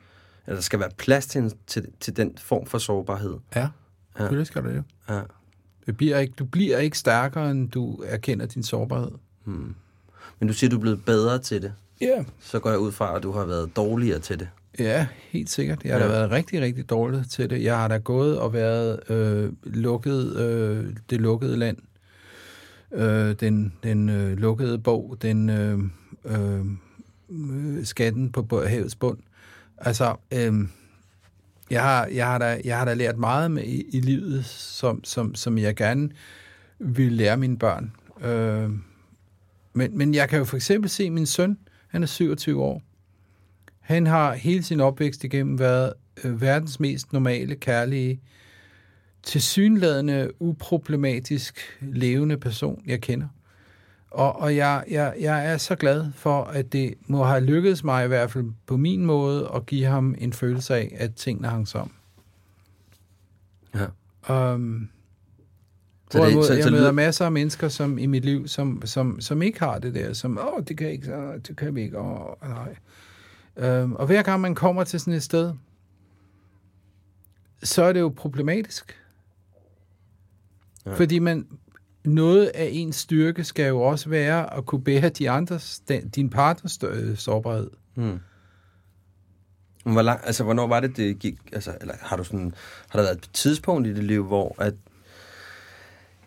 Eller 0.48 0.56
der 0.56 0.62
skal 0.62 0.80
være 0.80 0.90
plads 0.98 1.26
til, 1.28 1.42
en- 1.42 1.52
til, 1.68 1.88
til 2.00 2.18
den 2.18 2.38
form 2.38 2.66
for 2.66 2.78
sårbarhed? 2.78 3.36
Ja, 3.56 3.68
selvfølgelig 4.18 4.48
skal 4.48 4.64
det 4.64 4.76
jo. 4.76 4.82
Ja. 5.10 5.22
Det 5.86 5.98
bliver 5.98 6.20
ikke, 6.20 6.34
du 6.40 6.46
bliver 6.46 6.78
ikke 6.78 6.98
stærkere, 6.98 7.52
end 7.52 7.70
du 7.70 8.04
erkender 8.06 8.46
din 8.46 8.64
sårbarhed. 8.64 9.12
Hmm. 9.44 9.76
Men 10.40 10.48
du 10.48 10.54
siger, 10.54 10.70
du 10.70 10.76
er 10.76 10.80
blevet 10.82 11.06
bedre 11.06 11.40
til 11.40 11.62
det. 11.62 11.74
Ja. 12.02 12.24
Så 12.40 12.60
går 12.60 12.70
jeg 12.70 12.80
ud 12.80 12.92
fra, 12.92 13.16
at 13.18 13.24
du 13.24 13.32
har 13.32 13.46
været 13.46 13.76
dårligere 13.76 14.20
til 14.20 14.40
det. 14.40 14.50
Ja, 14.80 15.08
helt 15.30 15.50
sikkert. 15.50 15.84
Jeg 15.84 15.94
har 15.94 16.00
ja. 16.00 16.08
da 16.08 16.12
Ja. 16.14 16.18
været 16.20 16.32
rigtig, 16.32 16.62
rigtig 16.62 16.90
dårlig 16.90 17.30
til 17.32 17.50
det. 17.50 17.64
Jeg 17.64 17.78
har 17.78 17.88
da 17.88 17.98
gået 17.98 18.40
og 18.40 18.54
været 18.54 19.10
øh, 19.10 19.52
lukket, 19.64 20.36
øh, 20.36 20.94
det 21.10 21.22
lukkede 21.22 21.58
land. 21.58 21.78
Øh, 22.94 23.36
den 23.40 23.74
den 23.84 24.10
øh, 24.10 24.38
lukkede 24.38 24.78
bog, 24.80 25.18
den 25.22 25.50
øh, 25.50 25.80
Øh, 26.26 26.66
øh, 27.30 27.86
skatten 27.86 28.32
på 28.32 28.66
havets 28.68 28.96
bund. 28.96 29.18
Altså, 29.78 30.16
øh, 30.32 30.54
jeg, 31.70 31.82
har, 31.82 32.06
jeg, 32.06 32.26
har 32.26 32.38
da, 32.38 32.62
jeg 32.64 32.78
har 32.78 32.86
da 32.86 32.94
lært 32.94 33.18
meget 33.18 33.52
med 33.52 33.64
i, 33.64 33.86
i 33.92 34.00
livet, 34.00 34.46
som, 34.46 35.04
som, 35.04 35.36
som 35.36 35.58
jeg 35.58 35.76
gerne 35.76 36.10
vil 36.80 37.12
lære 37.12 37.38
mine 37.38 37.58
børn. 37.58 37.92
Øh, 38.22 38.70
men, 39.74 39.98
men 39.98 40.14
jeg 40.14 40.30
kan 40.30 40.40
jo 40.40 40.46
for 40.46 40.56
eksempel 40.56 40.90
se 40.90 41.10
min 41.10 41.26
søn, 41.26 41.58
han 41.88 42.04
er 42.04 42.08
27 42.08 42.62
år. 42.62 42.82
Han 43.80 44.08
har 44.08 44.34
hele 44.34 44.64
sin 44.64 44.80
opvækst 44.80 45.24
igennem 45.24 45.60
været 45.60 45.94
øh, 46.24 46.42
verdens 46.42 46.80
mest 46.80 47.14
normale, 47.14 47.56
kærlige, 47.56 48.22
tilsyneladende 49.24 50.32
uproblematisk 50.40 51.60
levende 51.82 52.38
person, 52.38 52.84
jeg 52.86 53.02
kender. 53.02 53.28
Og, 54.16 54.36
og 54.40 54.56
jeg, 54.56 54.84
jeg, 54.90 55.16
jeg 55.20 55.46
er 55.46 55.58
så 55.58 55.76
glad 55.76 56.12
for, 56.14 56.44
at 56.44 56.74
det 56.74 56.94
må 57.08 57.24
have 57.24 57.42
lykkedes 57.42 57.84
mig 57.84 58.06
i 58.06 58.08
hvert 58.08 58.32
fald 58.32 58.46
på 58.66 58.78
min 58.78 59.06
måde 59.06 59.52
at 59.56 59.66
give 59.66 59.86
ham 59.86 60.16
en 60.18 60.34
følelse 60.34 60.76
af, 60.76 60.96
at 61.00 61.16
tingene 61.16 61.48
hang 61.48 61.68
sammen. 61.68 61.94
Ja. 63.76 63.86
Um, 64.54 64.90
Så 66.12 66.26
det- 66.26 66.36
det, 66.36 66.46
så- 66.46 66.54
jeg 66.54 66.64
så 66.64 66.70
møder 66.70 66.82
lyder- 66.84 66.92
masser 66.92 67.26
af 67.26 67.32
mennesker 67.32 67.68
som 67.68 67.98
i 67.98 68.06
mit 68.06 68.26
liv, 68.26 68.48
som, 68.48 68.82
som, 68.86 69.22
som 69.22 69.42
ikke 69.42 69.60
har 69.60 69.80
det 69.80 69.94
der, 69.96 70.14
som, 70.14 70.38
åh, 70.38 70.64
det 70.68 70.78
kan 70.78 70.90
ikke, 70.90 71.18
åh, 71.18 71.34
det 71.48 71.58
kan 71.58 71.76
vi 71.76 71.82
ikke, 71.82 72.00
åh, 72.00 72.34
nej. 72.50 72.76
Øhm, 73.58 73.94
og 73.94 74.06
hver 74.06 74.22
gang 74.22 74.42
man 74.42 74.56
kommer 74.56 74.84
til 74.84 75.00
sådan 75.00 75.14
et 75.14 75.24
sted, 75.24 75.54
så 77.64 77.84
er 77.84 77.94
det 77.94 78.00
jo 78.00 78.10
problematisk. 78.18 78.96
Ja. 80.86 80.94
Fordi 80.94 81.20
man 81.20 81.48
noget 82.08 82.46
af 82.46 82.70
ens 82.72 82.96
styrke 82.96 83.44
skal 83.44 83.68
jo 83.68 83.82
også 83.82 84.10
være 84.10 84.58
at 84.58 84.66
kunne 84.66 84.84
bære 84.84 85.10
de 85.10 85.30
andres, 85.30 85.82
den, 85.88 86.10
din 86.10 86.30
partners 86.30 86.80
øh, 86.84 87.18
sårbarhed. 87.18 87.70
Mm. 87.96 88.20
Hvor 89.86 90.02
lang, 90.02 90.20
altså, 90.24 90.44
hvornår 90.44 90.68
var 90.68 90.80
det, 90.80 90.98
det 90.98 91.20
gik? 91.20 91.36
Altså, 91.54 91.78
eller 91.82 91.94
har, 92.02 92.18
du 92.18 92.24
sådan, 92.24 92.54
har 92.90 93.00
der 93.00 93.06
været 93.06 93.18
et 93.18 93.30
tidspunkt 93.34 93.88
i 93.88 93.94
dit 93.94 94.04
liv, 94.04 94.24
hvor 94.26 94.56
at, 94.58 94.74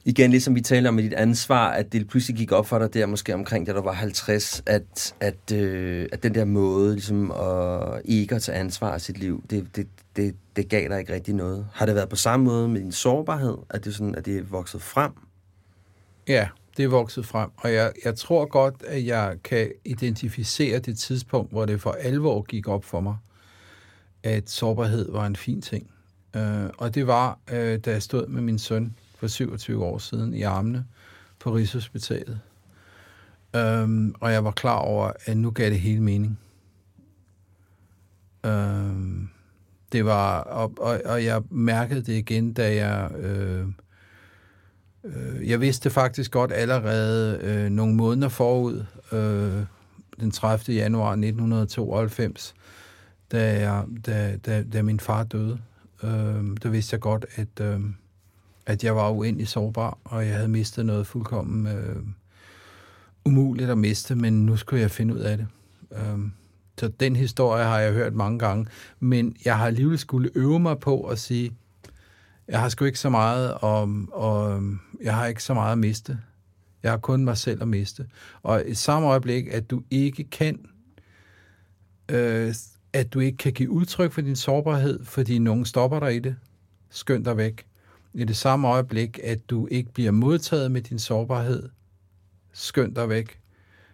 igen, 0.05 0.31
ligesom 0.31 0.55
vi 0.55 0.61
taler 0.61 0.89
om 0.89 0.95
med 0.95 1.03
dit 1.03 1.13
ansvar, 1.13 1.71
at 1.71 1.93
det 1.93 2.09
pludselig 2.09 2.37
gik 2.37 2.53
op 2.53 2.67
for 2.67 2.79
dig 2.79 2.95
der, 2.95 3.07
måske 3.07 3.35
omkring, 3.35 3.67
da 3.67 3.73
du 3.73 3.81
var 3.81 3.93
50, 3.93 4.63
at, 4.67 5.15
at, 5.21 5.53
øh, 5.53 6.09
at 6.13 6.23
den 6.23 6.35
der 6.35 6.45
måde, 6.45 6.93
ligesom 6.93 7.31
at 7.31 8.03
ikke 8.05 8.35
at 8.35 8.43
tage 8.43 8.59
ansvar 8.59 8.91
af 8.91 9.01
sit 9.01 9.19
liv, 9.19 9.45
det, 9.51 9.77
det, 9.77 9.87
det, 10.17 10.37
det 10.57 10.69
gav 10.69 10.89
dig 10.89 10.99
ikke 10.99 11.15
rigtig 11.15 11.35
noget. 11.35 11.67
Har 11.73 11.87
det 11.87 11.95
været 11.95 12.09
på 12.09 12.17
samme 12.17 12.47
måde 12.47 12.69
med 12.69 12.81
din 12.81 12.93
sårbarhed, 12.93 13.57
at 13.71 13.85
det, 13.85 13.95
sådan, 13.95 14.15
at 14.15 14.27
det 14.27 14.39
er 14.39 14.43
vokset 14.43 14.83
frem? 14.83 15.13
Ja, 16.29 16.49
det 16.77 16.85
er 16.85 16.89
vokset 16.89 17.27
frem, 17.27 17.51
og 17.57 17.73
jeg, 17.73 17.93
jeg 18.05 18.17
tror 18.17 18.47
godt, 18.47 18.75
at 18.87 19.07
jeg 19.07 19.37
kan 19.45 19.73
identificere 19.85 20.79
det 20.79 20.99
tidspunkt, 20.99 21.53
hvor 21.53 21.67
det 21.67 21.81
for 21.81 21.91
alvor 21.91 22.43
gik 22.43 22.69
op 22.69 22.85
for 22.85 23.01
mig, 23.01 23.17
at 24.23 24.51
sårbarhed 24.51 25.13
var 25.13 25.27
en 25.27 25.37
fin 25.37 25.63
ting. 25.63 25.91
Uh, 26.37 26.71
og 26.79 26.95
det 26.95 27.07
var, 27.07 27.39
uh, 27.51 27.57
da 27.57 27.91
jeg 27.91 28.03
stod 28.03 28.27
med 28.27 28.43
min 28.43 28.59
søn 28.59 28.97
for 29.19 29.27
27 29.27 29.85
år 29.85 29.99
siden 29.99 30.35
i 30.35 30.43
armene 30.43 30.85
på 31.39 31.55
Rigshospitalet. 31.55 32.41
Um, 33.57 34.15
og 34.21 34.33
jeg 34.33 34.45
var 34.45 34.51
klar 34.51 34.79
over, 34.79 35.13
at 35.25 35.37
nu 35.37 35.51
gav 35.51 35.71
det 35.71 35.81
hele 35.81 36.03
mening. 36.03 36.39
Um, 38.45 39.31
det 39.93 40.05
var, 40.05 40.41
og, 40.41 40.73
og, 40.79 41.01
og 41.05 41.25
jeg 41.25 41.43
mærkede 41.51 42.03
det 42.03 42.13
igen, 42.13 42.53
da 42.53 42.75
jeg... 42.75 43.11
Uh, 43.25 43.73
Øh, 45.17 45.49
jeg 45.49 45.61
vidste 45.61 45.91
faktisk 45.91 46.31
godt 46.31 46.53
allerede 46.53 47.39
øh, 47.43 47.71
nogle 47.71 47.95
måneder 47.95 48.29
forud, 48.29 48.85
øh, 49.13 49.65
den 50.21 50.31
30. 50.31 50.77
januar 50.77 51.11
1992, 51.11 52.55
da, 53.33 53.61
jeg, 53.61 53.85
da, 54.07 54.37
da, 54.47 54.63
da 54.63 54.83
min 54.83 55.01
far 55.01 55.25
døde. 55.25 55.59
Øh, 56.03 56.57
der 56.63 56.69
vidste 56.69 56.95
jeg 56.95 57.01
godt, 57.01 57.27
at, 57.35 57.61
øh, 57.61 57.81
at 58.67 58.85
jeg 58.85 58.97
var 58.97 59.11
uendelig 59.11 59.49
sårbar, 59.49 59.99
og 60.05 60.27
jeg 60.27 60.35
havde 60.35 60.49
mistet 60.49 60.87
noget 60.87 61.07
fuldkommen 61.07 61.67
øh, 61.67 61.97
umuligt 63.25 63.71
at 63.71 63.79
miste, 63.79 64.15
men 64.15 64.47
nu 64.47 64.57
skulle 64.57 64.83
jeg 64.83 64.91
finde 64.91 65.15
ud 65.15 65.21
af 65.21 65.37
det. 65.37 65.47
Øh, 65.93 66.19
så 66.79 66.89
den 66.89 67.17
historie 67.17 67.65
har 67.65 67.79
jeg 67.79 67.93
hørt 67.93 68.15
mange 68.15 68.39
gange, 68.39 68.67
men 69.01 69.37
jeg 69.45 69.59
har 69.59 69.67
alligevel 69.67 69.99
skulle 69.99 70.31
øve 70.35 70.61
mig 70.61 70.79
på 70.79 71.03
at 71.03 71.19
sige, 71.19 71.53
jeg 72.49 72.61
har 72.61 72.69
sgu 72.69 72.85
ikke 72.85 72.99
så 72.99 73.11
meget 73.11 73.55
om, 73.55 74.13
og 74.13 74.53
øhm, 74.53 74.81
jeg 75.03 75.15
har 75.15 75.27
ikke 75.27 75.43
så 75.43 75.55
meget 75.55 75.73
at 75.73 75.79
miste. 75.79 76.19
Jeg 76.83 76.91
har 76.91 76.99
kun 76.99 77.25
mig 77.25 77.37
selv 77.37 77.63
at 77.63 77.69
miste. 77.69 78.07
Og 78.43 78.63
i 78.67 78.75
samme 78.75 79.09
øjeblik, 79.09 79.47
at 79.47 79.71
du 79.71 79.83
ikke 79.91 80.25
kan, 80.25 80.69
øh, 82.11 82.55
at 82.93 83.15
du 83.15 83.21
ikke 83.21 83.39
kan 83.39 83.53
give 83.53 83.71
udtryk 83.71 84.13
for 84.13 84.21
din 84.21 84.37
sårbarhed, 84.37 85.05
fordi 85.05 85.39
nogen 85.39 85.65
stopper 85.65 86.01
dig 86.01 86.17
i 86.17 86.19
det, 86.19 86.37
skynd 86.91 87.25
dig 87.25 87.37
væk. 87.37 87.67
I 88.15 88.25
det 88.25 88.37
samme 88.37 88.69
øjeblik, 88.69 89.19
at 89.25 89.51
du 89.51 89.69
ikke 89.71 89.93
bliver 89.93 90.11
modtaget 90.11 90.71
med 90.71 90.83
din 90.83 90.99
sårbarhed, 90.99 91.69
skynd 92.53 92.95
dig 92.95 93.09
væk. 93.09 93.41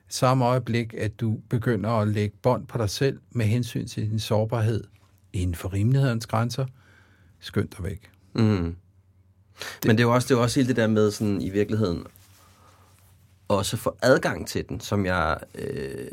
I 0.08 0.12
samme 0.12 0.44
øjeblik, 0.44 0.94
at 0.98 1.20
du 1.20 1.40
begynder 1.50 1.90
at 1.90 2.08
lægge 2.08 2.36
bånd 2.42 2.66
på 2.66 2.78
dig 2.78 2.90
selv 2.90 3.20
med 3.30 3.46
hensyn 3.46 3.86
til 3.86 4.10
din 4.10 4.18
sårbarhed 4.18 4.84
inden 5.32 5.54
for 5.54 5.72
rimelighedens 5.72 6.26
grænser, 6.26 6.66
skynd 7.40 7.68
dig 7.68 7.84
væk. 7.84 8.13
Mm. 8.34 8.76
Men 9.86 9.96
det 9.96 10.00
er 10.00 10.02
jo 10.02 10.14
også, 10.14 10.28
det 10.28 10.34
er 10.34 10.42
også 10.42 10.60
hele 10.60 10.68
det 10.68 10.76
der 10.76 10.86
med 10.86 11.10
sådan 11.10 11.40
i 11.40 11.50
virkeligheden 11.50 12.06
også 13.48 13.76
få 13.76 13.96
adgang 14.02 14.46
til 14.48 14.68
den, 14.68 14.80
som 14.80 15.06
jeg, 15.06 15.38
øh, 15.54 16.06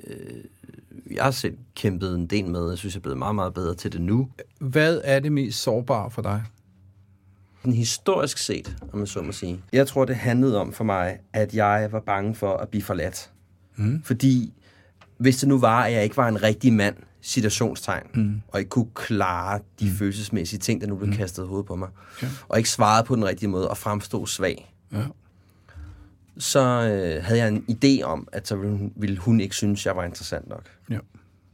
jeg 1.12 1.24
har 1.24 1.32
selv 1.32 1.58
kæmpet 1.76 2.16
en 2.16 2.28
del 2.28 2.46
med. 2.46 2.70
Jeg 2.70 2.78
synes, 2.78 2.96
jeg 2.96 3.00
er 3.00 3.02
blevet 3.02 3.18
meget, 3.18 3.36
meget 3.36 3.54
bedre 3.54 3.76
til 3.76 3.94
det 3.94 4.02
nu. 4.02 4.30
Hvad 4.60 5.02
er 5.04 5.20
det 5.20 5.32
mest 5.32 5.62
sårbare 5.62 6.12
for 6.12 6.22
dig? 6.22 6.44
Den 7.64 7.74
historisk 7.74 8.38
set, 8.38 8.78
om 8.92 8.98
man 8.98 9.08
så 9.08 9.22
må 9.22 9.32
sige. 9.32 9.62
Jeg 9.74 9.88
tror, 9.88 10.06
det 10.06 10.16
handlede 10.16 10.60
om 10.60 10.74
for 10.74 10.84
mig, 10.84 11.20
at 11.34 11.54
jeg 11.54 11.88
var 11.92 12.00
bange 12.00 12.36
for 12.36 12.58
at 12.58 12.70
blive 12.70 12.84
forladt. 12.84 13.32
Mm. 13.76 14.04
Fordi 14.04 14.54
hvis 15.22 15.38
det 15.38 15.48
nu 15.48 15.60
var, 15.60 15.84
at 15.84 15.94
jeg 15.94 16.04
ikke 16.04 16.18
var 16.18 16.28
en 16.28 16.44
rigtig 16.44 16.74
mand, 16.74 16.96
situationstegn, 17.22 18.08
mm. 18.14 18.42
og 18.48 18.60
ikke 18.60 18.70
kunne 18.70 18.88
klare 18.96 19.60
de 19.80 19.86
mm. 19.86 19.92
følelsesmæssige 19.92 20.60
ting, 20.60 20.82
der 20.82 20.88
nu 20.88 20.96
blev 20.96 21.10
mm. 21.10 21.16
kastet 21.16 21.48
hovedet 21.48 21.66
på 21.66 21.76
mig, 21.76 21.90
okay. 22.18 22.28
og 22.50 22.58
ikke 22.58 22.70
svarede 22.70 23.06
på 23.06 23.16
den 23.16 23.26
rigtige 23.26 23.50
måde, 23.50 23.70
og 23.70 23.78
fremstod 23.78 24.28
svag, 24.28 24.76
ja. 24.94 25.04
så 26.38 26.60
øh, 26.60 27.24
havde 27.24 27.40
jeg 27.40 27.48
en 27.48 27.66
idé 27.70 28.04
om, 28.04 28.28
at 28.32 28.48
så 28.48 28.56
ville 28.56 28.78
hun, 28.78 28.94
ville 28.96 29.18
hun 29.18 29.40
ikke 29.40 29.56
synes, 29.56 29.86
jeg 29.86 29.96
var 29.96 30.04
interessant 30.04 30.50
nok. 30.50 30.64
Ja. 30.90 30.98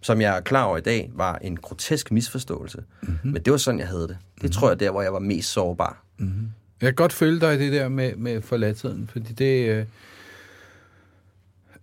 Som 0.01 0.21
jeg 0.21 0.37
er 0.37 0.41
klar 0.41 0.63
over 0.63 0.77
i 0.77 0.81
dag, 0.81 1.11
var 1.13 1.35
en 1.35 1.57
grotesk 1.57 2.11
misforståelse. 2.11 2.83
Mm-hmm. 3.01 3.31
Men 3.31 3.41
det 3.41 3.51
var 3.51 3.57
sådan, 3.57 3.79
jeg 3.79 3.87
havde 3.87 4.01
det. 4.01 4.09
Det 4.09 4.17
mm-hmm. 4.35 4.51
tror 4.51 4.69
jeg 4.69 4.79
der, 4.79 4.91
hvor 4.91 5.01
jeg 5.01 5.13
var 5.13 5.19
mest 5.19 5.49
sårbar. 5.49 6.03
Mm-hmm. 6.17 6.51
Jeg 6.81 6.87
kan 6.87 6.95
godt 6.95 7.13
følge 7.13 7.39
dig 7.39 7.55
i 7.55 7.57
det 7.57 7.71
der 7.71 7.89
med, 7.89 8.15
med 8.15 8.41
forladtheden, 8.41 9.09
fordi 9.13 9.33
det... 9.33 9.69
Øh 9.69 9.85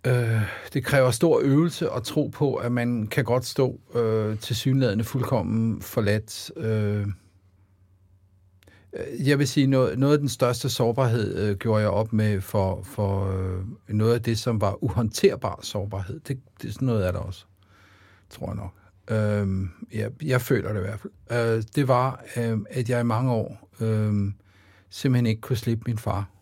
Øh, 0.06 0.42
det 0.72 0.84
kræver 0.84 1.10
stor 1.10 1.40
øvelse 1.42 1.90
at 1.90 2.02
tro 2.02 2.26
på, 2.26 2.54
at 2.54 2.72
man 2.72 3.06
kan 3.06 3.24
godt 3.24 3.44
stå 3.44 3.80
øh, 3.94 4.38
til 4.38 4.56
synlædende 4.56 5.04
fuldkommen 5.04 5.82
forladt. 5.82 6.50
Øh, 6.56 7.06
jeg 9.26 9.38
vil 9.38 9.48
sige, 9.48 9.66
noget, 9.66 9.98
noget 9.98 10.12
af 10.12 10.18
den 10.18 10.28
største 10.28 10.68
sårbarhed 10.68 11.48
øh, 11.48 11.56
gjorde 11.56 11.82
jeg 11.82 11.90
op 11.90 12.12
med 12.12 12.40
for, 12.40 12.82
for 12.82 13.38
øh, 13.38 13.64
noget 13.88 14.14
af 14.14 14.22
det, 14.22 14.38
som 14.38 14.60
var 14.60 14.84
uhåndterbar 14.84 15.60
sårbarhed. 15.62 16.20
Det, 16.20 16.40
det 16.62 16.74
sådan 16.74 16.86
noget 16.86 17.06
er 17.06 17.12
der 17.12 17.18
også, 17.18 17.44
tror 18.30 18.46
jeg 18.46 18.56
nok. 18.56 18.74
Øh, 19.10 19.68
jeg, 19.92 20.10
jeg 20.22 20.40
føler 20.40 20.72
det 20.72 20.78
i 20.78 20.82
hvert 20.82 21.00
fald. 21.00 21.56
Øh, 21.56 21.62
det 21.74 21.88
var, 21.88 22.24
øh, 22.36 22.58
at 22.70 22.90
jeg 22.90 23.00
i 23.00 23.04
mange 23.04 23.32
år 23.32 23.70
øh, 23.80 24.32
simpelthen 24.90 25.26
ikke 25.26 25.40
kunne 25.40 25.56
slippe 25.56 25.82
min 25.86 25.98
far. 25.98 26.33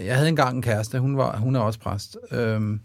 Jeg 0.00 0.16
havde 0.16 0.28
engang 0.28 0.56
en 0.56 0.62
kæreste, 0.62 0.98
hun, 0.98 1.16
var, 1.16 1.36
hun 1.36 1.56
er 1.56 1.60
også 1.60 1.80
præst. 1.80 2.16
Øhm, 2.30 2.80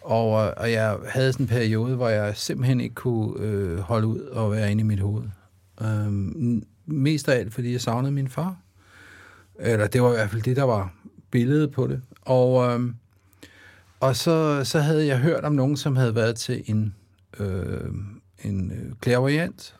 og, 0.00 0.30
og 0.32 0.72
jeg 0.72 0.96
havde 1.08 1.32
sådan 1.32 1.44
en 1.44 1.48
periode, 1.48 1.96
hvor 1.96 2.08
jeg 2.08 2.36
simpelthen 2.36 2.80
ikke 2.80 2.94
kunne 2.94 3.40
øh, 3.40 3.78
holde 3.78 4.06
ud 4.06 4.20
og 4.20 4.52
være 4.52 4.70
inde 4.70 4.80
i 4.80 4.84
mit 4.84 5.00
hoved. 5.00 5.22
Øhm, 5.82 6.62
mest 6.86 7.28
af 7.28 7.38
alt, 7.38 7.54
fordi 7.54 7.72
jeg 7.72 7.80
savnede 7.80 8.12
min 8.12 8.28
far. 8.28 8.56
Eller 9.58 9.86
det 9.86 10.02
var 10.02 10.12
i 10.12 10.14
hvert 10.14 10.30
fald 10.30 10.42
det, 10.42 10.56
der 10.56 10.62
var 10.62 10.94
billedet 11.30 11.70
på 11.70 11.86
det. 11.86 12.02
Og, 12.22 12.72
øhm, 12.72 12.94
og 14.00 14.16
så, 14.16 14.64
så 14.64 14.80
havde 14.80 15.06
jeg 15.06 15.18
hørt 15.18 15.44
om 15.44 15.52
nogen, 15.52 15.76
som 15.76 15.96
havde 15.96 16.14
været 16.14 16.36
til 16.36 16.62
en, 16.66 16.94
øhm, 17.40 18.20
øh, 18.44 18.50
en 18.50 18.72
klærvariant. 19.00 19.76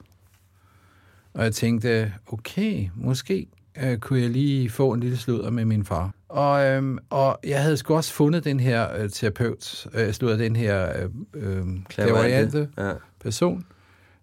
Og 1.34 1.44
jeg 1.44 1.54
tænkte, 1.54 2.12
okay, 2.26 2.88
måske 2.94 3.46
øh, 3.82 3.98
kunne 3.98 4.20
jeg 4.20 4.30
lige 4.30 4.70
få 4.70 4.92
en 4.92 5.00
lille 5.00 5.16
sludder 5.16 5.50
med 5.50 5.64
min 5.64 5.84
far. 5.84 6.14
Og, 6.28 6.66
øhm, 6.66 6.98
og 7.10 7.38
jeg 7.44 7.62
havde 7.62 7.76
sgu 7.76 7.94
også 7.94 8.12
fundet 8.12 8.44
den 8.44 8.60
her 8.60 8.96
øh, 8.96 9.10
terapeut, 9.10 9.86
øh, 9.94 10.12
slutter 10.12 10.36
den 10.36 10.56
her 10.56 11.02
øh, 11.02 11.10
øh, 11.34 11.66
klaverante 11.88 12.68
ja. 12.78 12.92
person, 13.20 13.66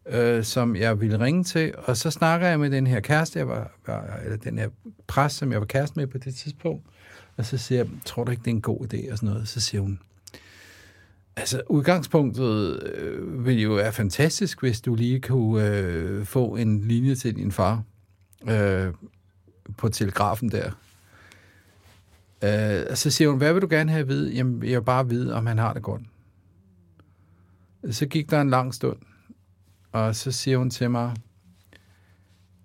øh, 0.09 0.43
som 0.43 0.75
jeg 0.75 1.01
ville 1.01 1.19
ringe 1.19 1.43
til, 1.43 1.73
og 1.77 1.97
så 1.97 2.11
snakker 2.11 2.47
jeg 2.47 2.59
med 2.59 2.69
den 2.69 2.87
her 2.87 2.99
kæreste, 2.99 3.39
jeg 3.39 3.47
var, 3.47 3.71
var, 3.87 4.19
eller 4.23 4.37
den 4.37 4.57
her 4.57 4.69
præst, 5.07 5.37
som 5.37 5.51
jeg 5.51 5.59
var 5.59 5.65
kæreste 5.65 5.99
med 5.99 6.07
på 6.07 6.17
det 6.17 6.35
tidspunkt, 6.35 6.85
og 7.37 7.45
så 7.45 7.57
siger 7.57 7.83
jeg, 7.83 7.87
tror 8.05 8.23
du 8.23 8.31
ikke, 8.31 8.41
det 8.41 8.51
er 8.51 8.55
en 8.55 8.61
god 8.61 8.93
idé, 8.93 9.11
og 9.11 9.17
sådan 9.17 9.33
noget. 9.33 9.47
Så 9.47 9.61
siger 9.61 9.81
hun, 9.81 9.99
altså 11.35 11.61
udgangspunktet 11.69 12.83
øh, 12.83 13.45
ville 13.45 13.61
jo 13.61 13.73
være 13.73 13.93
fantastisk, 13.93 14.59
hvis 14.59 14.81
du 14.81 14.95
lige 14.95 15.21
kunne 15.21 15.67
øh, 15.67 16.25
få 16.25 16.55
en 16.55 16.81
linje 16.81 17.15
til 17.15 17.35
din 17.35 17.51
far 17.51 17.83
øh, 18.49 18.93
på 19.77 19.89
telegrafen 19.89 20.51
der. 20.51 20.71
Øh, 22.43 22.95
så 22.95 23.11
siger 23.11 23.29
hun, 23.29 23.37
hvad 23.37 23.53
vil 23.53 23.61
du 23.61 23.67
gerne 23.69 23.91
have 23.91 24.01
at 24.01 24.07
vide? 24.07 24.33
Jamen, 24.33 24.63
jeg 24.63 24.79
vil 24.79 24.85
bare 24.85 25.09
vide, 25.09 25.33
om 25.33 25.45
han 25.45 25.57
har 25.57 25.73
det 25.73 25.83
godt. 25.83 26.01
Så 27.91 28.05
gik 28.05 28.31
der 28.31 28.41
en 28.41 28.49
lang 28.49 28.73
stund, 28.73 28.97
og 29.91 30.15
så 30.15 30.31
siger 30.31 30.57
hun 30.57 30.69
til 30.69 30.91
mig, 30.91 31.15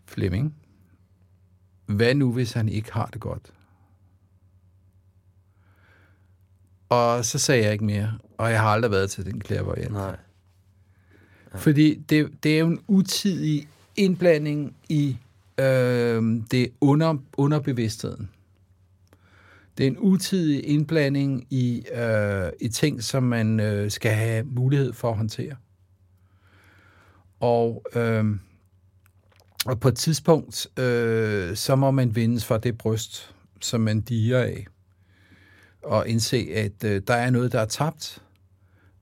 Flemming, 0.07 0.55
hvad 1.87 2.15
nu, 2.15 2.33
hvis 2.33 2.53
han 2.53 2.69
ikke 2.69 2.93
har 2.93 3.07
det 3.07 3.21
godt? 3.21 3.53
Og 6.89 7.25
så 7.25 7.39
sagde 7.39 7.65
jeg 7.65 7.73
ikke 7.73 7.85
mere, 7.85 8.19
og 8.39 8.51
jeg 8.51 8.61
har 8.61 8.69
aldrig 8.69 8.91
været 8.91 9.11
til 9.11 9.25
den 9.25 9.41
klærvariant. 9.41 9.93
Nej. 9.93 10.17
Ja. 11.53 11.59
Fordi 11.59 11.95
det, 11.95 12.31
det 12.43 12.55
er 12.55 12.59
jo 12.59 12.67
en 12.67 12.81
utidig 12.89 13.69
indblanding 13.97 14.77
i 14.89 15.19
øh, 15.61 16.23
det 16.51 16.69
under, 16.81 17.17
underbevidstheden. 17.37 18.31
Det 19.79 19.87
er 19.87 19.91
en 19.91 19.97
utidig 19.99 20.67
indblanding 20.69 21.47
i, 21.51 21.85
øh, 21.95 22.51
i 22.61 22.69
ting, 22.69 23.03
som 23.03 23.23
man 23.23 23.61
øh, 23.61 23.91
skal 23.91 24.13
have 24.13 24.45
mulighed 24.45 24.93
for 24.93 25.11
at 25.11 25.17
håndtere. 25.17 25.57
Og, 27.41 27.85
øh, 27.97 28.25
og 29.67 29.81
på 29.81 29.89
et 29.89 29.97
tidspunkt, 29.97 30.79
øh, 30.79 31.57
så 31.57 31.77
må 31.77 31.91
man 31.91 32.17
vindes 32.17 32.45
fra 32.45 32.59
det 32.59 32.79
bryst, 32.79 33.35
som 33.61 33.81
man 33.81 34.01
diger 34.01 34.39
af. 34.39 34.67
og 35.83 36.09
indse, 36.09 36.49
at 36.55 36.85
øh, 36.85 37.03
der 37.07 37.15
er 37.15 37.31
noget, 37.31 37.53
der 37.53 37.61
er 37.61 37.65
tabt. 37.67 38.23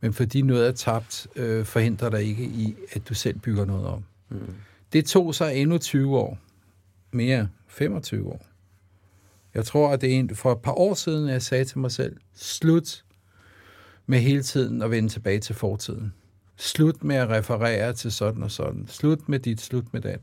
Men 0.01 0.13
fordi 0.13 0.43
noget 0.43 0.69
er 0.69 0.73
tabt, 0.73 1.27
øh, 1.37 1.65
forhindrer 1.65 2.11
dig 2.11 2.23
ikke 2.23 2.45
i, 2.45 2.75
at 2.93 3.09
du 3.09 3.15
selv 3.15 3.39
bygger 3.39 3.65
noget 3.65 3.87
om. 3.87 4.05
Mm. 4.29 4.55
Det 4.93 5.05
tog 5.05 5.35
sig 5.35 5.57
endnu 5.57 5.79
20 5.79 6.19
år. 6.19 6.39
Mere 7.11 7.49
25 7.67 8.27
år. 8.27 8.47
Jeg 9.55 9.65
tror, 9.65 9.91
at 9.93 10.01
det 10.01 10.15
er 10.15 10.19
en, 10.19 10.37
for 10.37 10.53
et 10.53 10.59
par 10.59 10.79
år 10.79 10.95
siden, 10.95 11.29
jeg 11.29 11.43
sagde 11.43 11.65
til 11.65 11.79
mig 11.79 11.93
selv, 11.93 12.17
slut 12.35 13.05
med 14.07 14.19
hele 14.19 14.43
tiden 14.43 14.83
at 14.83 14.91
vende 14.91 15.09
tilbage 15.09 15.41
til 15.41 15.55
fortiden. 15.55 16.13
Slut 16.57 17.05
med 17.05 17.17
at 17.17 17.29
referere 17.29 17.93
til 17.93 18.13
sådan 18.13 18.43
og 18.43 18.51
sådan. 18.51 18.87
Slut 18.89 19.29
med 19.29 19.39
dit, 19.39 19.61
slut 19.61 19.93
med 19.93 20.01
dat. 20.01 20.21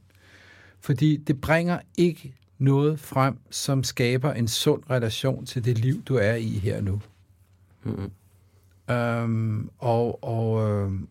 Fordi 0.79 1.17
det 1.17 1.41
bringer 1.41 1.79
ikke 1.97 2.33
noget 2.57 2.99
frem, 2.99 3.37
som 3.49 3.83
skaber 3.83 4.33
en 4.33 4.47
sund 4.47 4.83
relation 4.89 5.45
til 5.45 5.65
det 5.65 5.77
liv, 5.77 6.03
du 6.03 6.15
er 6.15 6.33
i 6.33 6.49
her 6.49 6.81
nu. 6.81 7.01
Mm-hmm. 7.83 8.11
Øhm, 8.95 9.69
og, 9.77 10.23
og, 10.23 10.69
øhm, 10.69 11.07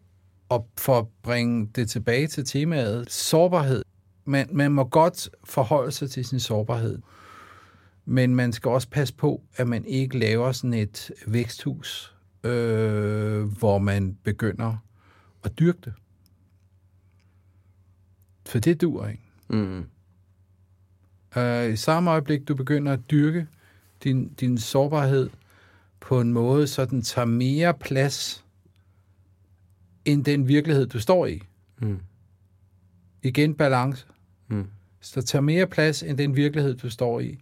og 0.48 0.68
for 0.78 0.98
at 0.98 1.06
bringe 1.22 1.66
det 1.74 1.88
tilbage 1.88 2.26
til 2.26 2.44
temaet, 2.44 3.10
sårbarhed. 3.10 3.82
Man, 4.24 4.48
man 4.52 4.72
må 4.72 4.84
godt 4.84 5.30
forholde 5.44 5.92
sig 5.92 6.10
til 6.10 6.24
sin 6.24 6.40
sårbarhed, 6.40 6.98
men 8.04 8.34
man 8.34 8.52
skal 8.52 8.68
også 8.68 8.88
passe 8.88 9.14
på, 9.14 9.42
at 9.56 9.68
man 9.68 9.84
ikke 9.84 10.18
laver 10.18 10.52
sådan 10.52 10.74
et 10.74 11.10
væksthus, 11.26 12.14
øh, 12.44 13.42
hvor 13.42 13.78
man 13.78 14.18
begynder 14.22 14.76
at 15.44 15.58
dyrke 15.58 15.78
det. 15.84 15.92
For 18.46 18.58
det 18.58 18.80
dur 18.80 19.06
ikke. 19.06 19.22
Mm. 19.48 19.84
Uh, 21.36 21.72
I 21.72 21.76
samme 21.76 22.10
øjeblik, 22.10 22.48
du 22.48 22.54
begynder 22.54 22.92
at 22.92 23.10
dyrke 23.10 23.46
din, 24.04 24.28
din 24.28 24.58
sårbarhed 24.58 25.30
på 26.00 26.20
en 26.20 26.32
måde, 26.32 26.66
så 26.66 26.84
den 26.84 27.02
tager 27.02 27.26
mere 27.26 27.74
plads 27.74 28.45
end 30.06 30.24
den 30.24 30.48
virkelighed, 30.48 30.86
du 30.86 31.00
står 31.00 31.26
i. 31.26 31.42
Mm. 31.78 32.00
Igen 33.22 33.54
balance. 33.54 34.06
Mm. 34.48 34.66
Så 35.00 35.22
tager 35.22 35.42
mere 35.42 35.66
plads 35.66 36.02
end 36.02 36.18
den 36.18 36.36
virkelighed, 36.36 36.74
du 36.74 36.90
står 36.90 37.20
i. 37.20 37.38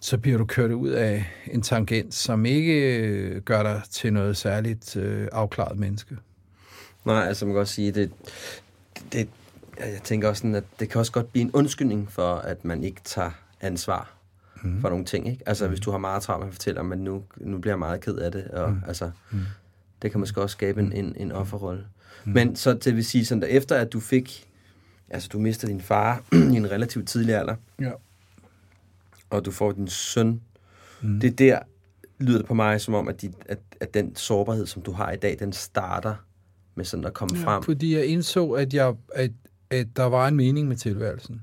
Så 0.00 0.18
bliver 0.18 0.38
du 0.38 0.44
kørt 0.44 0.70
ud 0.70 0.88
af 0.88 1.24
en 1.46 1.62
tangent, 1.62 2.14
som 2.14 2.46
ikke 2.46 2.98
øh, 2.98 3.42
gør 3.42 3.62
dig 3.62 3.82
til 3.90 4.12
noget 4.12 4.36
særligt 4.36 4.96
øh, 4.96 5.28
afklaret 5.32 5.78
menneske. 5.78 6.16
Nej, 7.04 7.26
altså 7.26 7.46
man 7.46 7.54
kan 7.54 7.60
også 7.60 7.74
sige, 7.74 7.92
det, 7.92 8.12
det, 9.12 9.28
jeg 9.78 10.00
tænker 10.04 10.28
også 10.28 10.40
sådan, 10.40 10.54
at 10.54 10.64
det 10.80 10.88
kan 10.88 10.98
også 10.98 11.12
godt 11.12 11.32
blive 11.32 11.42
en 11.42 11.50
undskyldning 11.50 12.12
for, 12.12 12.34
at 12.34 12.64
man 12.64 12.84
ikke 12.84 13.00
tager 13.04 13.30
ansvar 13.60 14.16
mm. 14.62 14.80
for 14.80 14.88
nogle 14.88 15.04
ting. 15.04 15.28
Ikke? 15.28 15.42
Altså, 15.46 15.64
mm. 15.64 15.70
hvis 15.70 15.80
du 15.80 15.90
har 15.90 15.98
meget 15.98 16.22
travlt 16.22 16.40
med 16.40 16.48
at 16.48 16.54
fortælle 16.54 16.80
at 16.80 16.98
nu, 16.98 17.22
nu 17.36 17.58
bliver 17.58 17.72
jeg 17.72 17.78
meget 17.78 18.00
ked 18.00 18.14
af 18.14 18.32
det. 18.32 18.48
Og, 18.48 18.70
mm. 18.70 18.82
altså, 18.86 19.10
mm. 19.30 19.38
Det 20.02 20.10
kan 20.10 20.20
måske 20.20 20.42
også 20.42 20.52
skabe 20.52 20.80
en, 20.80 20.92
en, 20.92 21.16
en 21.16 21.32
offerrolle. 21.32 21.86
Mm. 22.24 22.32
Men 22.32 22.56
så 22.56 22.74
det 22.74 22.96
vil 22.96 23.04
sige, 23.04 23.24
sådan 23.24 23.42
der, 23.42 23.48
efter 23.48 23.76
at 23.76 23.92
du 23.92 24.00
fik, 24.00 24.48
altså 25.10 25.28
du 25.32 25.38
mister 25.38 25.68
din 25.68 25.80
far 25.80 26.22
i 26.52 26.56
en 26.56 26.70
relativt 26.70 27.08
tidlig 27.08 27.34
alder, 27.34 27.56
ja. 27.80 27.92
og 29.30 29.44
du 29.44 29.50
får 29.50 29.72
din 29.72 29.88
søn, 29.88 30.40
mm. 31.02 31.20
det 31.20 31.30
er 31.30 31.36
der, 31.36 31.58
lyder 32.18 32.38
det 32.38 32.46
på 32.46 32.54
mig 32.54 32.80
som 32.80 32.94
om, 32.94 33.08
at, 33.08 33.22
de, 33.22 33.32
at, 33.46 33.58
at 33.80 33.94
den 33.94 34.16
sårbarhed, 34.16 34.66
som 34.66 34.82
du 34.82 34.92
har 34.92 35.12
i 35.12 35.16
dag, 35.16 35.36
den 35.38 35.52
starter 35.52 36.14
med 36.74 36.84
sådan 36.84 37.04
at 37.04 37.14
komme 37.14 37.38
ja, 37.38 37.44
frem. 37.44 37.62
Fordi 37.62 37.96
jeg 37.96 38.06
indså, 38.06 38.50
at, 38.50 38.74
jeg, 38.74 38.94
at, 39.14 39.30
at 39.70 39.86
der 39.96 40.04
var 40.04 40.28
en 40.28 40.36
mening 40.36 40.68
med 40.68 40.76
tilværelsen, 40.76 41.42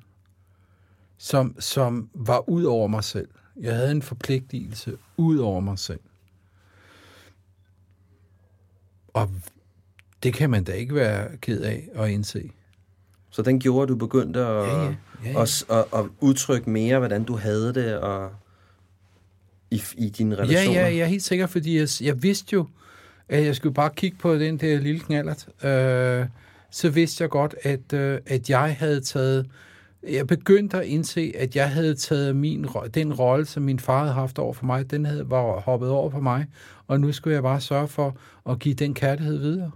som, 1.18 1.56
som 1.60 2.10
var 2.14 2.50
ud 2.50 2.64
over 2.64 2.88
mig 2.88 3.04
selv. 3.04 3.28
Jeg 3.60 3.76
havde 3.76 3.92
en 3.92 4.02
forpligtelse 4.02 4.98
ud 5.18 5.38
over 5.38 5.60
mig 5.60 5.80
selv. 5.80 6.00
Og 9.14 9.30
det 10.24 10.34
kan 10.34 10.50
man 10.50 10.64
da 10.64 10.72
ikke 10.72 10.96
være 10.96 11.38
ked 11.38 11.62
af 11.62 11.90
at 11.96 12.10
indse. 12.10 12.50
Så 13.30 13.42
den 13.42 13.60
gjorde, 13.60 13.84
at 13.84 13.90
du 13.90 13.96
begyndte 13.96 14.40
at, 14.40 14.68
ja, 14.68 14.84
ja. 14.84 14.94
Ja, 15.26 15.32
ja. 15.32 15.42
At, 15.42 15.66
at, 15.70 15.86
at 16.00 16.06
udtrykke 16.20 16.70
mere, 16.70 17.00
hvordan 17.00 17.24
du 17.24 17.36
havde 17.36 17.74
det 17.74 17.98
og 17.98 18.32
i, 19.72 19.82
i 19.98 20.10
dine 20.10 20.36
relationer? 20.36 20.80
Ja, 20.80 20.88
ja, 20.88 20.96
jeg 20.96 21.02
er 21.04 21.06
helt 21.06 21.24
sikker, 21.24 21.48
fordi 21.48 21.80
jeg, 21.80 21.88
jeg 22.02 22.24
vidste 22.24 22.54
jo, 22.54 22.68
at 23.30 23.46
jeg 23.46 23.56
skulle 23.56 23.74
bare 23.74 23.90
kigge 23.96 24.18
på 24.18 24.36
den 24.36 24.58
der 24.58 24.80
lille 24.80 25.00
knallert. 25.00 25.48
Øh, 25.66 26.26
så 26.72 26.90
vidste 26.90 27.22
jeg 27.22 27.30
godt, 27.30 27.56
at, 27.64 27.94
øh, 27.94 28.20
at 28.26 28.50
jeg 28.50 28.76
havde 28.80 29.02
taget... 29.02 29.50
Jeg 30.10 30.28
begyndte 30.28 30.78
at 30.78 30.86
indse, 30.86 31.34
at 31.38 31.56
jeg 31.56 31.72
havde 31.72 31.96
taget 31.96 32.36
min, 32.36 32.68
den 32.94 33.14
rolle, 33.14 33.46
som 33.46 33.64
min 33.64 33.80
far 33.80 34.00
havde 34.00 34.14
haft 34.14 34.40
over 34.40 34.54
for 34.54 34.66
mig, 34.66 34.92
den 34.92 35.06
havde 35.06 35.30
var 35.30 35.60
hoppet 35.60 35.90
over 35.90 36.10
på 36.10 36.20
mig, 36.20 36.46
og 36.88 37.00
nu 37.00 37.12
skulle 37.12 37.34
jeg 37.34 37.44
bare 37.44 37.62
sørge 37.62 37.88
for 37.88 38.18
at 38.50 38.60
give 38.60 38.76
den 38.76 38.94
kærlighed 38.94 39.38
videre. 39.38 39.72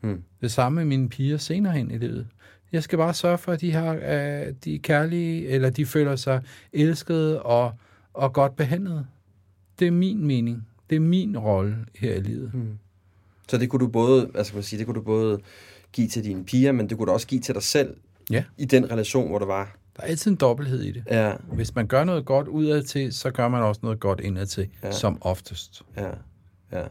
Hmm. 0.00 0.22
Det 0.40 0.52
samme 0.52 0.76
med 0.76 0.84
mine 0.84 1.08
piger 1.08 1.36
senere 1.36 1.72
hen 1.72 1.90
i 1.90 1.98
livet. 1.98 2.26
Jeg 2.72 2.82
skal 2.82 2.98
bare 2.98 3.14
sørge 3.14 3.38
for, 3.38 3.52
at 3.52 3.60
de, 3.60 3.72
har, 3.72 3.94
uh, 3.94 4.54
de 4.64 4.74
er 4.74 4.78
kærlige, 4.82 5.48
eller 5.48 5.70
de 5.70 5.86
føler 5.86 6.16
sig 6.16 6.42
elskede 6.72 7.42
og, 7.42 7.72
og 8.14 8.32
godt 8.32 8.56
behandlet. 8.56 9.06
Det 9.78 9.86
er 9.86 9.90
min 9.90 10.26
mening. 10.26 10.66
Det 10.90 10.96
er 10.96 11.00
min 11.00 11.38
rolle 11.38 11.76
her 11.98 12.14
i 12.14 12.20
livet. 12.20 12.50
Hmm. 12.50 12.78
Så 13.48 13.58
det 13.58 13.70
kunne 13.70 13.80
du 13.80 13.88
både, 13.88 14.30
man 14.54 14.62
sige, 14.62 14.78
det 14.78 14.86
kunne 14.86 14.94
du 14.94 15.02
både 15.02 15.38
give 15.92 16.08
til 16.08 16.24
dine 16.24 16.44
piger, 16.44 16.72
men 16.72 16.88
det 16.88 16.98
kunne 16.98 17.06
du 17.06 17.12
også 17.12 17.26
give 17.26 17.40
til 17.40 17.54
dig 17.54 17.62
selv 17.62 17.96
ja. 18.30 18.44
i 18.58 18.64
den 18.64 18.90
relation, 18.90 19.28
hvor 19.28 19.38
du 19.38 19.46
var. 19.46 19.76
Der 19.96 20.02
er 20.02 20.06
altid 20.06 20.30
en 20.30 20.36
dobbelthed 20.36 20.82
i 20.82 20.92
det. 20.92 21.04
Ja. 21.10 21.34
Hvis 21.52 21.74
man 21.74 21.86
gør 21.86 22.04
noget 22.04 22.24
godt 22.24 22.48
udad 22.48 22.82
til, 22.82 23.12
så 23.12 23.30
gør 23.30 23.48
man 23.48 23.62
også 23.62 23.80
noget 23.82 24.00
godt 24.00 24.20
indad 24.20 24.46
til, 24.46 24.68
ja. 24.82 24.90
som 24.90 25.18
oftest. 25.20 25.82
Ja, 25.96 26.10
ja. 26.72 26.86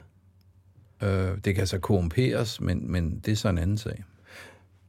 Øh, 1.02 1.38
det 1.46 1.56
kan 1.56 1.68
så 1.68 1.80
korrumperes, 1.80 2.62
men, 2.62 2.92
men 2.92 3.22
det 3.26 3.32
er 3.32 3.36
så 3.36 3.50
en 3.50 3.58
anden 3.58 3.78
sag. 3.78 4.04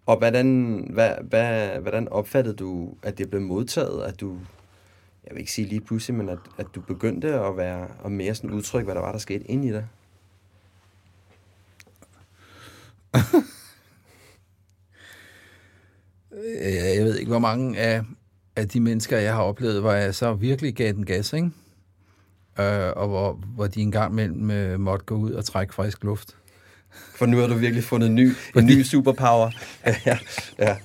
Og 0.07 0.19
hvordan, 0.19 0.77
hvad, 0.93 1.11
hvad, 1.23 1.69
hvordan 1.81 2.09
opfattede 2.09 2.57
du, 2.57 2.95
at 3.03 3.19
det 3.19 3.31
blev 3.31 3.43
modtaget, 3.43 4.03
at 4.03 4.21
du, 4.21 4.39
jeg 5.25 5.35
vil 5.35 5.41
ikke 5.41 5.53
sige 5.53 5.69
lige 5.69 5.81
pludselig, 5.81 6.17
men 6.17 6.29
at, 6.29 6.39
at 6.59 6.67
du 6.75 6.81
begyndte 6.81 7.35
at 7.35 7.57
være 7.57 7.89
og 7.99 8.12
mere 8.12 8.35
sådan 8.35 8.51
udtryk, 8.51 8.85
hvad 8.85 8.95
der 8.95 9.01
var, 9.01 9.12
der 9.12 9.19
skete 9.19 9.51
ind 9.51 9.65
i 9.65 9.73
dig? 9.73 9.87
jeg 16.97 17.05
ved 17.05 17.19
ikke, 17.19 17.31
hvor 17.31 17.39
mange 17.39 17.79
af, 17.79 18.03
af 18.57 18.69
de 18.69 18.81
mennesker, 18.81 19.19
jeg 19.19 19.35
har 19.35 19.43
oplevet, 19.43 19.81
hvor 19.81 19.93
jeg 19.93 20.15
så 20.15 20.35
virkelig 20.35 20.75
gav 20.75 20.93
den 20.93 21.07
gas, 21.07 21.33
ikke? 21.33 21.51
Øh, 22.61 22.93
og 22.97 23.09
hvor, 23.09 23.41
hvor 23.55 23.67
de 23.67 23.81
engang 23.81 24.15
mellem 24.15 24.51
øh, 24.51 24.81
måtte 24.81 25.05
gå 25.05 25.15
ud 25.15 25.31
og 25.31 25.45
trække 25.45 25.75
frisk 25.75 26.05
luft. 26.05 26.37
For 27.17 27.27
nu 27.27 27.37
har 27.39 27.47
du 27.47 27.55
virkelig 27.55 27.85
fundet 27.85 28.07
en 28.07 28.15
ny, 28.15 28.33
en 28.57 28.67
ny 28.67 28.83
superpower. 28.83 29.51
ja, 30.07 30.19
ja, 30.59 30.77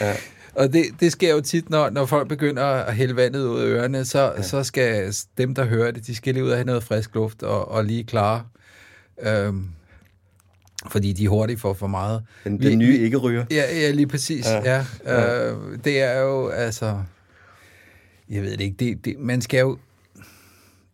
ja. 0.00 0.14
Og 0.54 0.72
det, 0.72 0.84
det 1.00 1.12
sker 1.12 1.34
jo 1.34 1.40
tit, 1.40 1.70
når, 1.70 1.90
når 1.90 2.06
folk 2.06 2.28
begynder 2.28 2.64
at 2.64 2.94
hælde 2.94 3.16
vandet 3.16 3.46
ud 3.46 3.60
af 3.60 3.66
ørerne, 3.66 4.04
så, 4.04 4.32
ja. 4.36 4.42
så 4.42 4.64
skal 4.64 5.14
dem, 5.38 5.54
der 5.54 5.64
hører 5.64 5.90
det, 5.90 6.06
de 6.06 6.14
skal 6.14 6.34
lige 6.34 6.44
ud 6.44 6.50
og 6.50 6.56
have 6.56 6.66
noget 6.66 6.82
frisk 6.82 7.14
luft 7.14 7.42
og, 7.42 7.68
og 7.68 7.84
lige 7.84 8.04
klare. 8.04 8.44
Øhm, 9.22 9.68
fordi 10.90 11.12
de 11.12 11.28
hurtigt 11.28 11.60
får 11.60 11.74
for 11.74 11.86
meget. 11.86 12.24
Den, 12.44 12.62
den 12.62 12.78
nye 12.78 12.98
ikke 12.98 13.16
ryger. 13.16 13.44
Ja, 13.50 13.80
ja, 13.80 13.90
lige 13.90 14.06
præcis. 14.06 14.46
Ja. 14.46 14.62
Ja. 14.64 14.86
ja. 15.04 15.52
Øh, 15.52 15.78
det 15.84 16.00
er 16.00 16.20
jo, 16.20 16.48
altså... 16.48 17.02
Jeg 18.28 18.42
ved 18.42 18.50
det 18.50 18.60
ikke. 18.60 18.76
Det, 18.76 19.04
det, 19.04 19.18
man 19.18 19.40
skal 19.40 19.60
jo... 19.60 19.78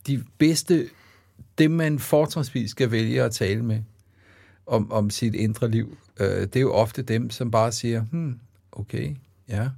De 0.06 0.24
bedste... 0.38 0.88
Dem, 1.58 1.70
man 1.70 1.98
fortrinsvis 1.98 2.70
skal 2.70 2.90
vælge 2.90 3.22
at 3.22 3.32
tale 3.32 3.62
med 3.62 3.82
om, 4.68 4.92
om 4.92 5.10
sit 5.10 5.34
indre 5.34 5.70
liv, 5.70 5.98
øh, 6.20 6.40
det 6.40 6.56
er 6.56 6.60
jo 6.60 6.72
ofte 6.72 7.02
dem, 7.02 7.30
som 7.30 7.50
bare 7.50 7.72
siger, 7.72 8.02
hmm, 8.02 8.40
okay, 8.72 9.16
ja. 9.48 9.68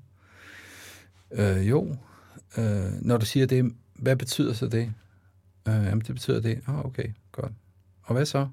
Øh, 1.33 1.69
jo. 1.69 1.97
Øh, 2.59 2.93
når 3.01 3.17
du 3.17 3.27
siger 3.27 3.47
det, 3.47 3.73
hvad 3.95 4.17
betyder 4.17 4.53
så 4.53 4.67
det? 4.67 4.93
Øh, 5.69 5.75
jamen, 5.75 6.01
det 6.01 6.15
betyder 6.15 6.41
det. 6.41 6.61
Ah, 6.67 6.85
okay, 6.85 7.07
godt. 7.33 7.53
Og 8.03 8.15
hvad 8.15 8.27
så? 8.27 8.49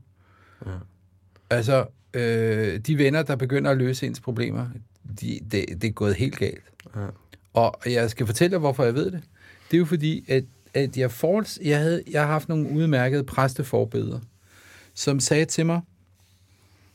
Ja. 0.65 0.71
Altså, 1.49 1.85
øh, 2.13 2.79
de 2.79 2.97
venner, 2.97 3.23
der 3.23 3.35
begynder 3.35 3.71
at 3.71 3.77
løse 3.77 4.07
ens 4.07 4.19
problemer, 4.19 4.67
de, 5.21 5.39
det, 5.51 5.81
det 5.81 5.83
er 5.83 5.91
gået 5.91 6.15
helt 6.15 6.37
galt. 6.37 6.63
Ja. 6.95 7.07
Og 7.53 7.73
jeg 7.85 8.09
skal 8.09 8.25
fortælle 8.25 8.51
dig, 8.51 8.59
hvorfor 8.59 8.83
jeg 8.83 8.93
ved 8.93 9.11
det. 9.11 9.23
Det 9.71 9.77
er 9.77 9.79
jo 9.79 9.85
fordi, 9.85 10.25
at, 10.27 10.43
at 10.73 10.97
jeg, 10.97 11.11
forholds, 11.11 11.59
jeg, 11.63 11.79
havde, 11.79 12.03
jeg 12.11 12.21
har 12.21 12.27
haft 12.27 12.49
nogle 12.49 12.69
udmærkede 12.69 13.23
præsteforbeder, 13.23 14.19
som 14.93 15.19
sagde 15.19 15.45
til 15.45 15.65
mig, 15.65 15.81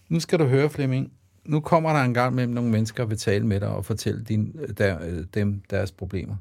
nu 0.08 0.20
skal 0.20 0.38
du 0.38 0.44
høre, 0.44 0.70
Flemming, 0.70 1.12
nu 1.44 1.60
kommer 1.60 1.92
der 1.92 2.00
en 2.00 2.14
gang 2.14 2.34
mellem 2.34 2.54
nogle 2.54 2.70
mennesker, 2.70 3.02
der 3.02 3.08
vil 3.08 3.18
tale 3.18 3.46
med 3.46 3.60
dig 3.60 3.68
og 3.68 3.84
fortælle 3.84 4.22
din, 4.22 4.56
der, 4.78 5.24
dem 5.34 5.62
deres 5.70 5.92
problemer. 5.92 6.36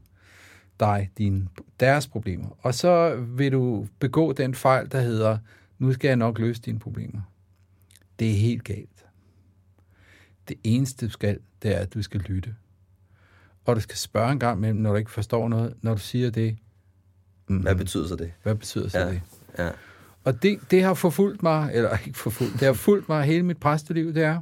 Dig, 0.80 1.09
din, 1.18 1.49
deres 1.80 2.07
problemer. 2.07 2.57
Og 2.62 2.76
så 2.76 3.16
vil 3.16 3.51
du 3.51 3.88
begå 3.99 4.32
den 4.32 4.55
fejl, 4.55 4.91
der 4.91 5.01
hedder, 5.01 5.38
nu 5.80 5.93
skal 5.93 6.07
jeg 6.07 6.18
nok 6.18 6.39
løse 6.39 6.62
dine 6.62 6.80
problemer. 6.80 7.22
Det 8.22 8.30
er 8.32 8.36
helt 8.36 8.63
galt. 8.63 9.05
Det 10.47 10.57
eneste, 10.63 11.05
du 11.05 11.11
skal, 11.11 11.39
det 11.63 11.76
er, 11.76 11.80
at 11.80 11.93
du 11.93 12.01
skal 12.01 12.19
lytte. 12.19 12.55
Og 13.65 13.76
du 13.76 13.82
skal 13.82 13.97
spørge 13.97 14.32
en 14.32 14.39
gang 14.39 14.57
imellem, 14.57 14.80
når 14.82 14.89
du 14.91 14.95
ikke 14.97 15.11
forstår 15.11 15.47
noget. 15.49 15.74
Når 15.82 15.93
du 15.93 15.99
siger 15.99 16.30
det, 16.30 16.57
Mhm. 17.47 17.61
Hvad 17.61 17.76
betyder 17.76 18.07
så 18.07 18.15
det? 18.15 18.34
Hvad 18.43 18.55
betyder 18.55 18.89
så 18.89 18.99
Ja. 18.99 19.09
det? 19.09 19.22
Ja. 19.57 19.69
Og 20.24 20.43
det, 20.43 20.59
det 20.72 20.84
har 20.84 20.93
forfulgt 20.93 21.43
mig, 21.43 21.72
eller 21.74 21.97
ikke 22.07 22.19
forfulgt, 22.19 22.53
det 22.53 22.61
har 22.61 22.74
fulgt 22.74 23.09
mig 23.09 23.24
hele 23.24 23.43
mit 23.43 23.57
præsteliv, 23.57 24.13
det 24.13 24.24
er, 24.24 24.41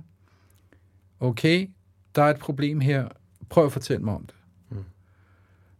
okay, 1.19 1.69
der 2.15 2.23
er 2.23 2.29
et 2.29 2.39
problem 2.39 2.79
her, 2.79 3.07
prøv 3.49 3.65
at 3.65 3.71
fortælle 3.71 4.03
mig 4.05 4.13
om 4.15 4.25
det. 4.25 4.35
Mm. 4.69 4.83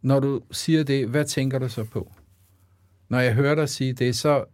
Når 0.01 0.19
du 0.19 0.41
siger 0.51 0.83
det, 0.83 1.07
hvad 1.07 1.25
tænker 1.25 1.59
du 1.59 1.69
så 1.69 1.83
på? 1.83 2.13
Når 3.09 3.19
jeg 3.19 3.33
hører 3.33 3.55
dig 3.55 3.69
sige 3.69 3.93
det, 3.93 4.15
så 4.15 4.45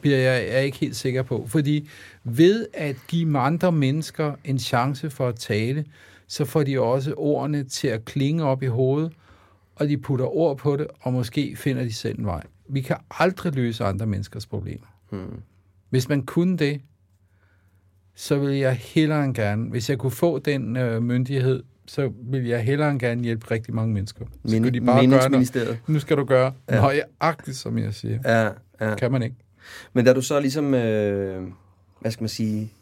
bliver 0.00 0.16
jeg, 0.16 0.46
jeg 0.46 0.56
er 0.56 0.60
ikke 0.60 0.78
helt 0.78 0.96
sikker 0.96 1.22
på. 1.22 1.46
Fordi 1.46 1.88
ved 2.24 2.66
at 2.74 2.96
give 3.08 3.38
andre 3.38 3.72
mennesker 3.72 4.34
en 4.44 4.58
chance 4.58 5.10
for 5.10 5.28
at 5.28 5.34
tale, 5.34 5.84
så 6.26 6.44
får 6.44 6.62
de 6.62 6.80
også 6.80 7.14
ordene 7.16 7.64
til 7.64 7.88
at 7.88 8.04
klinge 8.04 8.44
op 8.44 8.62
i 8.62 8.66
hovedet, 8.66 9.12
og 9.76 9.88
de 9.88 9.98
putter 9.98 10.26
ord 10.26 10.58
på 10.58 10.76
det, 10.76 10.86
og 11.00 11.12
måske 11.12 11.56
finder 11.56 11.82
de 11.82 11.92
selv 11.92 12.18
en 12.18 12.26
vej. 12.26 12.42
Vi 12.68 12.80
kan 12.80 12.96
aldrig 13.10 13.54
løse 13.54 13.84
andre 13.84 14.06
menneskers 14.06 14.46
problemer. 14.46 14.86
Hmm. 15.10 15.42
Hvis 15.90 16.08
man 16.08 16.22
kunne 16.22 16.56
det, 16.56 16.80
så 18.14 18.38
ville 18.38 18.58
jeg 18.58 18.72
hellere 18.72 19.24
end 19.24 19.34
gerne, 19.34 19.70
hvis 19.70 19.90
jeg 19.90 19.98
kunne 19.98 20.10
få 20.10 20.38
den 20.38 20.76
øh, 20.76 21.02
myndighed, 21.02 21.62
så 21.86 22.12
ville 22.22 22.48
jeg 22.48 22.60
hellere 22.60 22.90
end 22.90 23.00
gerne 23.00 23.22
hjælpe 23.22 23.50
rigtig 23.50 23.74
mange 23.74 23.94
mennesker. 23.94 24.24
Så 24.46 24.56
skulle 24.56 24.70
de 24.70 24.80
bare 24.80 25.06
gøre 25.06 25.30
noget. 25.30 25.78
Nu 25.86 25.98
skal 25.98 26.16
du 26.16 26.24
gøre 26.24 26.52
ja. 26.70 26.80
nøjagtigt, 26.80 27.56
som 27.56 27.78
jeg 27.78 27.94
siger. 27.94 28.18
Ja, 28.24 28.50
ja. 28.80 28.94
Kan 28.94 29.12
man 29.12 29.22
ikke. 29.22 29.36
Men 29.92 30.04
da 30.04 30.12
du 30.12 30.22
så 30.22 30.40
ligesom, 30.40 30.74
øh, 30.74 31.42
hvad 32.00 32.10
skal 32.10 32.22
man 32.22 32.28
sige, 32.28 32.72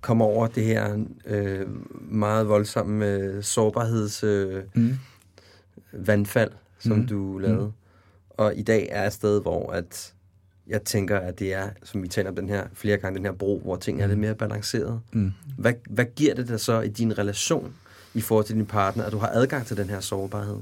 kom 0.00 0.22
over 0.22 0.46
det 0.46 0.64
her 0.64 1.04
øh, 1.26 1.66
meget 2.12 2.48
voldsomme 2.48 3.06
øh, 3.14 3.42
sårbarheds 3.42 4.24
øh, 4.24 4.62
Mm. 4.74 4.94
vandfald, 5.92 6.50
som 6.78 6.96
Mm. 6.96 7.06
du 7.06 7.38
lavede, 7.38 7.64
Mm. 7.66 7.72
og 8.30 8.56
i 8.56 8.62
dag 8.62 8.88
er 8.90 9.06
et 9.06 9.12
sted, 9.12 9.42
hvor 9.42 9.72
at 9.72 10.14
jeg 10.66 10.82
tænker, 10.82 11.18
at 11.18 11.38
det 11.38 11.54
er, 11.54 11.70
som 11.84 12.02
vi 12.02 12.08
taler 12.08 12.30
om 12.30 12.36
den 12.36 12.48
her 12.48 12.66
flere 12.72 12.96
gange, 12.96 13.16
den 13.16 13.24
her 13.24 13.32
bro, 13.32 13.60
hvor 13.64 13.76
ting 13.76 14.02
er 14.02 14.06
lidt 14.06 14.18
mere 14.18 14.34
balanceret. 14.34 15.00
Mm. 15.12 15.32
Hvad, 15.58 15.72
hvad 15.90 16.04
giver 16.16 16.34
det 16.34 16.48
dig 16.48 16.60
så 16.60 16.80
i 16.80 16.88
din 16.88 17.18
relation 17.18 17.74
i 18.14 18.20
forhold 18.20 18.44
til 18.46 18.56
din 18.56 18.66
partner, 18.66 19.04
at 19.04 19.12
du 19.12 19.18
har 19.18 19.28
adgang 19.28 19.66
til 19.66 19.76
den 19.76 19.88
her 19.90 20.00
sårbarhed? 20.00 20.56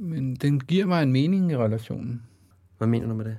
Men 0.00 0.36
den 0.36 0.60
giver 0.60 0.86
mig 0.86 1.02
en 1.02 1.12
mening 1.12 1.52
i 1.52 1.56
relationen. 1.56 2.22
Hvad 2.78 2.88
mener 2.88 3.06
du 3.06 3.14
med 3.14 3.24
det? 3.24 3.36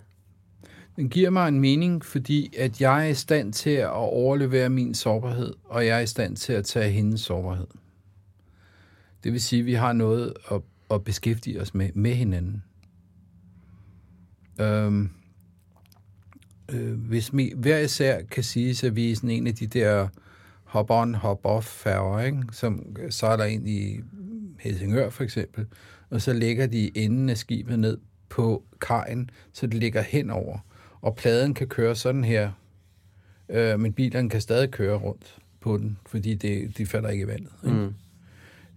Den 0.95 1.09
giver 1.09 1.29
mig 1.29 1.47
en 1.47 1.59
mening, 1.59 2.05
fordi 2.05 2.53
at 2.57 2.81
jeg 2.81 3.05
er 3.05 3.09
i 3.09 3.13
stand 3.13 3.53
til 3.53 3.69
at 3.69 3.89
overlevere 3.89 4.69
min 4.69 4.93
sårbarhed, 4.93 5.53
og 5.63 5.85
jeg 5.85 5.97
er 5.97 6.01
i 6.01 6.07
stand 6.07 6.35
til 6.35 6.53
at 6.53 6.65
tage 6.65 6.91
hendes 6.91 7.21
sårbarhed. 7.21 7.67
Det 9.23 9.31
vil 9.31 9.41
sige, 9.41 9.59
at 9.59 9.65
vi 9.65 9.73
har 9.73 9.93
noget 9.93 10.33
at, 10.51 10.61
at 10.91 11.03
beskæftige 11.03 11.61
os 11.61 11.73
med, 11.73 11.89
med 11.93 12.13
hinanden. 12.13 12.63
Øhm, 14.61 15.09
øh, 16.71 16.93
hvis 16.93 17.35
vi 17.35 17.53
hver 17.55 17.77
især 17.77 18.21
kan 18.21 18.43
sige, 18.43 18.87
at 18.87 18.95
vi 18.95 19.11
er 19.11 19.15
sådan 19.15 19.29
en 19.29 19.47
af 19.47 19.55
de 19.55 19.67
der 19.67 20.07
hop-on, 20.63 21.15
hop-off 21.15 21.61
færger, 21.61 22.19
ikke? 22.19 22.43
som 22.51 22.95
sejler 23.09 23.45
ind 23.45 23.69
i 23.69 23.99
Helsingør 24.59 25.09
for 25.09 25.23
eksempel, 25.23 25.65
og 26.11 26.21
så 26.21 26.33
lægger 26.33 26.67
de 26.67 26.97
enden 26.97 27.29
af 27.29 27.37
skibet 27.37 27.79
ned 27.79 27.97
på 28.29 28.63
kajen, 28.81 29.29
så 29.53 29.67
det 29.67 29.75
ligger 29.75 30.01
henover. 30.01 30.57
Og 31.01 31.15
pladen 31.15 31.53
kan 31.53 31.67
køre 31.67 31.95
sådan 31.95 32.23
her, 32.23 32.51
øh, 33.49 33.79
men 33.79 33.93
bilerne 33.93 34.29
kan 34.29 34.41
stadig 34.41 34.71
køre 34.71 34.97
rundt 34.97 35.37
på 35.59 35.77
den, 35.77 35.97
fordi 36.05 36.33
det, 36.33 36.77
de 36.77 36.85
falder 36.85 37.09
ikke 37.09 37.23
i 37.23 37.27
vandet. 37.27 37.51
Ikke? 37.65 37.77
Mm. 37.77 37.93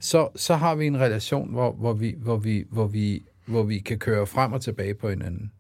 Så, 0.01 0.29
så 0.37 0.55
har 0.55 0.75
vi 0.75 0.87
en 0.87 1.01
relation, 1.01 1.53
hvor, 1.53 1.73
hvor, 1.73 1.93
vi, 1.93 2.15
hvor, 2.19 2.37
vi, 2.37 2.65
hvor, 2.71 2.87
vi, 2.87 3.25
hvor 3.47 3.63
vi 3.63 3.79
kan 3.79 3.99
køre 3.99 4.27
frem 4.27 4.53
og 4.53 4.63
tilbage 4.63 4.95
på 4.95 5.09
hinanden. 5.09 5.53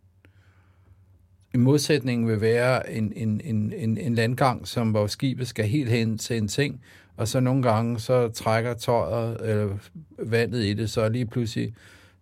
En 1.54 1.60
modsætning 1.60 2.28
vil 2.28 2.40
være 2.40 2.92
en, 2.92 3.12
en, 3.16 3.40
en, 3.44 3.72
en, 3.72 3.98
en 3.98 4.14
landgang, 4.14 4.68
som 4.68 4.90
hvor 4.90 5.06
skibet 5.06 5.48
skal 5.48 5.64
helt 5.64 5.90
hen 5.90 6.18
til 6.18 6.36
en 6.36 6.48
ting, 6.48 6.80
og 7.16 7.28
så 7.28 7.40
nogle 7.40 7.62
gange 7.62 8.00
så 8.00 8.28
trækker 8.28 8.74
tøjet 8.74 9.50
eller 9.50 9.76
vandet 10.18 10.64
i 10.64 10.74
det, 10.74 10.90
så 10.90 11.08
lige 11.08 11.26
pludselig 11.26 11.74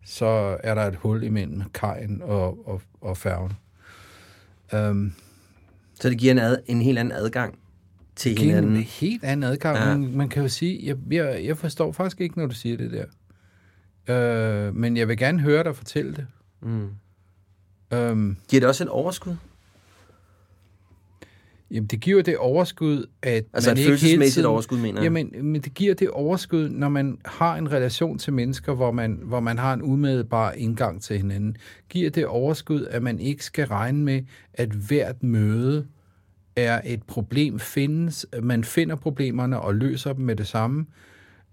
så 0.05 0.57
er 0.63 0.75
der 0.75 0.83
et 0.83 0.97
hul 0.97 1.23
imellem 1.23 1.63
kajen 1.75 2.23
og, 2.23 2.69
og, 2.69 2.83
og 3.01 3.17
færgen. 3.17 3.53
Um, 4.73 5.15
Så 6.01 6.11
det 6.11 6.19
giver 6.19 6.33
en, 6.33 6.39
ad, 6.39 6.57
en 6.67 6.83
helt 6.83 6.99
anden 6.99 7.13
adgang 7.15 7.59
til 8.17 8.39
hinanden. 8.39 8.77
en 8.77 8.83
helt 8.83 9.25
anden 9.25 9.45
adgang. 9.53 9.79
Ja. 9.79 9.87
Man, 9.97 10.17
man 10.17 10.29
kan 10.29 10.43
jo 10.43 10.49
sige, 10.49 10.87
jeg, 10.87 10.97
jeg, 11.11 11.45
jeg 11.45 11.59
forstår 11.59 11.93
faktisk 11.93 12.21
ikke, 12.21 12.39
når 12.39 12.47
du 12.47 12.55
siger 12.55 12.77
det 12.77 12.91
der. 12.91 13.07
Øh, 14.69 14.75
men 14.75 14.97
jeg 14.97 15.09
vil 15.09 15.17
gerne 15.17 15.41
høre 15.41 15.65
dig 15.65 15.77
fortælle 15.77 16.15
det. 16.15 16.27
Mm. 16.63 16.89
Øhm, 17.93 18.37
Giver 18.49 18.61
det 18.61 18.69
også 18.69 18.85
et 18.85 18.91
overskud? 18.91 19.37
Jamen, 21.73 21.87
det 21.87 22.01
giver 22.01 22.23
det 22.23 22.37
overskud, 22.37 23.07
at 23.23 23.45
Altså 23.53 23.71
man 23.71 23.79
et 23.79 23.81
ikke 23.81 24.07
hele 24.07 24.31
tiden... 24.31 24.47
overskud, 24.47 24.79
mener 24.79 25.01
jeg. 25.01 25.05
Jamen, 25.05 25.31
men 25.43 25.61
det 25.61 25.75
giver 25.75 25.95
det 25.95 26.11
overskud, 26.11 26.69
når 26.69 26.89
man 26.89 27.19
har 27.25 27.57
en 27.57 27.73
relation 27.73 28.19
til 28.19 28.33
mennesker, 28.33 28.75
hvor 28.75 28.91
man, 28.91 29.19
hvor 29.23 29.41
man 29.41 29.59
har 29.59 29.75
en 29.75 29.83
umiddelbar 29.83 30.53
indgang 30.53 31.03
til 31.03 31.17
hinanden. 31.17 31.57
Giver 31.89 32.11
det 32.11 32.27
overskud, 32.27 32.85
at 32.85 33.03
man 33.03 33.21
ikke 33.21 33.45
skal 33.45 33.67
regne 33.67 33.99
med, 34.05 34.23
at 34.55 34.69
hvert 34.69 35.23
møde 35.23 35.87
er 36.57 36.81
et 36.85 37.03
problem 37.03 37.59
findes. 37.59 38.27
Man 38.43 38.65
finder 38.65 38.97
problemerne 38.97 39.61
og 39.61 39.75
løser 39.75 40.13
dem 40.13 40.25
med 40.25 40.37
det 40.37 40.47
samme. 40.47 40.87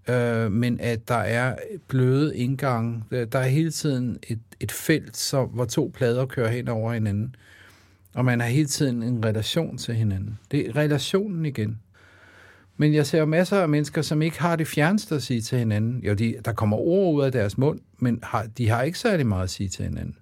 Øh, 0.08 0.52
men 0.52 0.80
at 0.80 1.08
der 1.08 1.14
er 1.14 1.56
bløde 1.88 2.36
indgange. 2.36 3.02
Der 3.10 3.38
er 3.38 3.48
hele 3.48 3.70
tiden 3.70 4.18
et, 4.28 4.40
et 4.60 4.72
felt, 4.72 5.16
så, 5.16 5.44
hvor 5.44 5.64
to 5.64 5.90
plader 5.94 6.26
kører 6.26 6.48
hen 6.48 6.68
over 6.68 6.92
hinanden. 6.92 7.34
Og 8.14 8.24
man 8.24 8.40
har 8.40 8.48
hele 8.48 8.68
tiden 8.68 9.02
en 9.02 9.24
relation 9.24 9.78
til 9.78 9.94
hinanden. 9.94 10.38
Det 10.50 10.68
er 10.68 10.76
relationen 10.76 11.46
igen. 11.46 11.80
Men 12.76 12.94
jeg 12.94 13.06
ser 13.06 13.18
jo 13.18 13.24
masser 13.24 13.60
af 13.60 13.68
mennesker, 13.68 14.02
som 14.02 14.22
ikke 14.22 14.40
har 14.40 14.56
det 14.56 14.66
fjerneste 14.66 15.14
at 15.14 15.22
sige 15.22 15.40
til 15.40 15.58
hinanden. 15.58 16.00
Jo, 16.02 16.14
de, 16.14 16.34
der 16.44 16.52
kommer 16.52 16.76
ord 16.76 17.14
ud 17.14 17.22
af 17.22 17.32
deres 17.32 17.58
mund, 17.58 17.80
men 17.98 18.20
har, 18.22 18.46
de 18.58 18.68
har 18.68 18.82
ikke 18.82 18.98
særlig 18.98 19.26
meget 19.26 19.44
at 19.44 19.50
sige 19.50 19.68
til 19.68 19.84
hinanden. 19.84 20.16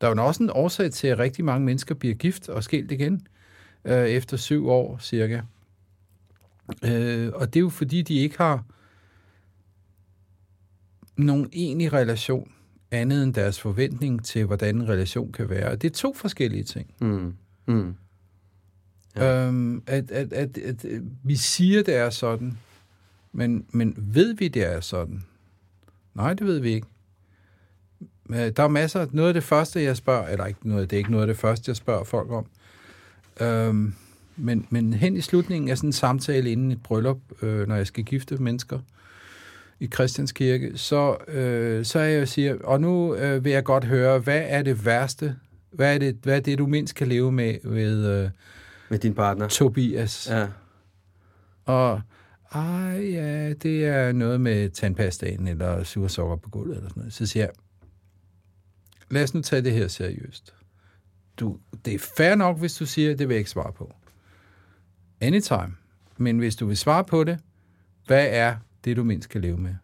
Der 0.00 0.06
er 0.06 0.14
jo 0.14 0.26
også 0.26 0.42
en 0.42 0.50
årsag 0.50 0.92
til, 0.92 1.06
at 1.08 1.18
rigtig 1.18 1.44
mange 1.44 1.66
mennesker 1.66 1.94
bliver 1.94 2.14
gift 2.14 2.48
og 2.48 2.64
skilt 2.64 2.92
igen 2.92 3.26
øh, 3.84 4.06
efter 4.08 4.36
syv 4.36 4.68
år 4.68 4.98
cirka. 4.98 5.40
Øh, 6.84 7.32
og 7.34 7.54
det 7.54 7.56
er 7.56 7.60
jo 7.60 7.68
fordi, 7.68 8.02
de 8.02 8.14
ikke 8.14 8.38
har 8.38 8.64
nogen 11.16 11.48
egentlig 11.52 11.92
relation 11.92 12.52
andet 12.90 13.22
end 13.22 13.34
deres 13.34 13.60
forventning 13.60 14.24
til, 14.24 14.44
hvordan 14.44 14.76
en 14.76 14.88
relation 14.88 15.32
kan 15.32 15.48
være. 15.48 15.70
Og 15.70 15.82
det 15.82 15.90
er 15.90 15.94
to 15.94 16.14
forskellige 16.14 16.64
ting. 16.64 16.94
Mm. 17.00 17.34
Mm. 17.66 17.94
Ja. 19.16 19.46
Øhm, 19.46 19.82
at, 19.86 20.10
at, 20.10 20.32
at, 20.32 20.58
at, 20.58 20.84
at 20.84 21.02
vi 21.22 21.36
siger, 21.36 21.82
det 21.82 21.94
er 21.94 22.10
sådan, 22.10 22.58
men, 23.32 23.66
men 23.70 23.94
ved 23.96 24.34
vi, 24.34 24.48
det 24.48 24.66
er 24.74 24.80
sådan? 24.80 25.22
Nej, 26.14 26.34
det 26.34 26.46
ved 26.46 26.58
vi 26.58 26.70
ikke. 26.70 26.86
Men 28.24 28.52
Der 28.52 28.62
er 28.62 28.68
masser 28.68 29.00
af, 29.00 29.06
noget 29.12 29.28
af 29.28 29.34
det 29.34 29.42
første, 29.42 29.82
jeg 29.82 29.96
spørger, 29.96 30.28
eller 30.28 30.46
ikke 30.46 30.68
noget, 30.68 30.90
det 30.90 30.96
er 30.96 30.98
ikke 30.98 31.10
noget 31.10 31.22
af 31.22 31.26
det 31.26 31.36
første, 31.36 31.68
jeg 31.68 31.76
spørger 31.76 32.04
folk 32.04 32.30
om, 32.30 32.46
øhm, 33.40 33.94
men, 34.36 34.66
men 34.70 34.94
hen 34.94 35.16
i 35.16 35.20
slutningen 35.20 35.70
af 35.70 35.76
sådan 35.76 35.88
en 35.88 35.92
samtale 35.92 36.50
inden 36.50 36.70
et 36.70 36.82
bryllup, 36.82 37.18
øh, 37.42 37.68
når 37.68 37.76
jeg 37.76 37.86
skal 37.86 38.04
gifte 38.04 38.36
mennesker 38.36 38.78
i 39.80 39.86
Christianskirke, 39.86 40.78
så, 40.78 41.16
øh, 41.28 41.84
så 41.84 41.98
er 41.98 42.04
jeg 42.04 42.22
og 42.22 42.28
siger, 42.28 42.56
og 42.64 42.80
nu 42.80 43.14
øh, 43.14 43.44
vil 43.44 43.52
jeg 43.52 43.64
godt 43.64 43.84
høre, 43.84 44.18
hvad 44.18 44.42
er 44.46 44.62
det 44.62 44.84
værste, 44.84 45.36
hvad 45.70 45.94
er 45.94 45.98
det, 45.98 46.18
hvad 46.22 46.36
er 46.36 46.40
det 46.40 46.58
du 46.58 46.66
mindst 46.66 46.94
kan 46.94 47.08
leve 47.08 47.32
med 47.32 47.58
ved 47.64 48.24
øh, 48.24 48.30
Med 48.88 48.98
din 48.98 49.14
partner? 49.14 49.48
Tobias? 49.48 50.28
Ja. 50.30 50.46
Og 51.64 52.00
ej, 52.52 53.10
ja, 53.12 53.52
det 53.52 53.84
er 53.84 54.12
noget 54.12 54.40
med 54.40 54.70
tandpastaen 54.70 55.48
eller 55.48 55.84
sur 55.84 56.08
sukker 56.08 56.36
på 56.36 56.50
gulvet 56.50 56.76
eller 56.76 56.88
sådan 56.88 57.00
noget. 57.00 57.12
Så 57.12 57.26
siger 57.26 57.44
jeg, 57.44 57.52
lad 59.10 59.22
os 59.22 59.34
nu 59.34 59.42
tage 59.42 59.62
det 59.62 59.72
her 59.72 59.88
seriøst. 59.88 60.54
Du, 61.36 61.58
det 61.84 61.94
er 61.94 61.98
fair 62.16 62.34
nok, 62.34 62.58
hvis 62.58 62.74
du 62.74 62.86
siger, 62.86 63.16
det 63.16 63.28
vil 63.28 63.34
jeg 63.34 63.38
ikke 63.38 63.50
svare 63.50 63.72
på. 63.72 63.94
Anytime. 65.20 65.74
Men 66.16 66.38
hvis 66.38 66.56
du 66.56 66.66
vil 66.66 66.76
svare 66.76 67.04
på 67.04 67.24
det, 67.24 67.38
hvad 68.06 68.26
er 68.30 68.56
det, 68.84 68.96
du 68.96 69.04
mindst 69.04 69.28
kan 69.28 69.40
leve 69.40 69.56
med? 69.56 69.74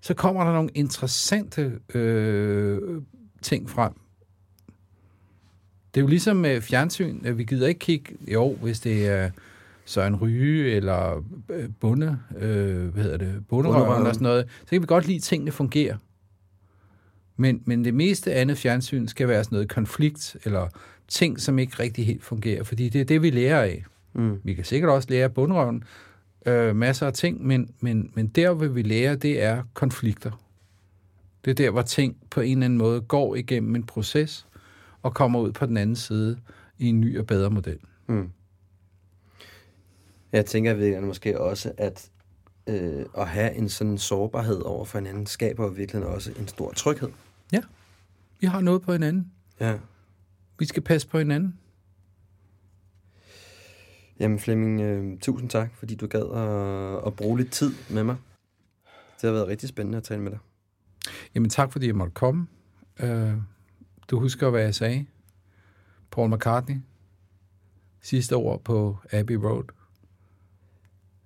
Så 0.00 0.14
kommer 0.14 0.44
der 0.44 0.52
nogle 0.52 0.70
interessante 0.74 1.80
øh, 1.94 3.02
ting 3.42 3.70
frem. 3.70 3.92
Det 5.94 6.00
er 6.00 6.04
jo 6.04 6.08
ligesom 6.08 6.36
med 6.36 6.60
fjernsyn, 6.60 7.24
at 7.24 7.38
vi 7.38 7.44
gider 7.44 7.66
ikke 7.66 7.78
kigge, 7.78 8.16
jo, 8.32 8.54
hvis 8.54 8.80
det 8.80 9.06
er 9.06 9.30
Søren 9.84 10.16
Ryge 10.16 10.72
eller 10.72 11.24
øh, 11.50 11.68
Bunde, 11.80 12.18
øh, 12.38 12.88
hvad 12.88 13.02
hedder 13.02 13.16
det, 13.16 13.46
Bunderøven 13.48 14.06
og 14.06 14.14
sådan 14.14 14.22
noget, 14.22 14.48
så 14.60 14.70
kan 14.70 14.80
vi 14.80 14.86
godt 14.86 15.06
lide, 15.06 15.16
at 15.16 15.22
tingene 15.22 15.52
fungerer. 15.52 15.96
Men, 17.36 17.62
men 17.64 17.84
det 17.84 17.94
meste 17.94 18.34
andet 18.34 18.58
fjernsyn 18.58 19.06
skal 19.06 19.28
være 19.28 19.44
sådan 19.44 19.56
noget 19.56 19.68
konflikt, 19.68 20.36
eller 20.44 20.68
ting, 21.08 21.40
som 21.40 21.58
ikke 21.58 21.78
rigtig 21.78 22.06
helt 22.06 22.24
fungerer, 22.24 22.64
fordi 22.64 22.88
det 22.88 23.00
er 23.00 23.04
det, 23.04 23.22
vi 23.22 23.30
lærer 23.30 23.62
af. 23.62 23.84
Mm. 24.12 24.40
Vi 24.44 24.54
kan 24.54 24.64
sikkert 24.64 24.90
også 24.90 25.08
lære 25.10 25.24
af 25.24 25.34
bundrøven, 25.34 25.84
øh, 26.48 26.76
masser 26.76 27.06
af 27.06 27.12
ting, 27.12 27.46
men, 27.46 27.74
men, 27.80 28.10
men 28.14 28.26
der, 28.26 28.52
hvor 28.52 28.66
vi 28.66 28.82
lærer, 28.82 29.16
det 29.16 29.42
er 29.42 29.62
konflikter. 29.74 30.44
Det 31.44 31.50
er 31.50 31.54
der, 31.54 31.70
hvor 31.70 31.82
ting 31.82 32.16
på 32.30 32.40
en 32.40 32.52
eller 32.52 32.64
anden 32.64 32.78
måde 32.78 33.00
går 33.00 33.34
igennem 33.34 33.74
en 33.74 33.82
proces 33.82 34.46
og 35.02 35.14
kommer 35.14 35.40
ud 35.40 35.52
på 35.52 35.66
den 35.66 35.76
anden 35.76 35.96
side 35.96 36.38
i 36.78 36.86
en 36.86 37.00
ny 37.00 37.18
og 37.18 37.26
bedre 37.26 37.50
model. 37.50 37.78
Mm. 38.06 38.30
Jeg 40.32 40.46
tænker 40.46 40.74
virkelig 40.74 41.06
måske 41.06 41.40
også, 41.40 41.72
at 41.76 42.10
øh, 42.66 43.04
at 43.18 43.28
have 43.28 43.54
en 43.54 43.68
sådan 43.68 43.98
sårbarhed 43.98 44.60
over 44.60 44.84
for 44.84 44.98
hinanden, 44.98 45.26
skaber 45.26 45.68
virkelig 45.68 46.06
også 46.06 46.32
en 46.38 46.48
stor 46.48 46.72
tryghed. 46.72 47.08
Ja, 47.52 47.60
vi 48.40 48.46
har 48.46 48.60
noget 48.60 48.82
på 48.82 48.92
hinanden. 48.92 49.32
Ja. 49.60 49.78
Vi 50.58 50.64
skal 50.64 50.82
passe 50.82 51.08
på 51.08 51.18
hinanden. 51.18 51.58
Jamen 54.20 54.38
Flemming, 54.38 54.80
øh, 54.80 55.18
tusind 55.20 55.50
tak, 55.50 55.74
fordi 55.74 55.94
du 55.94 56.06
gad 56.06 56.20
at, 56.20 57.06
at 57.06 57.16
bruge 57.16 57.38
lidt 57.38 57.52
tid 57.52 57.72
med 57.90 58.04
mig. 58.04 58.16
Det 59.20 59.28
har 59.28 59.32
været 59.32 59.48
rigtig 59.48 59.68
spændende 59.68 59.98
at 59.98 60.04
tale 60.04 60.20
med 60.20 60.30
dig. 60.30 60.38
Jamen 61.34 61.50
tak, 61.50 61.72
fordi 61.72 61.86
jeg 61.86 61.94
måtte 61.94 62.12
komme. 62.14 62.46
Uh, 63.02 63.32
du 64.10 64.20
husker, 64.20 64.50
hvad 64.50 64.62
jeg 64.62 64.74
sagde. 64.74 65.06
Paul 66.10 66.34
McCartney. 66.34 66.76
Sidste 68.00 68.36
ord 68.36 68.64
på 68.64 68.96
Abbey 69.12 69.34
Road. 69.34 69.64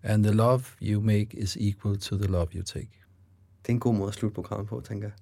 And 0.02 0.24
the 0.24 0.32
love 0.32 0.62
you 0.82 1.00
make 1.00 1.38
is 1.38 1.56
equal 1.60 1.98
to 1.98 2.16
the 2.16 2.26
love 2.26 2.46
you 2.54 2.62
take. 2.62 2.90
Det 3.62 3.68
er 3.68 3.72
en 3.72 3.80
god 3.80 3.94
måde 3.94 4.08
at 4.08 4.14
slutte 4.14 4.34
programmet 4.34 4.68
på, 4.68 4.80
tænker 4.80 5.08
jeg. 5.08 5.14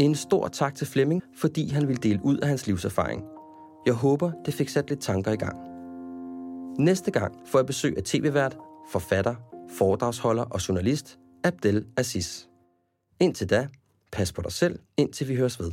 En 0.00 0.14
stor 0.14 0.48
tak 0.48 0.74
til 0.74 0.86
Flemming, 0.86 1.22
fordi 1.36 1.68
han 1.68 1.88
ville 1.88 2.02
dele 2.02 2.20
ud 2.24 2.36
af 2.36 2.48
hans 2.48 2.66
livserfaring. 2.66 3.22
Jeg 3.86 3.94
håber, 3.94 4.32
det 4.44 4.54
fik 4.54 4.68
sat 4.68 4.88
lidt 4.88 5.00
tanker 5.00 5.32
i 5.32 5.36
gang. 5.36 5.56
Næste 6.78 7.10
gang 7.10 7.34
får 7.46 7.58
jeg 7.58 7.66
besøg 7.66 7.96
af 7.96 8.02
tv-vært, 8.02 8.56
forfatter, 8.92 9.34
foredragsholder 9.78 10.42
og 10.42 10.68
journalist 10.68 11.18
Abdel 11.44 11.86
Aziz. 11.96 12.44
Indtil 13.20 13.50
da, 13.50 13.68
pas 14.12 14.32
på 14.32 14.42
dig 14.42 14.52
selv, 14.52 14.78
indtil 14.96 15.28
vi 15.28 15.36
høres 15.36 15.60
ved. 15.60 15.72